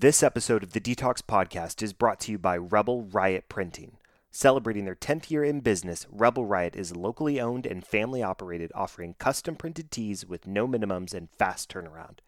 This 0.00 0.22
episode 0.22 0.62
of 0.62 0.74
the 0.74 0.80
DTALKS 0.80 1.22
Podcast 1.22 1.82
is 1.82 1.92
brought 1.92 2.20
to 2.20 2.30
you 2.30 2.38
by 2.38 2.56
Rebel 2.56 3.02
Riot 3.02 3.48
Printing. 3.48 3.96
Celebrating 4.30 4.84
their 4.84 4.94
10th 4.94 5.28
year 5.28 5.42
in 5.42 5.58
business, 5.58 6.06
Rebel 6.08 6.46
Riot 6.46 6.76
is 6.76 6.94
locally 6.94 7.40
owned 7.40 7.66
and 7.66 7.84
family 7.84 8.22
operated, 8.22 8.70
offering 8.76 9.16
custom 9.18 9.56
printed 9.56 9.90
tees 9.90 10.24
with 10.24 10.46
no 10.46 10.68
minimums 10.68 11.14
and 11.14 11.28
fast 11.28 11.68
turnaround. 11.68 12.18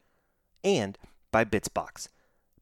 And 0.64 0.98
by 1.30 1.44
Bitsbox. 1.44 2.08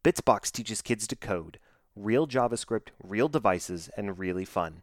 Bitsbox 0.04 0.52
teaches 0.52 0.82
kids 0.82 1.07
to 1.07 1.16
code, 1.16 1.59
real 1.96 2.27
JavaScript, 2.27 2.88
real 3.02 3.29
devices, 3.29 3.88
and 3.96 4.18
really 4.18 4.45
fun. 4.45 4.82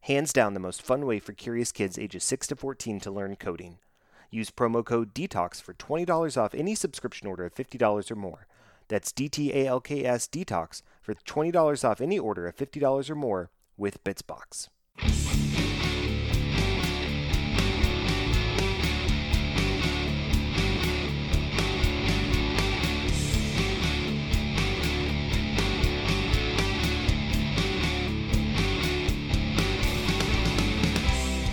Hands 0.00 0.32
down, 0.32 0.54
the 0.54 0.58
most 0.58 0.80
fun 0.80 1.04
way 1.04 1.18
for 1.18 1.34
curious 1.34 1.70
kids 1.70 1.98
ages 1.98 2.24
6 2.24 2.46
to 2.46 2.56
14 2.56 2.98
to 3.00 3.10
learn 3.10 3.36
coding. 3.36 3.76
Use 4.30 4.50
promo 4.50 4.82
code 4.82 5.12
DETOX 5.12 5.60
for 5.60 5.74
$20 5.74 6.40
off 6.40 6.54
any 6.54 6.74
subscription 6.74 7.28
order 7.28 7.44
of 7.44 7.54
$50 7.54 8.10
or 8.10 8.16
more. 8.16 8.46
That's 8.88 9.12
DTALKS 9.12 10.28
DETOX 10.30 10.82
for 11.02 11.14
$20 11.14 11.88
off 11.88 12.00
any 12.00 12.18
order 12.18 12.46
of 12.46 12.56
$50 12.56 13.10
or 13.10 13.14
more 13.14 13.50
with 13.76 14.02
Bitsbox. 14.04 14.68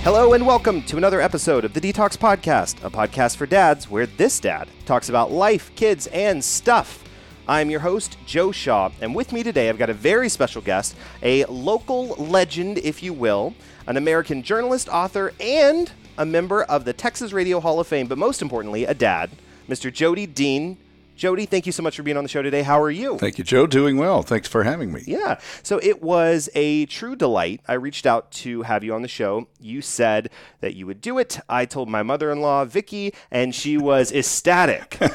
Hello 0.04 0.34
and 0.34 0.46
welcome 0.46 0.84
to 0.84 0.98
another 0.98 1.22
episode 1.22 1.64
of 1.64 1.74
the 1.74 1.80
DTALKS 1.80 2.18
Podcast, 2.18 2.84
a 2.84 2.90
podcast 2.90 3.38
for 3.38 3.46
dads 3.46 3.90
where 3.90 4.06
this 4.06 4.40
dad 4.40 4.68
talks 4.86 5.08
about 5.08 5.32
life, 5.32 5.74
kids, 5.76 6.08
and 6.08 6.44
stuff. 6.44 7.04
I'm 7.46 7.70
your 7.70 7.82
host, 7.82 8.18
Joe 8.26 8.54
Shaw, 8.54 8.90
and 9.02 9.14
with 9.14 9.34
me 9.34 9.44
today 9.44 9.68
I've 9.68 9.78
got 9.78 9.90
a 9.90 9.94
very 9.94 10.30
special 10.30 10.62
guest, 10.62 10.96
a 11.22 11.44
local 11.46 12.10
legend, 12.16 12.78
if 12.78 13.04
you 13.04 13.12
will, 13.12 13.54
an 13.86 13.98
American 13.98 14.44
journalist, 14.44 14.88
author, 14.88 15.34
and 15.42 15.92
a 16.18 16.26
member 16.26 16.64
of 16.64 16.86
the 16.86 16.94
Texas 16.94 17.34
Radio 17.34 17.60
Hall 17.60 17.82
of 17.82 17.88
Fame, 17.88 18.08
but 18.08 18.18
most 18.18 18.42
importantly, 18.42 18.86
a 18.86 18.94
dad, 18.94 19.30
Mr. 19.68 19.92
Jody 19.92 20.26
Dean. 20.26 20.78
Jody, 21.24 21.46
thank 21.46 21.66
you 21.66 21.72
so 21.72 21.82
much 21.82 21.96
for 21.96 22.04
being 22.04 22.18
on 22.18 22.26
the 22.26 22.30
show 22.30 22.42
today. 22.42 22.64
How 22.64 22.82
are 22.82 22.92
you? 22.92 23.18
Thank 23.18 23.38
you, 23.38 23.46
Joe. 23.46 23.66
Doing 23.66 23.96
well. 23.96 24.24
Thanks 24.24 24.50
for 24.50 24.64
having 24.64 24.92
me. 24.92 25.04
Yeah. 25.08 25.40
So 25.62 25.80
it 25.82 26.04
was 26.04 26.50
a 26.54 26.86
true 26.88 27.16
delight. 27.16 27.62
I 27.66 27.76
reached 27.76 28.06
out 28.06 28.30
to 28.32 28.64
have 28.64 28.84
you 28.84 28.94
on 28.94 29.04
the 29.04 29.08
show. 29.08 29.48
You 29.58 29.82
said 29.82 30.32
that 30.60 30.76
you 30.76 30.86
would 30.86 31.00
do 31.00 31.18
it. 31.20 31.40
I 31.48 31.64
told 31.64 31.88
my 31.88 32.04
mother 32.04 32.30
in 32.30 32.42
law, 32.42 32.66
Vicky, 32.66 33.14
and 33.32 33.56
she 33.56 33.78
was 33.78 34.12
ecstatic. 34.12 34.98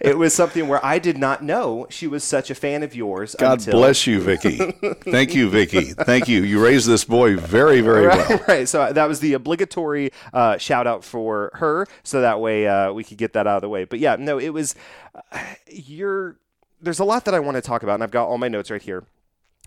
it 0.00 0.16
was 0.18 0.34
something 0.34 0.68
where 0.68 0.84
I 0.84 0.98
did 0.98 1.18
not 1.18 1.42
know 1.42 1.86
she 1.90 2.06
was 2.06 2.24
such 2.24 2.50
a 2.50 2.54
fan 2.54 2.82
of 2.82 2.94
yours. 2.94 3.34
God 3.38 3.58
until... 3.58 3.74
bless 3.74 4.06
you, 4.06 4.20
Vicky. 4.20 4.56
Thank 5.10 5.34
you, 5.34 5.48
Vicky. 5.48 5.92
Thank 5.92 6.28
you. 6.28 6.42
You 6.42 6.62
raised 6.62 6.86
this 6.86 7.04
boy 7.04 7.36
very, 7.36 7.80
very 7.80 8.06
right, 8.06 8.28
well. 8.28 8.44
Right. 8.48 8.68
So 8.68 8.92
that 8.92 9.06
was 9.06 9.20
the 9.20 9.34
obligatory 9.34 10.12
uh, 10.32 10.58
shout 10.58 10.86
out 10.86 11.04
for 11.04 11.50
her, 11.54 11.86
so 12.02 12.20
that 12.20 12.40
way 12.40 12.66
uh, 12.66 12.92
we 12.92 13.04
could 13.04 13.18
get 13.18 13.32
that 13.34 13.46
out 13.46 13.56
of 13.56 13.62
the 13.62 13.68
way. 13.68 13.84
But 13.84 13.98
yeah, 13.98 14.16
no, 14.16 14.29
it 14.38 14.50
was. 14.50 14.74
Uh, 15.14 15.38
you're. 15.70 16.36
There's 16.82 16.98
a 16.98 17.04
lot 17.04 17.26
that 17.26 17.34
I 17.34 17.40
want 17.40 17.56
to 17.56 17.60
talk 17.60 17.82
about, 17.82 17.94
and 17.94 18.02
I've 18.02 18.10
got 18.10 18.26
all 18.26 18.38
my 18.38 18.48
notes 18.48 18.70
right 18.70 18.80
here. 18.80 19.04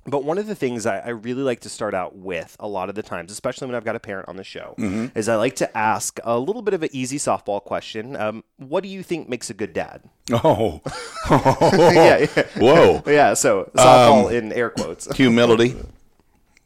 But 0.06 0.26
one 0.26 0.38
of 0.38 0.48
the 0.48 0.56
things 0.56 0.86
I, 0.86 1.00
I, 1.00 1.10
really 1.10 1.44
like 1.44 1.62
to 1.62 1.70
start 1.70 1.94
out 1.94 2.14
with 2.14 2.58
a 2.60 2.68
lot 2.68 2.90
of 2.90 2.96
the 2.96 3.04
times, 3.04 3.32
especially 3.32 3.68
when 3.68 3.76
I've 3.76 3.86
got 3.86 3.96
a 3.96 4.02
parent 4.02 4.28
on 4.28 4.36
the 4.36 4.44
show, 4.44 4.76
mm-hmm. 4.78 5.18
is 5.18 5.30
I 5.30 5.38
like 5.38 5.56
to 5.58 5.78
ask 5.78 6.20
a 6.26 6.38
little 6.38 6.62
bit 6.62 6.74
of 6.74 6.84
an 6.84 6.90
easy 6.92 7.18
softball 7.18 7.64
question. 7.64 8.18
Um, 8.18 8.44
what 8.58 8.84
do 8.84 8.90
you 8.90 9.02
think 9.02 9.30
makes 9.30 9.50
a 9.50 9.54
good 9.54 9.72
dad? 9.72 10.02
Oh, 10.32 10.82
yeah, 11.32 12.28
yeah, 12.36 12.44
whoa, 12.58 13.02
yeah. 13.08 13.34
So 13.34 13.72
softball 13.76 14.28
um, 14.28 14.34
in 14.34 14.52
air 14.52 14.72
quotes. 14.72 15.10
humility, 15.16 15.78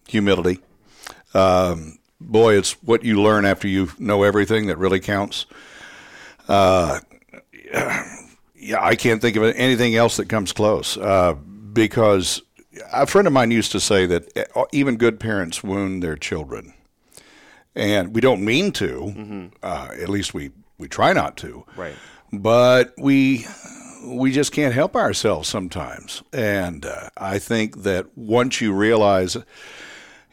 humility. 0.07 0.59
Um, 1.35 1.99
boy, 2.19 2.57
it's 2.57 2.71
what 2.81 3.03
you 3.03 3.21
learn 3.21 3.45
after 3.45 3.67
you 3.67 3.89
know 3.99 4.23
everything 4.23 4.65
that 4.65 4.79
really 4.79 4.99
counts. 4.99 5.45
Uh, 6.47 7.01
yeah, 8.55 8.81
I 8.81 8.95
can't 8.95 9.21
think 9.21 9.35
of 9.35 9.43
anything 9.43 9.95
else 9.95 10.17
that 10.17 10.29
comes 10.29 10.51
close 10.51 10.97
uh, 10.97 11.33
because 11.33 12.41
a 12.91 13.07
friend 13.07 13.27
of 13.27 13.33
mine 13.33 13.51
used 13.51 13.71
to 13.71 13.79
say 13.79 14.05
that 14.05 14.49
uh, 14.55 14.65
even 14.71 14.97
good 14.97 15.19
parents 15.19 15.63
wound 15.63 16.03
their 16.03 16.15
children, 16.15 16.73
and 17.75 18.13
we 18.13 18.21
don't 18.21 18.43
mean 18.43 18.71
to. 18.73 19.13
Mm-hmm. 19.15 19.47
Uh, 19.61 19.89
at 19.99 20.09
least 20.09 20.33
we 20.33 20.51
we 20.77 20.87
try 20.87 21.13
not 21.13 21.37
to. 21.37 21.65
Right. 21.75 21.95
But 22.31 22.93
we 22.97 23.45
we 24.05 24.31
just 24.31 24.51
can't 24.51 24.73
help 24.73 24.95
ourselves 24.95 25.47
sometimes, 25.47 26.23
and 26.33 26.85
uh, 26.85 27.09
I 27.17 27.39
think 27.39 27.83
that 27.83 28.17
once 28.17 28.61
you 28.61 28.73
realize, 28.73 29.37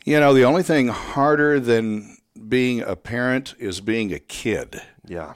you 0.05 0.21
know, 0.21 0.34
the 0.34 0.45
only 0.45 0.62
thing 0.62 0.89
harder 0.89 1.61
than 1.61 2.16
being 2.49 2.83
a 2.83 2.97
parent 2.97 3.55
is 3.59 3.81
being 3.81 4.12
a 4.12 4.19
kid. 4.19 4.83
Yeah. 5.06 5.34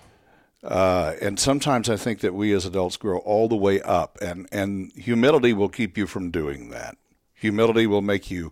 Uh, 0.63 1.15
and 1.21 1.39
sometimes 1.39 1.89
I 1.89 1.97
think 1.97 2.21
that 2.21 2.35
we 2.35 2.53
as 2.53 2.67
adults 2.67 2.97
grow 2.97 3.19
all 3.19 3.49
the 3.49 3.57
way 3.57 3.81
up, 3.83 4.19
and, 4.21 4.49
and 4.51 4.93
humility 4.93 5.53
will 5.53 5.69
keep 5.69 5.97
you 5.97 6.07
from 6.07 6.31
doing 6.31 6.71
that. 6.71 6.97
Humility 7.35 7.87
will 7.87 8.03
make 8.03 8.31
you. 8.31 8.51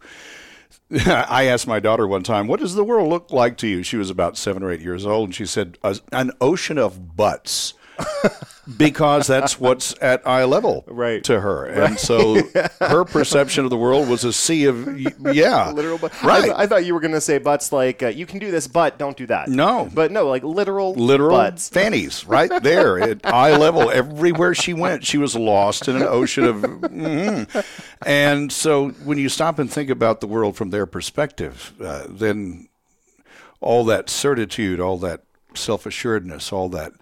I 1.06 1.44
asked 1.44 1.66
my 1.66 1.80
daughter 1.80 2.06
one 2.06 2.22
time, 2.22 2.46
What 2.46 2.60
does 2.60 2.74
the 2.74 2.84
world 2.84 3.08
look 3.08 3.32
like 3.32 3.56
to 3.58 3.66
you? 3.66 3.82
She 3.82 3.96
was 3.96 4.10
about 4.10 4.36
seven 4.36 4.62
or 4.62 4.70
eight 4.70 4.80
years 4.80 5.04
old, 5.04 5.28
and 5.28 5.34
she 5.34 5.46
said, 5.46 5.78
An 6.12 6.30
ocean 6.40 6.78
of 6.78 7.16
butts 7.16 7.74
because 8.76 9.26
that's 9.26 9.60
what's 9.60 9.94
at 10.00 10.26
eye 10.26 10.44
level 10.44 10.84
right. 10.88 11.22
to 11.24 11.40
her. 11.40 11.66
And 11.66 11.98
so 11.98 12.42
her 12.80 13.04
perception 13.04 13.64
of 13.64 13.70
the 13.70 13.76
world 13.76 14.08
was 14.08 14.24
a 14.24 14.32
sea 14.32 14.64
of, 14.66 14.98
yeah. 15.34 15.70
literal 15.70 15.98
but 15.98 16.12
Right. 16.22 16.38
I, 16.38 16.42
th- 16.42 16.54
I, 16.56 16.66
thought 16.66 16.84
you 16.84 16.94
were 16.94 17.00
going 17.00 17.14
to 17.14 17.20
say 17.20 17.38
butts 17.38 17.72
like, 17.72 18.02
uh, 18.02 18.08
you 18.08 18.26
can 18.26 18.38
do 18.38 18.50
this, 18.50 18.66
but 18.66 18.98
don't 18.98 19.16
do 19.16 19.26
that. 19.26 19.48
No. 19.48 19.88
But 19.92 20.10
no, 20.10 20.28
like 20.28 20.42
literal 20.42 20.94
Literal 20.94 21.36
butts. 21.36 21.68
fannies 21.72 22.24
right 22.26 22.50
there 22.62 22.98
at 22.98 23.24
eye 23.24 23.56
level. 23.56 23.90
Everywhere 23.90 24.54
she 24.54 24.74
went, 24.74 25.04
she 25.04 25.18
was 25.18 25.36
lost 25.36 25.88
in 25.88 25.96
an 25.96 26.02
ocean 26.02 26.44
of. 26.44 26.56
Mm-hmm. 26.56 27.60
And 28.04 28.52
so 28.52 28.90
when 28.90 29.18
you 29.18 29.28
stop 29.28 29.58
and 29.58 29.70
think 29.70 29.90
about 29.90 30.20
the 30.20 30.26
world 30.26 30.56
from 30.56 30.70
their 30.70 30.86
perspective, 30.86 31.72
uh, 31.80 32.06
then 32.08 32.68
all 33.60 33.84
that 33.84 34.10
certitude, 34.10 34.80
all 34.80 34.98
that 34.98 35.22
self 35.54 35.86
assuredness, 35.86 36.52
all 36.52 36.68
that 36.70 36.92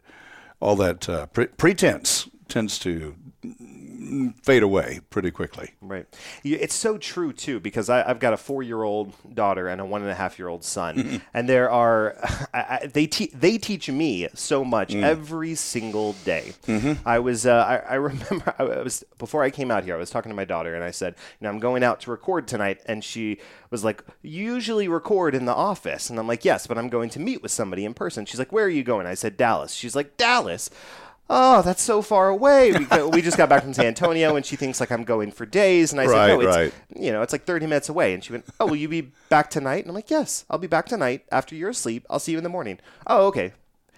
all 0.60 0.76
that 0.76 1.09
uh, 1.09 1.26
pre- 1.26 1.47
pretense 1.47 2.28
tends 2.48 2.78
to 2.81 3.15
fade 4.42 4.62
away 4.62 5.00
pretty 5.10 5.31
quickly. 5.31 5.70
Right. 5.81 6.06
It's 6.42 6.75
so 6.75 6.98
true 6.98 7.32
too 7.32 7.60
because 7.60 7.88
I, 7.88 8.06
have 8.06 8.19
got 8.19 8.32
a 8.32 8.37
four-year-old 8.37 9.12
daughter 9.34 9.69
and 9.69 9.81
a 9.81 9.84
one 9.84 10.03
and 10.03 10.10
a 10.10 10.15
half-year-old 10.15 10.65
son, 10.65 10.97
mm-hmm. 10.97 11.16
and 11.32 11.48
there 11.48 11.70
are 11.70 12.16
I, 12.54 12.78
I, 12.82 12.87
they 12.87 13.06
te- 13.06 13.31
they 13.34 13.59
teach 13.59 13.88
me 13.88 14.28
so 14.34 14.64
much 14.64 14.91
mm. 14.91 15.03
every 15.03 15.54
single 15.54 16.14
day. 16.25 16.53
Mm-hmm. 16.66 17.06
I 17.06 17.19
was 17.19 17.47
uh, 17.47 17.64
I, 17.66 17.76
I, 17.76 17.94
remember 17.94 18.54
I 18.59 18.64
was 18.64 19.04
before 19.19 19.43
I 19.43 19.50
came 19.50 19.70
out 19.70 19.84
here. 19.84 19.94
I 19.94 19.98
was 19.98 20.10
talking 20.10 20.31
to 20.31 20.37
my 20.37 20.44
daughter 20.44 20.75
and 20.75 20.84
I 20.84 20.91
said, 20.91 21.14
you 21.41 21.44
know, 21.44 21.50
I'm 21.50 21.59
going 21.59 21.82
out 21.82 22.00
to 22.00 22.10
record 22.10 22.47
tonight, 22.47 22.81
and 22.87 23.03
she 23.03 23.38
was 23.70 23.84
like, 23.84 24.04
"You 24.22 24.54
usually 24.54 24.88
record 24.88 25.34
in 25.34 25.44
the 25.44 25.54
office," 25.54 26.10
and 26.10 26.19
I'm 26.19 26.28
like, 26.28 26.44
"Yes, 26.44 26.66
but 26.66 26.78
I'm 26.78 26.88
going 26.88 27.10
to 27.10 27.20
meet 27.20 27.43
with 27.43 27.50
somebody 27.50 27.84
in 27.84 27.94
person." 27.94 28.26
She's 28.26 28.38
like, 28.38 28.53
"Where 28.53 28.64
are 28.64 28.70
you 28.70 28.84
going?" 28.84 29.06
I 29.06 29.14
said, 29.14 29.37
"Dallas." 29.37 29.72
She's 29.72 29.97
like, 29.97 30.16
"Dallas." 30.16 30.70
Oh, 31.30 31.62
that's 31.62 31.82
so 31.82 32.02
far 32.02 32.28
away. 32.28 32.72
We, 32.72 33.02
we 33.10 33.22
just 33.22 33.36
got 33.36 33.48
back 33.48 33.62
from 33.62 33.74
San 33.74 33.86
Antonio, 33.86 34.36
and 34.36 34.44
she 34.44 34.56
thinks 34.56 34.80
like 34.80 34.90
I'm 34.90 35.04
going 35.04 35.32
for 35.32 35.46
days. 35.46 35.92
And 35.92 36.00
I 36.00 36.06
said, 36.06 36.26
no, 36.28 36.40
it's 36.40 36.56
right. 36.56 36.74
you 36.94 37.12
know, 37.12 37.22
it's 37.22 37.32
like 37.32 37.44
30 37.44 37.66
minutes 37.66 37.88
away. 37.88 38.14
And 38.14 38.22
she 38.22 38.32
went, 38.32 38.44
oh, 38.60 38.66
will 38.66 38.76
you 38.76 38.88
be 38.88 39.12
back 39.28 39.50
tonight? 39.50 39.84
And 39.84 39.88
I'm 39.88 39.94
like, 39.94 40.10
yes, 40.10 40.44
I'll 40.50 40.58
be 40.58 40.66
back 40.66 40.86
tonight 40.86 41.24
after 41.32 41.54
you're 41.54 41.70
asleep. 41.70 42.06
I'll 42.10 42.18
see 42.18 42.32
you 42.32 42.38
in 42.38 42.44
the 42.44 42.50
morning. 42.50 42.78
Oh, 43.06 43.26
okay. 43.26 43.52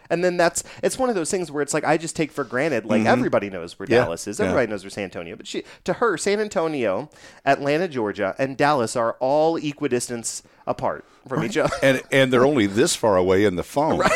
And 0.09 0.23
then 0.23 0.37
that's 0.37 0.63
it's 0.85 0.99
one 0.99 1.09
of 1.09 1.17
those 1.17 1.33
things 1.33 1.51
where 1.51 1.63
it's 1.63 1.75
like 1.75 1.85
I 1.85 1.97
just 1.97 2.15
take 2.15 2.31
for 2.31 2.45
granted 2.45 2.85
like 2.85 3.01
mm-hmm. 3.01 3.09
everybody 3.09 3.51
knows 3.51 3.77
where 3.77 3.89
yeah. 3.91 4.05
Dallas 4.05 4.29
is. 4.29 4.39
Everybody 4.39 4.67
yeah. 4.67 4.71
knows 4.71 4.85
where 4.85 4.91
San 4.91 5.05
Antonio. 5.05 5.35
But 5.35 5.49
she 5.49 5.65
to 5.83 5.95
her, 5.95 6.17
San 6.17 6.39
Antonio, 6.39 7.11
Atlanta, 7.45 7.89
Georgia, 7.89 8.37
and 8.39 8.57
Dallas 8.57 8.95
are 8.95 9.17
all 9.19 9.57
equidistance 9.57 10.45
apart 10.65 11.05
from 11.29 11.45
each 11.45 11.57
other. 11.57 11.75
And 11.83 12.03
and 12.13 12.33
they're 12.33 12.47
only 12.47 12.67
this 12.67 12.95
far 12.95 13.17
away 13.17 13.45
in 13.45 13.57
the 13.57 13.65
phone. 13.65 14.01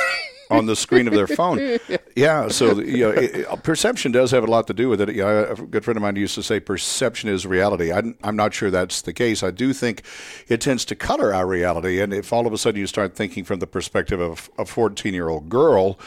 On 0.50 0.66
the 0.66 0.76
screen 0.76 1.06
of 1.06 1.14
their 1.14 1.26
phone. 1.26 1.78
Yeah, 2.16 2.48
so 2.48 2.80
you 2.80 2.98
know, 2.98 3.10
it, 3.10 3.62
perception 3.62 4.12
does 4.12 4.32
have 4.32 4.42
a 4.42 4.46
lot 4.46 4.66
to 4.66 4.74
do 4.74 4.88
with 4.88 5.00
it. 5.00 5.10
You 5.14 5.22
know, 5.22 5.44
a 5.44 5.54
good 5.54 5.84
friend 5.84 5.96
of 5.96 6.02
mine 6.02 6.16
used 6.16 6.34
to 6.34 6.42
say 6.42 6.58
perception 6.60 7.30
is 7.30 7.46
reality. 7.46 7.92
I'm, 7.92 8.16
I'm 8.22 8.36
not 8.36 8.52
sure 8.52 8.70
that's 8.70 9.02
the 9.02 9.12
case. 9.12 9.42
I 9.42 9.52
do 9.52 9.72
think 9.72 10.02
it 10.48 10.60
tends 10.60 10.84
to 10.86 10.96
color 10.96 11.32
our 11.32 11.46
reality, 11.46 12.00
and 12.00 12.12
if 12.12 12.32
all 12.32 12.46
of 12.46 12.52
a 12.52 12.58
sudden 12.58 12.80
you 12.80 12.86
start 12.86 13.14
thinking 13.14 13.44
from 13.44 13.60
the 13.60 13.66
perspective 13.66 14.20
of 14.20 14.50
a 14.58 14.64
14 14.64 15.14
year 15.14 15.28
old 15.28 15.48
girl, 15.48 15.98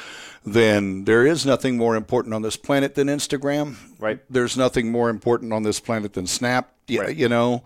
then 0.45 1.05
there 1.05 1.25
is 1.25 1.45
nothing 1.45 1.77
more 1.77 1.95
important 1.95 2.33
on 2.33 2.41
this 2.41 2.57
planet 2.57 2.95
than 2.95 3.07
Instagram. 3.07 3.75
Right. 3.97 4.19
There's 4.29 4.57
nothing 4.57 4.91
more 4.91 5.09
important 5.09 5.53
on 5.53 5.63
this 5.63 5.79
planet 5.79 6.13
than 6.13 6.27
Snap. 6.27 6.69
Right. 6.89 7.15
You 7.15 7.29
know 7.29 7.63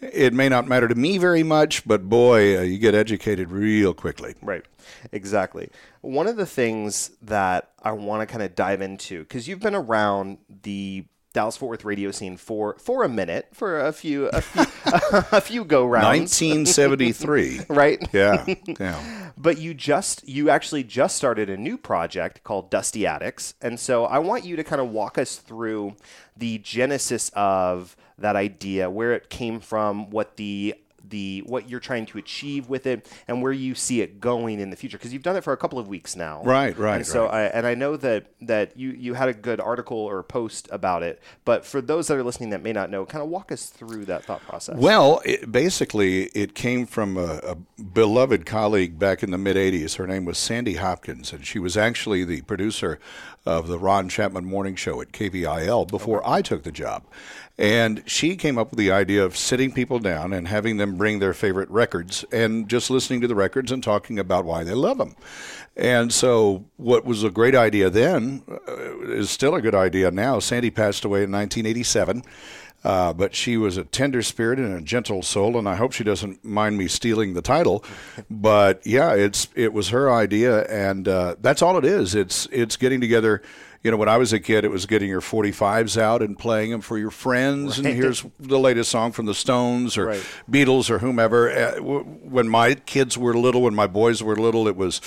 it 0.00 0.32
may 0.32 0.48
not 0.48 0.66
matter 0.66 0.88
to 0.88 0.94
me 0.94 1.18
very 1.18 1.42
much, 1.42 1.86
but 1.86 2.08
boy, 2.08 2.58
uh, 2.58 2.62
you 2.62 2.78
get 2.78 2.94
educated 2.94 3.50
real 3.50 3.94
quickly. 3.94 4.34
Right. 4.42 4.64
Exactly. 5.12 5.70
One 6.00 6.26
of 6.26 6.36
the 6.36 6.46
things 6.46 7.10
that 7.22 7.70
I 7.82 7.92
want 7.92 8.20
to 8.22 8.26
kind 8.26 8.42
of 8.42 8.54
dive 8.54 8.82
into, 8.82 9.20
because 9.20 9.48
you've 9.48 9.60
been 9.60 9.74
around 9.74 10.38
the 10.62 11.06
Dallas 11.36 11.58
Fort 11.58 11.68
Worth 11.68 11.84
radio 11.84 12.10
scene 12.12 12.38
for 12.38 12.76
for 12.78 13.04
a 13.04 13.10
minute, 13.10 13.48
for 13.52 13.78
a 13.78 13.92
few 13.92 14.28
a 14.28 14.40
few, 14.40 14.64
a 15.32 15.40
few 15.42 15.66
go 15.66 15.84
rounds. 15.84 16.40
1973. 16.40 17.60
right? 17.68 18.08
yeah, 18.12 18.46
yeah. 18.80 19.32
But 19.36 19.58
you 19.58 19.74
just 19.74 20.26
you 20.26 20.48
actually 20.48 20.82
just 20.82 21.14
started 21.14 21.50
a 21.50 21.58
new 21.58 21.76
project 21.76 22.42
called 22.42 22.70
Dusty 22.70 23.06
Attics, 23.06 23.52
and 23.60 23.78
so 23.78 24.06
I 24.06 24.18
want 24.18 24.46
you 24.46 24.56
to 24.56 24.64
kind 24.64 24.80
of 24.80 24.88
walk 24.88 25.18
us 25.18 25.36
through 25.36 25.96
the 26.34 26.56
genesis 26.56 27.30
of 27.34 27.98
that 28.16 28.34
idea, 28.34 28.88
where 28.88 29.12
it 29.12 29.28
came 29.28 29.60
from, 29.60 30.08
what 30.08 30.38
the 30.38 30.74
the 31.08 31.42
what 31.46 31.68
you're 31.68 31.80
trying 31.80 32.06
to 32.06 32.18
achieve 32.18 32.68
with 32.68 32.86
it 32.86 33.10
and 33.28 33.42
where 33.42 33.52
you 33.52 33.74
see 33.74 34.00
it 34.00 34.20
going 34.20 34.60
in 34.60 34.70
the 34.70 34.76
future. 34.76 34.98
Because 34.98 35.12
you've 35.12 35.22
done 35.22 35.36
it 35.36 35.44
for 35.44 35.52
a 35.52 35.56
couple 35.56 35.78
of 35.78 35.88
weeks 35.88 36.16
now. 36.16 36.42
Right 36.44 36.76
right 36.76 36.96
and 36.96 37.06
so 37.06 37.24
right. 37.24 37.34
I, 37.34 37.42
and 37.46 37.66
I 37.66 37.74
know 37.74 37.96
that 37.96 38.26
that 38.42 38.76
you 38.76 38.90
you 38.90 39.14
had 39.14 39.28
a 39.28 39.34
good 39.34 39.60
article 39.60 39.98
or 39.98 40.22
post 40.22 40.68
about 40.70 41.02
it. 41.02 41.22
But 41.44 41.64
for 41.64 41.80
those 41.80 42.08
that 42.08 42.16
are 42.16 42.22
listening 42.22 42.50
that 42.50 42.62
may 42.62 42.72
not 42.72 42.90
know 42.90 43.06
kind 43.06 43.22
of 43.22 43.28
walk 43.28 43.52
us 43.52 43.66
through 43.66 44.06
that 44.06 44.24
thought 44.24 44.42
process. 44.42 44.76
Well 44.76 45.20
it, 45.24 45.50
basically 45.50 46.24
it 46.26 46.54
came 46.54 46.86
from 46.86 47.16
a, 47.16 47.40
a 47.42 47.54
beloved 47.82 48.46
colleague 48.46 48.98
back 48.98 49.22
in 49.22 49.30
the 49.30 49.38
mid 49.38 49.56
80s 49.56 49.96
her 49.96 50.06
name 50.06 50.24
was 50.24 50.38
Sandy 50.38 50.74
Hopkins 50.74 51.32
and 51.32 51.46
she 51.46 51.58
was 51.58 51.76
actually 51.76 52.24
the 52.24 52.42
producer 52.42 52.98
of 53.44 53.68
the 53.68 53.78
Ron 53.78 54.08
Chapman 54.08 54.44
morning 54.44 54.74
show 54.74 55.00
at 55.00 55.12
KVIL 55.12 55.88
before 55.88 56.18
oh, 56.18 56.22
okay. 56.22 56.32
I 56.32 56.42
took 56.42 56.64
the 56.64 56.72
job 56.72 57.04
and 57.58 58.02
she 58.06 58.36
came 58.36 58.58
up 58.58 58.70
with 58.70 58.78
the 58.78 58.90
idea 58.90 59.24
of 59.24 59.36
sitting 59.36 59.72
people 59.72 59.98
down 59.98 60.32
and 60.32 60.46
having 60.48 60.76
them 60.76 60.96
bring 60.96 61.18
their 61.18 61.32
favorite 61.32 61.70
records 61.70 62.24
and 62.30 62.68
just 62.68 62.90
listening 62.90 63.22
to 63.22 63.28
the 63.28 63.34
records 63.34 63.72
and 63.72 63.82
talking 63.82 64.18
about 64.18 64.44
why 64.44 64.62
they 64.62 64.74
love 64.74 64.98
them. 64.98 65.16
And 65.74 66.12
so, 66.12 66.64
what 66.76 67.04
was 67.04 67.22
a 67.22 67.30
great 67.30 67.54
idea 67.54 67.90
then 67.90 68.42
uh, 68.48 69.00
is 69.10 69.30
still 69.30 69.54
a 69.54 69.62
good 69.62 69.74
idea 69.74 70.10
now. 70.10 70.38
Sandy 70.38 70.70
passed 70.70 71.04
away 71.04 71.22
in 71.24 71.32
1987. 71.32 72.22
Uh, 72.84 73.12
but 73.12 73.34
she 73.34 73.56
was 73.56 73.76
a 73.76 73.82
tender 73.82 74.22
spirit 74.22 74.60
and 74.60 74.72
a 74.72 74.80
gentle 74.80 75.20
soul, 75.20 75.58
and 75.58 75.68
I 75.68 75.74
hope 75.74 75.90
she 75.92 76.04
doesn't 76.04 76.44
mind 76.44 76.78
me 76.78 76.86
stealing 76.86 77.34
the 77.34 77.42
title. 77.42 77.84
But 78.30 78.86
yeah, 78.86 79.12
it's 79.12 79.48
it 79.56 79.72
was 79.72 79.88
her 79.88 80.12
idea, 80.12 80.62
and 80.64 81.08
uh, 81.08 81.36
that's 81.40 81.62
all 81.62 81.76
it 81.78 81.84
is. 81.84 82.14
It's 82.14 82.46
it's 82.52 82.76
getting 82.76 83.00
together 83.00 83.42
you 83.86 83.92
know, 83.92 83.98
when 83.98 84.08
I 84.08 84.16
was 84.16 84.32
a 84.32 84.40
kid, 84.40 84.64
it 84.64 84.72
was 84.72 84.84
getting 84.84 85.08
your 85.08 85.20
45s 85.20 85.96
out 85.96 86.20
and 86.20 86.36
playing 86.36 86.72
them 86.72 86.80
for 86.80 86.98
your 86.98 87.12
friends. 87.12 87.78
Right. 87.78 87.86
And 87.86 87.96
here's 87.96 88.26
the 88.40 88.58
latest 88.58 88.90
song 88.90 89.12
from 89.12 89.26
the 89.26 89.34
Stones 89.34 89.96
or 89.96 90.06
right. 90.06 90.26
Beatles 90.50 90.90
or 90.90 90.98
whomever. 90.98 91.48
Uh, 91.48 91.80
when 91.80 92.48
my 92.48 92.74
kids 92.74 93.16
were 93.16 93.32
little, 93.32 93.62
when 93.62 93.76
my 93.76 93.86
boys 93.86 94.24
were 94.24 94.34
little, 94.34 94.66
it 94.66 94.74
was 94.74 95.00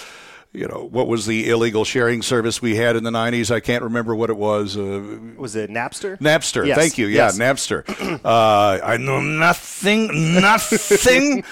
you 0.51 0.67
know, 0.67 0.87
what 0.91 1.07
was 1.07 1.27
the 1.27 1.47
illegal 1.47 1.85
sharing 1.85 2.23
service 2.23 2.59
we 2.59 2.75
had 2.75 2.95
in 2.95 3.03
the 3.03 3.11
90s? 3.11 3.51
I 3.51 3.59
can't 3.59 3.83
remember 3.83 4.15
what 4.15 4.31
it 4.31 4.37
was. 4.37 4.75
Uh, 4.75 5.19
was 5.37 5.55
it 5.55 5.69
Napster? 5.69 6.17
Napster. 6.19 6.65
Yes. 6.65 6.75
Thank 6.75 6.97
you. 6.97 7.05
Yeah, 7.05 7.25
yes. 7.27 7.37
Napster. 7.37 7.85
Uh, 8.29 8.79
I 8.83 8.97
know 8.97 9.21
nothing, 9.21 10.35
nothing. 10.41 11.43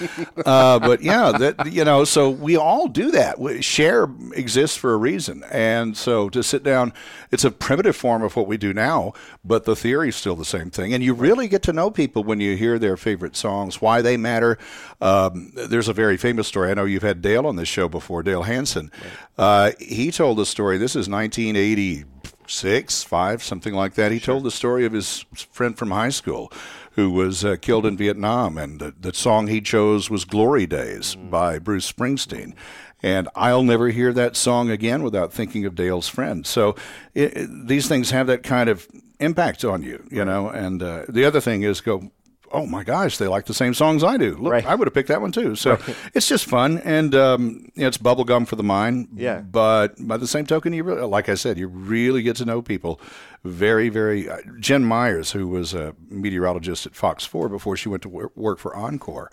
uh, 0.44 0.78
but 0.78 1.00
yeah, 1.02 1.32
that 1.32 1.72
you 1.72 1.84
know, 1.84 2.04
so 2.04 2.28
we 2.28 2.56
all 2.56 2.88
do 2.88 3.10
that. 3.12 3.36
Share 3.64 4.06
exists 4.32 4.76
for 4.76 4.92
a 4.92 4.96
reason, 4.96 5.44
and 5.50 5.96
so 5.96 6.28
to 6.28 6.42
sit 6.42 6.62
down, 6.62 6.92
it's 7.30 7.44
a 7.44 7.50
primitive 7.50 7.96
form 7.96 8.22
of 8.22 8.36
what 8.36 8.46
we 8.46 8.56
do 8.58 8.74
now, 8.74 9.12
but 9.44 9.64
the 9.64 9.74
theory 9.74 10.10
is 10.10 10.16
still 10.16 10.36
the 10.36 10.44
same 10.44 10.70
thing. 10.70 10.92
And 10.92 11.02
you 11.02 11.14
really 11.14 11.48
get 11.48 11.62
to 11.62 11.72
know 11.72 11.90
people 11.90 12.22
when 12.22 12.40
you 12.40 12.56
hear 12.56 12.78
their 12.78 12.96
favorite 12.96 13.34
songs, 13.36 13.80
why 13.80 14.02
they 14.02 14.16
matter. 14.16 14.58
Um, 15.00 15.52
there's 15.54 15.88
a 15.88 15.92
very 15.92 16.16
famous 16.16 16.48
story. 16.48 16.70
I 16.70 16.74
know 16.74 16.84
you've 16.84 17.02
had 17.02 17.22
Dale 17.22 17.46
on 17.46 17.56
this 17.56 17.68
show 17.68 17.88
before, 17.88 18.22
Dale 18.22 18.42
Hansen. 18.42 18.87
Uh, 19.36 19.72
he 19.78 20.10
told 20.10 20.38
the 20.38 20.46
story. 20.46 20.78
This 20.78 20.96
is 20.96 21.08
1986, 21.08 23.04
five, 23.04 23.42
something 23.42 23.74
like 23.74 23.94
that. 23.94 24.12
He 24.12 24.18
sure. 24.18 24.34
told 24.34 24.44
the 24.44 24.50
story 24.50 24.84
of 24.84 24.92
his 24.92 25.24
friend 25.52 25.76
from 25.76 25.90
high 25.90 26.10
school 26.10 26.52
who 26.92 27.10
was 27.10 27.44
uh, 27.44 27.56
killed 27.60 27.86
in 27.86 27.96
Vietnam, 27.96 28.58
and 28.58 28.80
the, 28.80 28.92
the, 28.98 29.14
song 29.14 29.46
he 29.46 29.60
chose 29.60 30.10
was 30.10 30.24
"Glory 30.24 30.66
Days" 30.66 31.14
mm. 31.14 31.30
by 31.30 31.60
Bruce 31.60 31.90
Springsteen. 31.90 32.54
And 33.00 33.28
I'll 33.36 33.62
never 33.62 33.90
hear 33.90 34.12
that 34.12 34.34
song 34.34 34.70
again 34.70 35.04
without 35.04 35.32
thinking 35.32 35.64
of 35.64 35.76
Dale's 35.76 36.08
friend. 36.08 36.44
So 36.44 36.74
it, 37.14 37.36
it, 37.36 37.68
these 37.68 37.86
things 37.86 38.10
have 38.10 38.26
that 38.26 38.42
kind 38.42 38.68
of 38.68 38.88
impact 39.20 39.64
on 39.64 39.84
you, 39.84 40.04
you 40.10 40.24
know. 40.24 40.48
And 40.48 40.82
uh, 40.82 41.04
the 41.08 41.24
other 41.24 41.40
thing 41.40 41.62
is 41.62 41.80
go 41.80 42.10
oh 42.52 42.66
my 42.66 42.84
gosh, 42.84 43.18
they 43.18 43.28
like 43.28 43.46
the 43.46 43.54
same 43.54 43.74
songs 43.74 44.02
I 44.04 44.16
do. 44.16 44.36
Look, 44.36 44.52
right. 44.52 44.66
I 44.66 44.74
would 44.74 44.86
have 44.86 44.94
picked 44.94 45.08
that 45.08 45.20
one 45.20 45.32
too. 45.32 45.54
So 45.56 45.72
right. 45.72 45.96
it's 46.14 46.28
just 46.28 46.46
fun, 46.46 46.78
and 46.78 47.14
um, 47.14 47.70
you 47.74 47.82
know, 47.82 47.88
it's 47.88 47.98
bubblegum 47.98 48.46
for 48.46 48.56
the 48.56 48.62
mind. 48.62 49.08
Yeah. 49.14 49.40
But 49.40 49.94
by 49.98 50.16
the 50.16 50.26
same 50.26 50.46
token, 50.46 50.72
you 50.72 50.84
really, 50.84 51.02
like 51.02 51.28
I 51.28 51.34
said, 51.34 51.58
you 51.58 51.68
really 51.68 52.22
get 52.22 52.36
to 52.36 52.44
know 52.44 52.62
people 52.62 53.00
very, 53.44 53.88
very. 53.88 54.28
Uh, 54.28 54.38
Jen 54.58 54.84
Myers, 54.84 55.32
who 55.32 55.48
was 55.48 55.74
a 55.74 55.94
meteorologist 56.08 56.86
at 56.86 56.94
Fox 56.94 57.24
Four 57.24 57.48
before 57.48 57.76
she 57.76 57.88
went 57.88 58.02
to 58.02 58.30
work 58.34 58.58
for 58.58 58.74
Encore. 58.76 59.30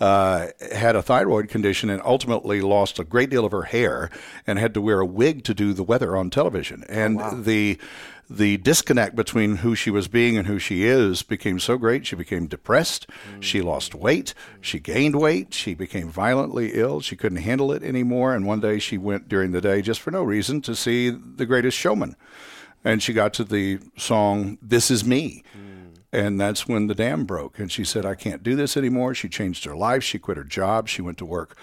Uh, 0.00 0.48
had 0.74 0.96
a 0.96 1.02
thyroid 1.02 1.48
condition 1.48 1.88
and 1.88 2.02
ultimately 2.04 2.60
lost 2.60 2.98
a 2.98 3.04
great 3.04 3.30
deal 3.30 3.44
of 3.44 3.52
her 3.52 3.62
hair 3.62 4.10
and 4.48 4.58
had 4.58 4.74
to 4.74 4.80
wear 4.80 4.98
a 4.98 5.06
wig 5.06 5.44
to 5.44 5.54
do 5.54 5.72
the 5.72 5.84
weather 5.84 6.16
on 6.16 6.28
television. 6.28 6.82
And 6.88 7.20
oh, 7.20 7.24
wow. 7.24 7.40
the 7.40 7.78
the 8.36 8.56
disconnect 8.58 9.14
between 9.14 9.56
who 9.56 9.74
she 9.74 9.90
was 9.90 10.08
being 10.08 10.36
and 10.36 10.46
who 10.46 10.58
she 10.58 10.84
is 10.84 11.22
became 11.22 11.58
so 11.58 11.76
great. 11.76 12.06
She 12.06 12.16
became 12.16 12.46
depressed. 12.46 13.06
Mm. 13.08 13.42
She 13.42 13.60
lost 13.60 13.94
weight. 13.94 14.34
She 14.60 14.78
gained 14.78 15.16
weight. 15.16 15.52
She 15.54 15.74
became 15.74 16.08
violently 16.08 16.72
ill. 16.74 17.00
She 17.00 17.16
couldn't 17.16 17.38
handle 17.38 17.72
it 17.72 17.82
anymore. 17.82 18.34
And 18.34 18.46
one 18.46 18.60
day 18.60 18.78
she 18.78 18.98
went 18.98 19.28
during 19.28 19.52
the 19.52 19.60
day, 19.60 19.82
just 19.82 20.00
for 20.00 20.10
no 20.10 20.22
reason, 20.22 20.60
to 20.62 20.74
see 20.74 21.10
The 21.10 21.46
Greatest 21.46 21.76
Showman. 21.76 22.16
And 22.84 23.02
she 23.02 23.12
got 23.12 23.34
to 23.34 23.44
the 23.44 23.78
song, 23.96 24.58
This 24.60 24.90
Is 24.90 25.04
Me. 25.04 25.44
Mm. 25.56 25.96
And 26.12 26.40
that's 26.40 26.66
when 26.66 26.88
the 26.88 26.94
dam 26.94 27.24
broke. 27.24 27.58
And 27.58 27.70
she 27.70 27.84
said, 27.84 28.04
I 28.04 28.14
can't 28.14 28.42
do 28.42 28.56
this 28.56 28.76
anymore. 28.76 29.14
She 29.14 29.28
changed 29.28 29.64
her 29.64 29.76
life. 29.76 30.02
She 30.02 30.18
quit 30.18 30.36
her 30.36 30.44
job. 30.44 30.88
She 30.88 31.02
went 31.02 31.18
to 31.18 31.24
work 31.24 31.56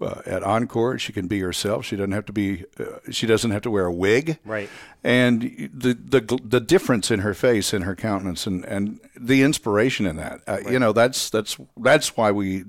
uh, 0.00 0.22
at 0.26 0.42
Encore. 0.42 0.98
She 0.98 1.12
can 1.12 1.26
be 1.26 1.40
herself. 1.40 1.84
She 1.84 1.96
doesn't 1.96 2.12
have 2.12 2.26
to 2.26 2.32
be. 2.32 2.64
Uh, 2.78 2.84
she 3.10 3.26
doesn't 3.26 3.50
have 3.50 3.62
to 3.62 3.70
wear 3.70 3.86
a 3.86 3.92
wig. 3.92 4.38
Right. 4.44 4.68
And 5.02 5.70
the 5.72 5.94
the 5.94 6.40
the 6.44 6.60
difference 6.60 7.10
in 7.10 7.20
her 7.20 7.34
face, 7.34 7.72
in 7.72 7.82
her 7.82 7.94
countenance, 7.94 8.46
and, 8.46 8.64
and 8.64 9.00
the 9.18 9.42
inspiration 9.42 10.06
in 10.06 10.16
that. 10.16 10.40
Uh, 10.46 10.52
right. 10.52 10.70
You 10.70 10.78
know, 10.78 10.92
that's 10.92 11.30
that's 11.30 11.56
that's 11.76 12.16
why 12.16 12.30
we. 12.30 12.64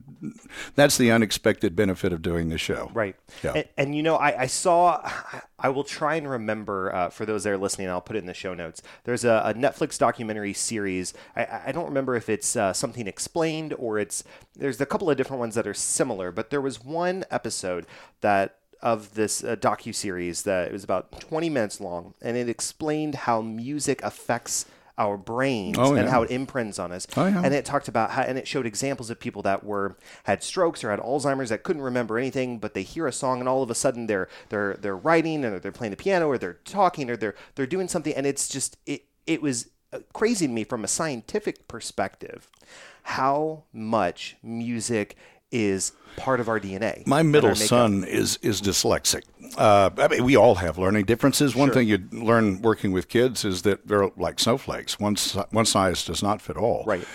That's 0.76 0.98
the 0.98 1.12
unexpected 1.12 1.76
benefit 1.76 2.12
of 2.12 2.22
doing 2.22 2.50
the 2.50 2.58
show. 2.58 2.90
Right. 2.94 3.16
Yeah. 3.44 3.54
And, 3.54 3.66
and 3.78 3.96
you 3.96 4.04
know, 4.04 4.16
I, 4.16 4.42
I 4.42 4.46
saw. 4.48 5.10
I 5.60 5.70
will 5.70 5.84
try 5.84 6.18
and 6.18 6.30
remember 6.30 6.94
uh, 6.94 7.10
for 7.10 7.26
those 7.26 7.44
that 7.44 7.50
are 7.50 7.58
listening. 7.58 7.90
I'll 7.90 8.00
put 8.00 8.16
it 8.16 8.20
in 8.20 8.28
the 8.28 8.34
show 8.36 8.54
notes. 8.54 8.84
There's 9.06 9.24
a, 9.24 9.42
a 9.44 9.54
Netflix 9.56 9.98
documentary 9.98 10.54
series. 10.54 11.16
I, 11.36 11.62
I 11.68 11.72
don't 11.72 11.88
remember 11.88 12.16
if 12.16 12.30
it's 12.30 12.56
uh, 12.56 12.74
something 12.74 13.08
explained 13.08 13.74
or 13.74 13.98
it's. 13.98 14.24
There's 14.56 14.80
a 14.80 14.86
couple 14.86 15.10
of 15.10 15.18
different 15.18 15.39
ones 15.39 15.56
that 15.56 15.66
are 15.66 15.74
similar, 15.74 16.32
but 16.32 16.51
there 16.51 16.62
was 16.62 16.84
one 16.84 17.25
episode 17.32 17.88
that 18.22 18.58
of 18.82 19.16
this 19.16 19.44
uh, 19.44 19.56
docu 19.56 19.94
series 19.94 20.44
that 20.44 20.68
it 20.68 20.74
was 20.74 20.84
about 20.84 21.20
20 21.20 21.50
minutes 21.50 21.82
long, 21.82 22.13
and 22.22 22.38
it 22.38 22.50
explained 22.50 23.16
how 23.16 23.42
music 23.42 24.01
affects 24.04 24.66
our 24.98 25.18
brains 25.18 25.77
oh, 25.80 25.94
yeah. 25.94 26.01
and 26.01 26.10
how 26.10 26.24
it 26.24 26.32
imprints 26.32 26.80
on 26.80 26.92
us. 26.92 27.08
Oh, 27.16 27.27
yeah. 27.27 27.42
And 27.44 27.54
it 27.54 27.66
talked 27.66 27.88
about 27.88 28.12
how, 28.12 28.24
and 28.24 28.38
it 28.38 28.48
showed 28.48 28.66
examples 28.66 29.10
of 29.10 29.20
people 29.20 29.42
that 29.44 29.63
were 29.63 29.98
had 30.24 30.44
strokes 30.44 30.84
or 30.84 30.89
had 30.89 31.00
Alzheimer's 31.00 31.50
that 31.50 31.63
couldn't 31.63 31.82
remember 31.82 32.18
anything, 32.18 32.60
but 32.60 32.74
they 32.74 32.84
hear 32.84 33.08
a 33.08 33.12
song 33.12 33.39
and 33.39 33.48
all 33.48 33.62
of 33.62 33.70
a 33.70 33.75
sudden 33.75 34.08
they're 34.08 34.27
they're 34.50 34.75
they're 34.75 34.98
writing 34.98 35.46
or 35.46 35.60
they're 35.60 35.72
playing 35.72 35.92
the 35.92 35.98
piano 35.98 36.27
or 36.27 36.38
they're 36.38 36.60
talking 36.66 37.10
or 37.10 37.18
they're 37.18 37.36
they're 37.56 37.68
doing 37.68 37.88
something, 37.88 38.13
and 38.13 38.25
it's 38.25 38.48
just 38.48 38.77
it 38.86 39.06
it 39.25 39.42
was 39.42 39.70
uh, 39.94 40.00
crazy 40.13 40.48
to 40.48 40.54
me 40.54 40.63
from 40.63 40.84
a 40.84 40.88
scientific 40.88 41.68
perspective 41.68 42.50
how 43.04 43.63
much 43.72 44.36
music 44.44 45.16
is 45.51 45.94
part 46.18 46.39
of 46.39 46.50
our 46.50 46.60
DNA. 46.60 47.06
My 47.08 47.24
middle 47.24 47.56
son 47.56 48.04
is 48.04 48.38
is 48.42 48.62
dyslexic. 48.62 49.24
Uh, 49.58 49.89
I 49.98 50.08
mean, 50.10 50.24
we 50.25 50.36
all 50.36 50.56
have 50.56 50.77
learning 50.77 51.06
differences. 51.06 51.56
One 51.56 51.70
sure. 51.70 51.75
thing 51.75 51.88
you 51.88 52.04
learn 52.12 52.62
working 52.62 52.92
with 52.92 53.08
kids 53.08 53.46
is 53.46 53.62
that 53.62 53.88
they're 53.88 54.10
like 54.18 54.39
snowflakes. 54.39 55.00
One 55.00 55.16
one 55.51 55.66
size 55.66 56.04
does 56.06 56.22
not 56.22 56.42
fit 56.42 56.58
all. 56.58 56.84
Right. 56.86 57.06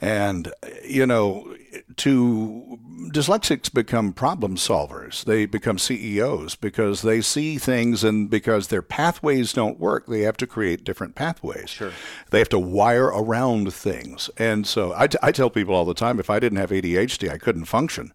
And 0.00 0.52
you 0.84 1.06
know, 1.06 1.54
to 1.96 2.78
dyslexics 3.12 3.72
become 3.72 4.12
problem 4.12 4.56
solvers. 4.56 5.24
They 5.24 5.46
become 5.46 5.78
CEOs 5.78 6.56
because 6.56 7.02
they 7.02 7.20
see 7.20 7.58
things 7.58 8.04
and 8.04 8.28
because 8.28 8.68
their 8.68 8.82
pathways 8.82 9.52
don't 9.52 9.78
work, 9.78 10.06
they 10.06 10.20
have 10.20 10.36
to 10.38 10.46
create 10.46 10.84
different 10.84 11.14
pathways. 11.14 11.70
Sure. 11.70 11.92
They 12.30 12.38
have 12.38 12.48
to 12.50 12.58
wire 12.58 13.06
around 13.06 13.72
things. 13.72 14.30
And 14.36 14.66
so 14.66 14.92
I, 14.96 15.06
t- 15.06 15.18
I 15.22 15.32
tell 15.32 15.50
people 15.50 15.74
all 15.74 15.84
the 15.84 15.94
time 15.94 16.18
if 16.20 16.30
I 16.30 16.38
didn't 16.38 16.58
have 16.58 16.70
ADHD, 16.70 17.30
I 17.30 17.38
couldn't 17.38 17.66
function 17.66 18.12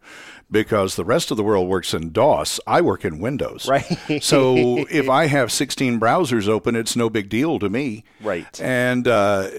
because 0.52 0.96
the 0.96 1.06
rest 1.06 1.32
of 1.32 1.38
the 1.38 1.44
world 1.44 1.68
works 1.68 1.94
in 1.94 2.12
DOS. 2.12 2.60
I 2.66 2.82
work 2.82 3.06
in 3.06 3.20
Windows. 3.20 3.68
Right. 3.68 4.22
so 4.22 4.86
if 4.90 5.10
I 5.10 5.28
have 5.28 5.52
16 5.52 6.00
browsers 6.00 6.48
open, 6.48 6.76
it's 6.76 6.96
no 6.96 7.10
big 7.10 7.30
deal 7.30 7.60
to 7.60 7.70
me. 7.70 8.04
Right. 8.22 8.60
And, 8.60 9.08
uh, 9.08 9.50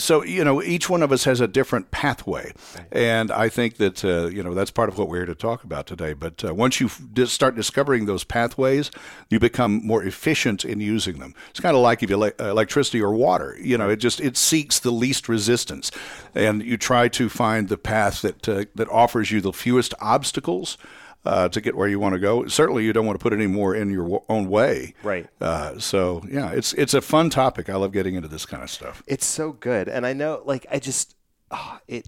so 0.00 0.24
you 0.24 0.44
know, 0.44 0.62
each 0.62 0.88
one 0.88 1.02
of 1.02 1.12
us 1.12 1.24
has 1.24 1.40
a 1.40 1.48
different 1.48 1.90
pathway, 1.90 2.52
and 2.90 3.30
I 3.30 3.48
think 3.48 3.76
that 3.76 4.04
uh, 4.04 4.26
you 4.26 4.42
know 4.42 4.54
that's 4.54 4.70
part 4.70 4.88
of 4.88 4.98
what 4.98 5.08
we're 5.08 5.18
here 5.18 5.26
to 5.26 5.34
talk 5.34 5.64
about 5.64 5.86
today. 5.86 6.12
But 6.12 6.44
uh, 6.44 6.54
once 6.54 6.80
you 6.80 6.86
f- 6.86 7.28
start 7.28 7.54
discovering 7.54 8.06
those 8.06 8.24
pathways, 8.24 8.90
you 9.28 9.38
become 9.38 9.86
more 9.86 10.02
efficient 10.02 10.64
in 10.64 10.80
using 10.80 11.18
them. 11.18 11.34
It's 11.50 11.60
kind 11.60 11.76
of 11.76 11.82
like 11.82 12.02
if 12.02 12.10
you 12.10 12.16
like 12.16 12.40
electricity 12.40 13.00
or 13.00 13.12
water. 13.12 13.56
You 13.60 13.78
know, 13.78 13.88
it 13.88 13.96
just 13.96 14.20
it 14.20 14.36
seeks 14.36 14.78
the 14.78 14.90
least 14.90 15.28
resistance, 15.28 15.90
and 16.34 16.62
you 16.62 16.76
try 16.76 17.08
to 17.08 17.28
find 17.28 17.68
the 17.68 17.78
path 17.78 18.22
that 18.22 18.48
uh, 18.48 18.64
that 18.74 18.88
offers 18.88 19.30
you 19.30 19.40
the 19.40 19.52
fewest 19.52 19.94
obstacles 20.00 20.78
uh, 21.24 21.48
to 21.48 21.60
get 21.60 21.76
where 21.76 21.88
you 21.88 21.98
want 21.98 22.14
to 22.14 22.18
go. 22.18 22.46
Certainly, 22.46 22.84
you 22.84 22.92
don't 22.92 23.06
want 23.06 23.18
to 23.18 23.22
put 23.22 23.32
any 23.32 23.46
more 23.46 23.74
in 23.74 23.90
your 23.90 24.22
own 24.28 24.48
way. 24.48 24.94
Right. 25.02 25.26
Uh, 25.40 25.78
so 25.78 26.22
yeah, 26.30 26.50
it's 26.52 26.72
it's 26.74 26.94
a 26.94 27.00
fun 27.00 27.30
topic. 27.30 27.68
I 27.68 27.76
love 27.76 27.92
getting 27.92 28.14
into 28.14 28.28
this 28.28 28.46
kind 28.46 28.62
of 28.62 28.70
stuff. 28.70 29.02
It's 29.06 29.26
so 29.26 29.52
good, 29.52 29.88
and 29.88 30.06
I 30.06 30.12
know, 30.12 30.42
like, 30.44 30.66
I 30.70 30.78
just 30.78 31.16
oh, 31.50 31.78
it. 31.88 32.06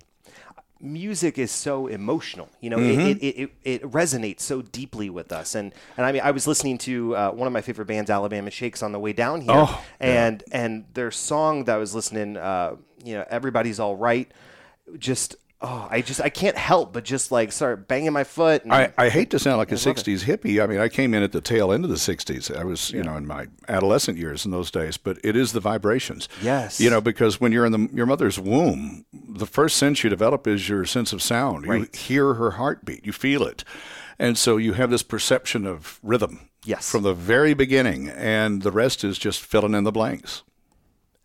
Music 0.84 1.38
is 1.38 1.52
so 1.52 1.86
emotional, 1.86 2.48
you 2.60 2.68
know. 2.68 2.76
Mm-hmm. 2.76 3.00
It, 3.02 3.22
it, 3.22 3.36
it, 3.38 3.50
it 3.62 3.82
resonates 3.82 4.40
so 4.40 4.62
deeply 4.62 5.10
with 5.10 5.30
us, 5.30 5.54
and 5.54 5.72
and 5.96 6.04
I 6.04 6.10
mean, 6.10 6.22
I 6.22 6.32
was 6.32 6.48
listening 6.48 6.76
to 6.78 7.14
uh, 7.14 7.30
one 7.30 7.46
of 7.46 7.52
my 7.52 7.60
favorite 7.60 7.84
bands, 7.86 8.10
Alabama 8.10 8.50
Shakes, 8.50 8.82
on 8.82 8.90
the 8.90 8.98
way 8.98 9.12
down 9.12 9.42
here, 9.42 9.52
Oh, 9.54 9.84
and 10.00 10.42
and 10.50 10.86
their 10.94 11.12
song 11.12 11.66
that 11.66 11.76
I 11.76 11.78
was 11.78 11.94
listening, 11.94 12.36
uh, 12.36 12.74
you 13.04 13.14
know, 13.14 13.24
everybody's 13.30 13.78
all 13.78 13.94
right, 13.94 14.28
just 14.98 15.36
oh, 15.62 15.88
I 15.90 16.02
just 16.02 16.20
I 16.20 16.28
can't 16.28 16.56
help 16.56 16.92
but 16.92 17.04
just 17.04 17.32
like 17.32 17.52
start 17.52 17.88
banging 17.88 18.12
my 18.12 18.24
foot. 18.24 18.64
And, 18.64 18.72
I, 18.72 18.92
I 18.98 19.08
hate 19.08 19.30
to 19.30 19.38
sound 19.38 19.58
like 19.58 19.72
a 19.72 19.76
'60s 19.76 20.24
hippie. 20.24 20.62
I 20.62 20.66
mean, 20.66 20.78
I 20.78 20.88
came 20.88 21.14
in 21.14 21.22
at 21.22 21.32
the 21.32 21.40
tail 21.40 21.72
end 21.72 21.84
of 21.84 21.90
the 21.90 21.96
'60s. 21.96 22.54
I 22.54 22.64
was, 22.64 22.90
you 22.90 23.02
know, 23.02 23.16
in 23.16 23.26
my 23.26 23.46
adolescent 23.68 24.18
years 24.18 24.44
in 24.44 24.50
those 24.50 24.70
days. 24.70 24.96
But 24.96 25.18
it 25.24 25.36
is 25.36 25.52
the 25.52 25.60
vibrations. 25.60 26.28
Yes. 26.42 26.80
You 26.80 26.90
know, 26.90 27.00
because 27.00 27.40
when 27.40 27.52
you're 27.52 27.64
in 27.64 27.72
the, 27.72 27.88
your 27.92 28.06
mother's 28.06 28.38
womb, 28.38 29.06
the 29.12 29.46
first 29.46 29.76
sense 29.76 30.02
you 30.02 30.10
develop 30.10 30.46
is 30.46 30.68
your 30.68 30.84
sense 30.84 31.12
of 31.12 31.22
sound. 31.22 31.64
You 31.64 31.88
hear 31.92 32.34
her 32.34 32.52
heartbeat. 32.52 33.06
You 33.06 33.12
feel 33.12 33.44
it, 33.44 33.64
and 34.18 34.36
so 34.36 34.56
you 34.56 34.74
have 34.74 34.90
this 34.90 35.02
perception 35.02 35.66
of 35.66 36.00
rhythm. 36.02 36.48
Yes. 36.64 36.90
From 36.90 37.02
the 37.02 37.14
very 37.14 37.54
beginning, 37.54 38.08
and 38.08 38.62
the 38.62 38.70
rest 38.70 39.02
is 39.02 39.18
just 39.18 39.40
filling 39.40 39.74
in 39.74 39.82
the 39.84 39.90
blanks. 39.90 40.42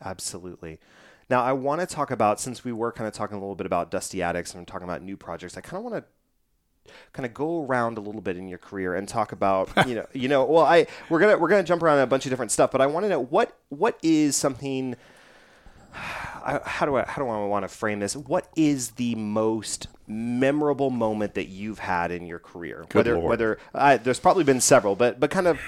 Absolutely. 0.04 0.80
Now, 1.30 1.44
I 1.44 1.54
want 1.54 1.82
to 1.82 1.88
talk 1.88 2.12
about 2.12 2.40
since 2.40 2.64
we 2.64 2.72
were 2.72 2.92
kind 2.92 3.08
of 3.08 3.14
talking 3.14 3.36
a 3.36 3.40
little 3.40 3.56
bit 3.56 3.66
about 3.66 3.92
Dusty 3.92 4.22
Attics 4.22 4.54
and 4.54 4.68
talking 4.68 4.86
about 4.86 5.02
new 5.02 5.18
projects. 5.18 5.58
I 5.58 5.62
kind 5.62 5.78
of 5.78 5.92
want 5.92 6.06
to 6.06 6.94
kind 7.12 7.26
of 7.26 7.34
go 7.34 7.66
around 7.66 7.98
a 7.98 8.02
little 8.02 8.22
bit 8.22 8.38
in 8.38 8.48
your 8.48 8.58
career 8.58 8.96
and 8.96 9.10
talk 9.10 9.34
about 9.34 9.70
you 9.88 9.96
know 9.96 10.06
you 10.14 10.30
know 10.30 10.46
well 10.46 10.64
I 10.64 10.88
we're 11.10 11.20
gonna 11.20 11.38
we're 11.38 11.50
gonna 11.50 11.64
jump 11.64 11.84
around 11.84 12.00
a 12.00 12.08
bunch 12.08 12.26
of 12.26 12.30
different 12.30 12.52
stuff, 12.52 12.72
but 12.72 12.80
I 12.82 12.86
want 12.88 13.06
to 13.06 13.10
know 13.10 13.24
what 13.24 13.58
what 13.70 13.98
is 14.02 14.36
something. 14.36 14.96
I, 15.94 16.62
how 16.64 16.86
do 16.86 16.96
I 16.96 17.04
how 17.06 17.22
do 17.22 17.28
I 17.28 17.46
want 17.46 17.64
to 17.64 17.68
frame 17.68 18.00
this? 18.00 18.16
What 18.16 18.48
is 18.56 18.92
the 18.92 19.16
most 19.16 19.88
memorable 20.08 20.90
moment 20.90 21.34
that 21.34 21.48
you've 21.48 21.80
had 21.80 22.12
in 22.12 22.26
your 22.26 22.40
career? 22.40 22.86
whether 22.94 23.16
Lord. 23.16 23.30
whether 23.30 23.60
uh, 23.74 23.98
there's 23.98 24.20
probably 24.20 24.46
been 24.46 24.62
several, 24.62 24.96
but 24.96 25.20
but 25.20 25.30
kind 25.30 25.48
of 25.48 25.60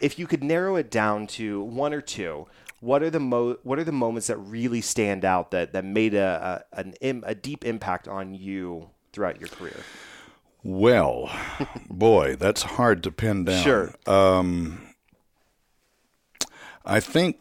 if 0.00 0.18
you 0.18 0.26
could 0.26 0.44
narrow 0.44 0.76
it 0.76 0.90
down 0.90 1.26
to 1.26 1.62
one 1.62 1.92
or 1.92 2.00
two, 2.00 2.46
what 2.82 3.00
are 3.02 3.10
the 3.10 3.20
mo- 3.20 3.58
what 3.62 3.78
are 3.78 3.84
the 3.84 3.92
moments 3.92 4.26
that 4.26 4.36
really 4.38 4.80
stand 4.80 5.24
out 5.24 5.52
that 5.52 5.72
that 5.72 5.84
made 5.84 6.14
a 6.14 6.64
a, 6.72 6.80
an 6.80 6.94
Im- 7.00 7.24
a 7.24 7.34
deep 7.34 7.64
impact 7.64 8.08
on 8.08 8.34
you 8.34 8.90
throughout 9.12 9.40
your 9.40 9.48
career? 9.48 9.76
Well, 10.64 11.30
boy, 11.88 12.34
that's 12.36 12.62
hard 12.62 13.04
to 13.04 13.12
pin 13.12 13.44
down. 13.44 13.62
Sure. 13.62 13.94
I 16.84 16.98
think 16.98 17.38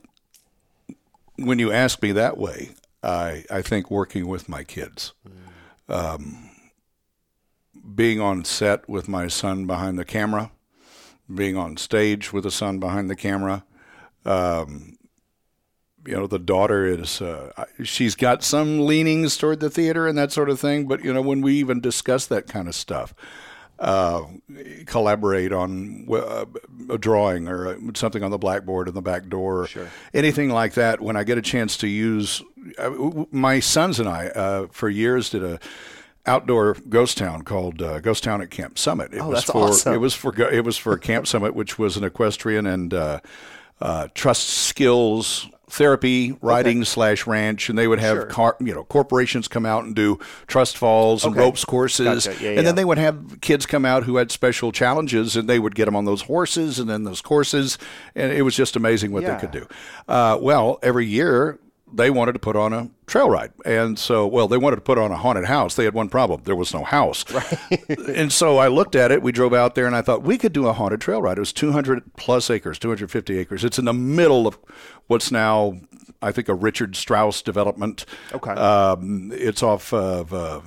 when 1.38 1.57
you 1.57 1.71
ask 1.71 2.01
me 2.03 2.12
that 2.12 2.38
way, 2.38 2.71
I, 3.01 3.43
I 3.50 3.63
think 3.63 3.89
working 3.89 4.27
with 4.27 4.48
my 4.48 4.63
kids. 4.63 5.13
Um, 5.89 6.51
being 7.95 8.19
on 8.21 8.45
set 8.45 8.88
with 8.88 9.07
my 9.07 9.27
son 9.27 9.65
behind 9.65 9.98
the 9.98 10.05
camera, 10.05 10.51
being 11.33 11.57
on 11.57 11.77
stage 11.77 12.31
with 12.31 12.45
a 12.45 12.51
son 12.51 12.79
behind 12.79 13.10
the 13.10 13.15
camera. 13.15 13.65
Um, 14.24 15.00
you 16.05 16.13
know, 16.15 16.27
the 16.27 16.39
daughter 16.39 16.86
is, 16.86 17.22
uh, 17.22 17.51
she's 17.84 18.15
got 18.15 18.43
some 18.43 18.86
leanings 18.86 19.38
toward 19.38 19.60
the 19.60 19.70
theater 19.70 20.08
and 20.08 20.17
that 20.17 20.31
sort 20.31 20.50
of 20.50 20.60
thing. 20.60 20.88
But, 20.88 21.03
you 21.03 21.13
know, 21.13 21.22
when 21.22 21.41
we 21.41 21.55
even 21.55 21.79
discuss 21.81 22.25
that 22.27 22.48
kind 22.48 22.67
of 22.67 22.75
stuff, 22.75 23.13
uh, 23.79 24.24
collaborate 24.86 25.51
on 25.51 26.08
uh, 26.12 26.46
a 26.89 26.98
drawing 26.98 27.48
or 27.48 27.67
uh, 27.67 27.75
something 27.96 28.24
on 28.24 28.29
the 28.31 28.38
blackboard 28.38 28.88
in 28.88 28.93
the 28.93 29.01
back 29.01 29.27
door, 29.27 29.65
Sure. 29.67 29.89
anything 30.13 30.50
like 30.50 30.74
that. 30.75 31.01
When 31.01 31.15
I 31.15 31.24
get 31.24 31.38
a 31.38 31.41
chance 31.41 31.77
to 31.77 31.88
use, 31.88 32.43
uh, 32.77 32.91
my 33.31 33.60
sons 33.60 34.00
and 34.00 34.08
I, 34.08 34.27
uh, 34.27 34.67
for 34.72 34.88
years, 34.89 35.29
did 35.31 35.43
a 35.43 35.60
outdoor 36.27 36.75
ghost 36.89 37.17
town 37.17 37.41
called 37.41 37.81
uh, 37.81 38.00
Ghost 38.00 38.24
Town 38.24 38.43
at 38.43 38.51
Camp 38.51 38.77
Summit. 38.77 39.12
It 39.13 39.20
Oh, 39.22 39.29
was 39.29 39.38
that's 39.39 39.51
for 39.51 39.70
awesome. 39.70 39.93
it 39.96 39.98
was 39.98 40.13
for 40.13 40.39
it 40.51 40.63
was 40.63 40.77
for 40.77 40.96
Camp 41.00 41.25
Summit, 41.25 41.55
which 41.55 41.79
was 41.79 41.98
an 41.98 42.03
equestrian 42.03 42.67
and 42.67 42.93
uh, 42.93 43.20
uh, 43.81 44.08
trust 44.13 44.48
skills 44.48 45.50
therapy 45.72 46.36
riding 46.42 46.84
slash 46.84 47.25
ranch, 47.25 47.70
and 47.70 47.78
they 47.78 47.88
would 47.88 48.00
have 48.00 48.18
Sure. 48.18 48.25
car, 48.25 48.58
you 48.60 48.74
know 48.74 48.84
corporations 48.84 49.48
come 49.48 49.66
out 49.66 49.86
and 49.86 49.96
do 49.96 50.20
trust 50.48 50.78
falls 50.78 51.24
and 51.24 51.34
Okay. 51.34 51.42
ropes 51.46 51.63
courses, 51.63 52.25
Gotcha. 52.25 52.44
Yeah, 52.44 52.50
and 52.50 52.56
yeah. 52.58 52.62
then 52.63 52.75
they 52.75 52.84
would 52.86 52.98
have 52.98 53.40
kids 53.42 53.66
come 53.66 53.86
out 53.86 54.04
who 54.04 54.18
had 54.18 54.32
special 54.32 54.72
challenges, 54.74 55.36
and 55.38 55.48
they 55.48 55.60
would 55.60 55.74
get 55.74 55.86
them 55.86 55.96
on 55.96 56.04
those 56.06 56.24
horses 56.24 56.78
and 56.78 56.90
then 56.90 57.06
those 57.06 57.22
courses, 57.22 57.78
and 58.16 58.34
it 58.34 58.42
was 58.42 58.56
just 58.56 58.75
amazing 58.75 59.12
what 59.13 59.24
Yeah. 59.24 59.36
they 59.36 59.40
could 59.40 59.51
do. 59.51 59.66
Uh, 60.08 60.38
well, 60.42 60.78
every 60.84 61.06
year 61.06 61.58
they 61.93 62.10
wanted 62.10 62.33
to 62.33 62.39
put 62.39 62.55
on 62.55 62.74
a 62.74 62.89
trail 63.07 63.29
ride, 63.29 63.51
and 63.65 63.98
so 63.98 64.25
well 64.27 64.48
they 64.48 64.57
wanted 64.57 64.77
to 64.77 64.81
put 64.81 64.98
on 64.98 65.12
a 65.12 65.17
haunted 65.17 65.45
house. 65.45 65.75
They 65.75 65.86
had 65.86 65.93
one 65.93 66.10
problem: 66.10 66.41
there 66.43 66.55
was 66.55 66.74
no 66.74 66.83
house. 66.83 67.25
Right. 67.31 67.89
and 68.10 68.31
so 68.31 68.57
I 68.57 68.67
looked 68.67 68.95
at 68.95 69.12
it. 69.12 69.21
We 69.21 69.31
drove 69.31 69.53
out 69.53 69.75
there, 69.75 69.86
and 69.86 69.95
I 69.95 70.01
thought 70.01 70.24
we 70.24 70.38
could 70.38 70.53
do 70.53 70.67
a 70.67 70.74
haunted 70.74 71.01
trail 71.01 71.21
ride. 71.21 71.38
It 71.38 71.41
was 71.41 71.53
200 71.53 72.15
plus 72.15 72.50
acres, 72.50 72.79
250 72.79 73.38
acres. 73.38 73.63
It's 73.63 73.79
in 73.79 73.86
the 73.86 73.93
middle 73.93 74.48
of 74.48 74.57
what's 75.07 75.31
now. 75.31 75.79
I 76.21 76.31
think 76.31 76.50
a 76.50 76.53
Richard 76.53 76.95
Strauss 76.95 77.41
development. 77.41 78.05
Okay. 78.31 78.51
Um, 78.51 79.31
it's 79.33 79.63
off 79.63 79.91
of 79.91 80.33
uh, 80.33 80.62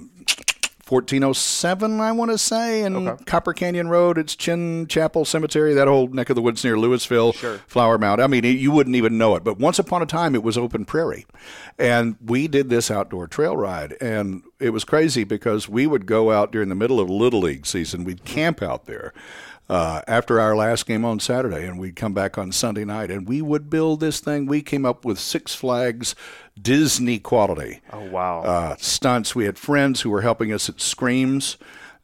1407, 0.86 2.00
I 2.00 2.12
want 2.12 2.30
to 2.30 2.38
say, 2.38 2.82
and 2.82 2.96
Okay. 3.08 3.24
Copper 3.24 3.52
Canyon 3.52 3.88
Road. 3.88 4.18
It's 4.18 4.34
Chinn 4.36 4.86
Chapel 4.88 5.24
Cemetery, 5.24 5.74
that 5.74 5.88
whole 5.88 6.08
neck 6.08 6.30
of 6.30 6.36
the 6.36 6.42
woods 6.42 6.62
near 6.64 6.76
Lewisville, 6.76 7.34
Sure. 7.34 7.58
Flower 7.66 7.98
Mound. 7.98 8.20
I 8.20 8.26
mean, 8.26 8.44
you 8.44 8.70
wouldn't 8.70 8.96
even 8.96 9.16
know 9.18 9.34
it. 9.36 9.44
But 9.44 9.58
once 9.58 9.78
upon 9.78 10.02
a 10.02 10.06
time, 10.06 10.34
it 10.34 10.42
was 10.42 10.58
open 10.58 10.84
prairie. 10.84 11.26
And 11.78 12.16
we 12.24 12.48
did 12.48 12.68
this 12.70 12.90
outdoor 12.90 13.26
trail 13.26 13.56
ride. 13.56 13.96
And 14.00 14.42
it 14.60 14.70
was 14.70 14.84
crazy 14.84 15.24
because 15.24 15.68
we 15.68 15.86
would 15.86 16.06
go 16.06 16.30
out 16.30 16.52
during 16.52 16.68
the 16.68 16.74
middle 16.74 17.00
of 17.00 17.08
Little 17.10 17.40
League 17.40 17.66
season. 17.66 18.04
We'd 18.04 18.24
camp 18.24 18.62
out 18.62 18.86
there. 18.86 19.12
Uh, 19.66 20.02
after 20.06 20.38
our 20.38 20.54
last 20.54 20.84
game 20.84 21.06
on 21.06 21.18
Saturday, 21.18 21.66
and 21.66 21.78
we'd 21.78 21.96
come 21.96 22.12
back 22.12 22.36
on 22.36 22.52
Sunday 22.52 22.84
night, 22.84 23.10
and 23.10 23.26
we 23.26 23.40
would 23.40 23.70
build 23.70 23.98
this 23.98 24.20
thing. 24.20 24.44
We 24.44 24.60
came 24.60 24.84
up 24.84 25.06
with 25.06 25.18
Six 25.18 25.54
Flags 25.54 26.14
Disney 26.60 27.18
quality 27.18 27.80
Oh 27.92 28.04
wow. 28.10 28.40
uh, 28.42 28.76
stunts. 28.78 29.34
We 29.34 29.44
had 29.44 29.58
friends 29.58 30.02
who 30.02 30.10
were 30.10 30.22
helping 30.22 30.52
us 30.52 30.68
at 30.68 30.80
Screams 30.80 31.56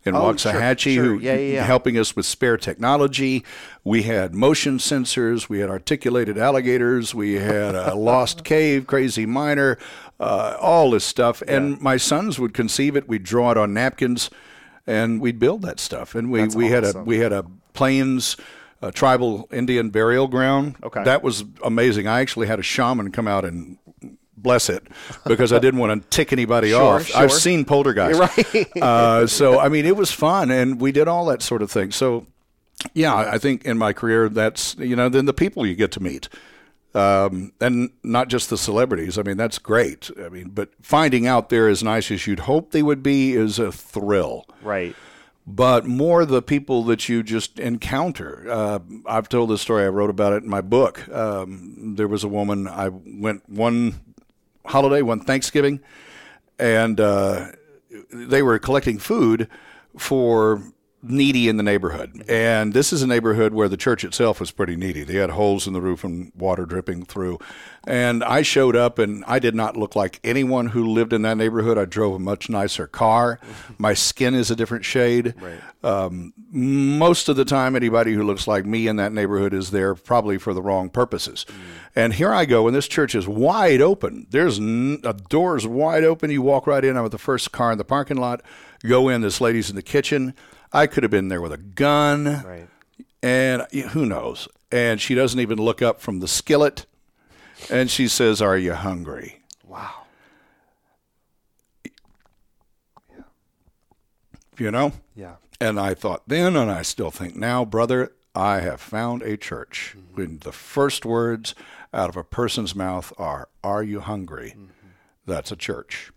in 0.04 0.14
Oh, 0.16 0.22
Waxahachie 0.32 0.94
sure. 0.94 1.04
who 1.04 1.18
Yeah, 1.18 1.34
yeah, 1.34 1.52
yeah. 1.54 1.64
helping 1.64 1.96
us 1.98 2.16
with 2.16 2.26
spare 2.26 2.56
technology. 2.56 3.44
We 3.84 4.02
had 4.02 4.34
motion 4.34 4.78
sensors. 4.78 5.48
We 5.48 5.60
had 5.60 5.70
articulated 5.70 6.36
alligators. 6.38 7.14
We 7.14 7.34
had 7.34 7.74
a 7.74 7.94
lost 8.10 8.42
cave, 8.42 8.86
crazy 8.86 9.24
miner, 9.26 9.78
uh, 10.18 10.56
all 10.60 10.90
this 10.90 11.04
stuff. 11.04 11.42
And 11.46 11.80
my 11.80 11.96
sons 11.96 12.38
would 12.38 12.54
conceive 12.54 12.96
it. 12.96 13.06
We'd 13.08 13.22
draw 13.24 13.52
it 13.52 13.56
on 13.58 13.72
napkins, 13.74 14.30
and 14.86 15.20
we'd 15.20 15.38
build 15.38 15.62
that 15.62 15.78
stuff. 15.78 16.14
And 16.14 16.30
we, 16.30 16.40
That's 16.40 16.56
we 16.56 16.68
had 16.68 16.84
a 16.84 17.02
we 17.04 17.18
had 17.18 17.32
a 17.32 17.44
plains. 17.74 18.36
uh 18.82 18.90
tribal 18.90 19.46
Indian 19.52 19.90
burial 19.90 20.26
ground. 20.26 20.74
Okay. 20.82 21.04
that 21.04 21.22
was 21.22 21.44
amazing. 21.62 22.06
I 22.08 22.20
actually 22.20 22.46
had 22.46 22.58
a 22.58 22.62
shaman 22.62 23.12
come 23.12 23.28
out 23.28 23.44
and 23.44 23.76
bless 24.42 24.68
it 24.68 24.86
because 25.26 25.52
I 25.52 25.58
didn't 25.58 25.80
want 25.80 26.02
to 26.02 26.08
tick 26.16 26.32
anybody 26.32 26.70
Sure, 26.70 26.96
off. 26.96 27.14
I've 27.14 27.32
seen 27.32 27.64
poltergeist. 27.64 28.18
Right. 28.18 28.76
uh, 28.82 29.26
so 29.26 29.58
I 29.58 29.68
mean, 29.68 29.86
it 29.86 29.96
was 29.96 30.10
fun, 30.12 30.50
and 30.50 30.80
we 30.80 30.92
did 30.92 31.08
all 31.08 31.26
that 31.26 31.42
sort 31.42 31.62
of 31.62 31.70
thing. 31.70 31.90
So 31.92 32.26
yeah, 32.94 33.14
I 33.14 33.38
think 33.38 33.64
in 33.64 33.78
my 33.78 33.92
career, 33.92 34.28
that's 34.28 34.74
you 34.78 34.96
know, 34.96 35.08
then 35.08 35.26
the 35.26 35.34
people 35.34 35.66
you 35.66 35.74
get 35.74 35.92
to 35.92 36.02
meet. 36.02 36.28
Um, 36.92 37.52
and 37.60 37.90
not 38.02 38.26
just 38.26 38.50
the 38.50 38.58
celebrities. 38.58 39.16
I 39.16 39.22
mean, 39.22 39.36
that's 39.36 39.58
great. 39.58 40.10
I 40.20 40.28
mean, 40.28 40.48
but 40.48 40.70
finding 40.82 41.24
out 41.24 41.48
they're 41.48 41.68
as 41.68 41.84
nice 41.84 42.10
as 42.10 42.26
you'd 42.26 42.40
hope 42.40 42.72
they 42.72 42.82
would 42.82 43.00
be 43.00 43.32
is 43.32 43.60
a 43.60 43.70
thrill 43.70 44.44
right. 44.60 44.96
but 45.46 45.86
more 45.86 46.24
the 46.24 46.42
people 46.42 46.82
that 46.84 47.08
you 47.08 47.22
just 47.22 47.60
encounter. 47.60 48.44
Uh, 48.50 48.80
I've 49.06 49.28
told 49.28 49.50
this 49.50 49.60
story. 49.60 49.84
I 49.84 49.88
wrote 49.88 50.10
about 50.10 50.32
it 50.32 50.42
in 50.42 50.48
my 50.50 50.62
book. 50.62 51.08
Um, 51.10 51.94
there 51.96 52.08
was 52.08 52.24
a 52.24 52.28
woman. 52.28 52.66
I 52.66 52.88
went 52.88 53.48
one 53.48 54.00
holiday, 54.70 55.02
one 55.02 55.20
Thanksgiving, 55.20 55.80
and 56.58 57.00
uh, 57.00 57.48
they 58.12 58.42
were 58.42 58.58
collecting 58.58 58.98
food 58.98 59.48
for 59.98 60.62
needy 61.02 61.48
in 61.48 61.56
the 61.56 61.62
neighborhood. 61.62 62.24
And 62.28 62.72
this 62.74 62.92
is 62.92 63.02
a 63.02 63.06
neighborhood 63.06 63.54
where 63.54 63.68
the 63.68 63.76
church 63.76 64.04
itself 64.04 64.38
was 64.40 64.50
pretty 64.50 64.76
needy. 64.76 65.02
They 65.02 65.14
had 65.14 65.30
holes 65.30 65.66
in 65.66 65.72
the 65.72 65.80
roof 65.80 66.04
and 66.04 66.30
water 66.36 66.66
dripping 66.66 67.06
through. 67.06 67.38
And 67.86 68.22
I 68.22 68.42
showed 68.42 68.76
up 68.76 68.98
and 68.98 69.24
I 69.26 69.38
did 69.38 69.54
not 69.54 69.76
look 69.76 69.96
like 69.96 70.20
anyone 70.22 70.66
who 70.66 70.86
lived 70.86 71.14
in 71.14 71.22
that 71.22 71.38
neighborhood. 71.38 71.78
I 71.78 71.86
drove 71.86 72.14
a 72.14 72.18
much 72.18 72.50
nicer 72.50 72.86
car. 72.86 73.40
My 73.78 73.94
skin 73.94 74.34
is 74.34 74.50
a 74.50 74.56
different 74.56 74.84
shade. 74.84 75.34
Right. 75.40 75.60
Um, 75.82 76.34
most 76.50 77.30
of 77.30 77.36
the 77.36 77.46
time, 77.46 77.74
anybody 77.74 78.12
who 78.12 78.22
looks 78.22 78.46
like 78.46 78.66
me 78.66 78.86
in 78.86 78.96
that 78.96 79.12
neighborhood 79.12 79.54
is 79.54 79.70
there 79.70 79.94
probably 79.94 80.36
for 80.36 80.52
the 80.52 80.60
wrong 80.60 80.90
purposes. 80.90 81.46
And 81.96 82.12
here 82.12 82.32
I 82.32 82.44
go, 82.44 82.66
and 82.66 82.76
this 82.76 82.86
church 82.86 83.14
is 83.14 83.26
wide 83.26 83.80
open. 83.80 84.26
There's 84.30 84.58
n- 84.58 85.00
a 85.04 85.14
door's 85.14 85.66
wide 85.66 86.04
open. 86.04 86.30
You 86.30 86.42
walk 86.42 86.66
right 86.66 86.84
in. 86.84 86.96
I'm 86.98 87.04
with 87.04 87.12
the 87.12 87.18
first 87.18 87.52
car 87.52 87.72
in 87.72 87.78
the 87.78 87.84
parking 87.84 88.18
lot. 88.18 88.42
Go 88.86 89.08
in. 89.08 89.22
This 89.22 89.40
lady's 89.40 89.70
in 89.70 89.76
the 89.76 89.82
kitchen. 89.82 90.34
I 90.72 90.86
could 90.86 91.02
have 91.02 91.10
been 91.10 91.28
there 91.28 91.40
with 91.40 91.52
a 91.52 91.56
gun, 91.58 92.42
Right. 92.44 92.68
and 93.22 93.62
who 93.90 94.06
knows? 94.06 94.48
And 94.72 95.00
she 95.00 95.14
doesn't 95.14 95.40
even 95.40 95.58
look 95.58 95.82
up 95.82 96.00
from 96.00 96.20
the 96.20 96.28
skillet, 96.28 96.86
and 97.70 97.90
she 97.90 98.06
says, 98.08 98.40
"Are 98.40 98.56
you 98.56 98.74
hungry?" 98.74 99.40
Wow. 99.66 100.04
You 104.58 104.70
know. 104.70 104.92
Yeah. 105.16 105.36
And 105.60 105.80
I 105.80 105.94
thought 105.94 106.22
then, 106.26 106.54
and 106.56 106.70
I 106.70 106.82
still 106.82 107.10
think 107.10 107.34
now, 107.34 107.64
brother, 107.64 108.12
I 108.34 108.60
have 108.60 108.80
found 108.80 109.22
a 109.22 109.36
church. 109.36 109.94
Mm-hmm. 109.96 110.14
When 110.16 110.38
the 110.40 110.52
first 110.52 111.04
words 111.06 111.54
out 111.92 112.08
of 112.10 112.16
a 112.16 112.24
person's 112.24 112.74
mouth 112.74 113.12
are, 113.18 113.48
Are 113.64 113.82
you 113.82 114.00
hungry? 114.00 114.50
Mm-hmm. 114.56 114.66
That's 115.26 115.50
a 115.50 115.56
church. 115.56 116.12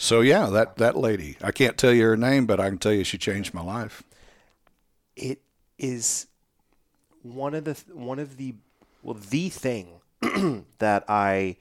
So, 0.00 0.20
yeah, 0.20 0.46
that, 0.46 0.76
that 0.76 0.96
lady, 0.96 1.36
I 1.42 1.50
can't 1.50 1.76
tell 1.76 1.92
you 1.92 2.04
her 2.04 2.16
name, 2.16 2.46
but 2.46 2.60
I 2.60 2.68
can 2.68 2.78
tell 2.78 2.92
you 2.92 3.04
she 3.04 3.18
changed 3.18 3.52
my 3.52 3.62
life. 3.62 4.02
it 5.16 5.40
is 5.78 6.28
one 7.22 7.54
of 7.54 7.64
the 7.64 7.74
one 7.92 8.18
of 8.18 8.36
the 8.36 8.54
well 9.02 9.14
the 9.30 9.48
thing 9.48 10.00
that 10.78 11.04
I 11.08 11.56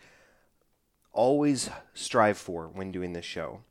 always 1.11 1.69
strive 1.93 2.37
for 2.37 2.67
when 2.67 2.91
doing 2.91 3.13
this 3.13 3.25
show 3.25 3.61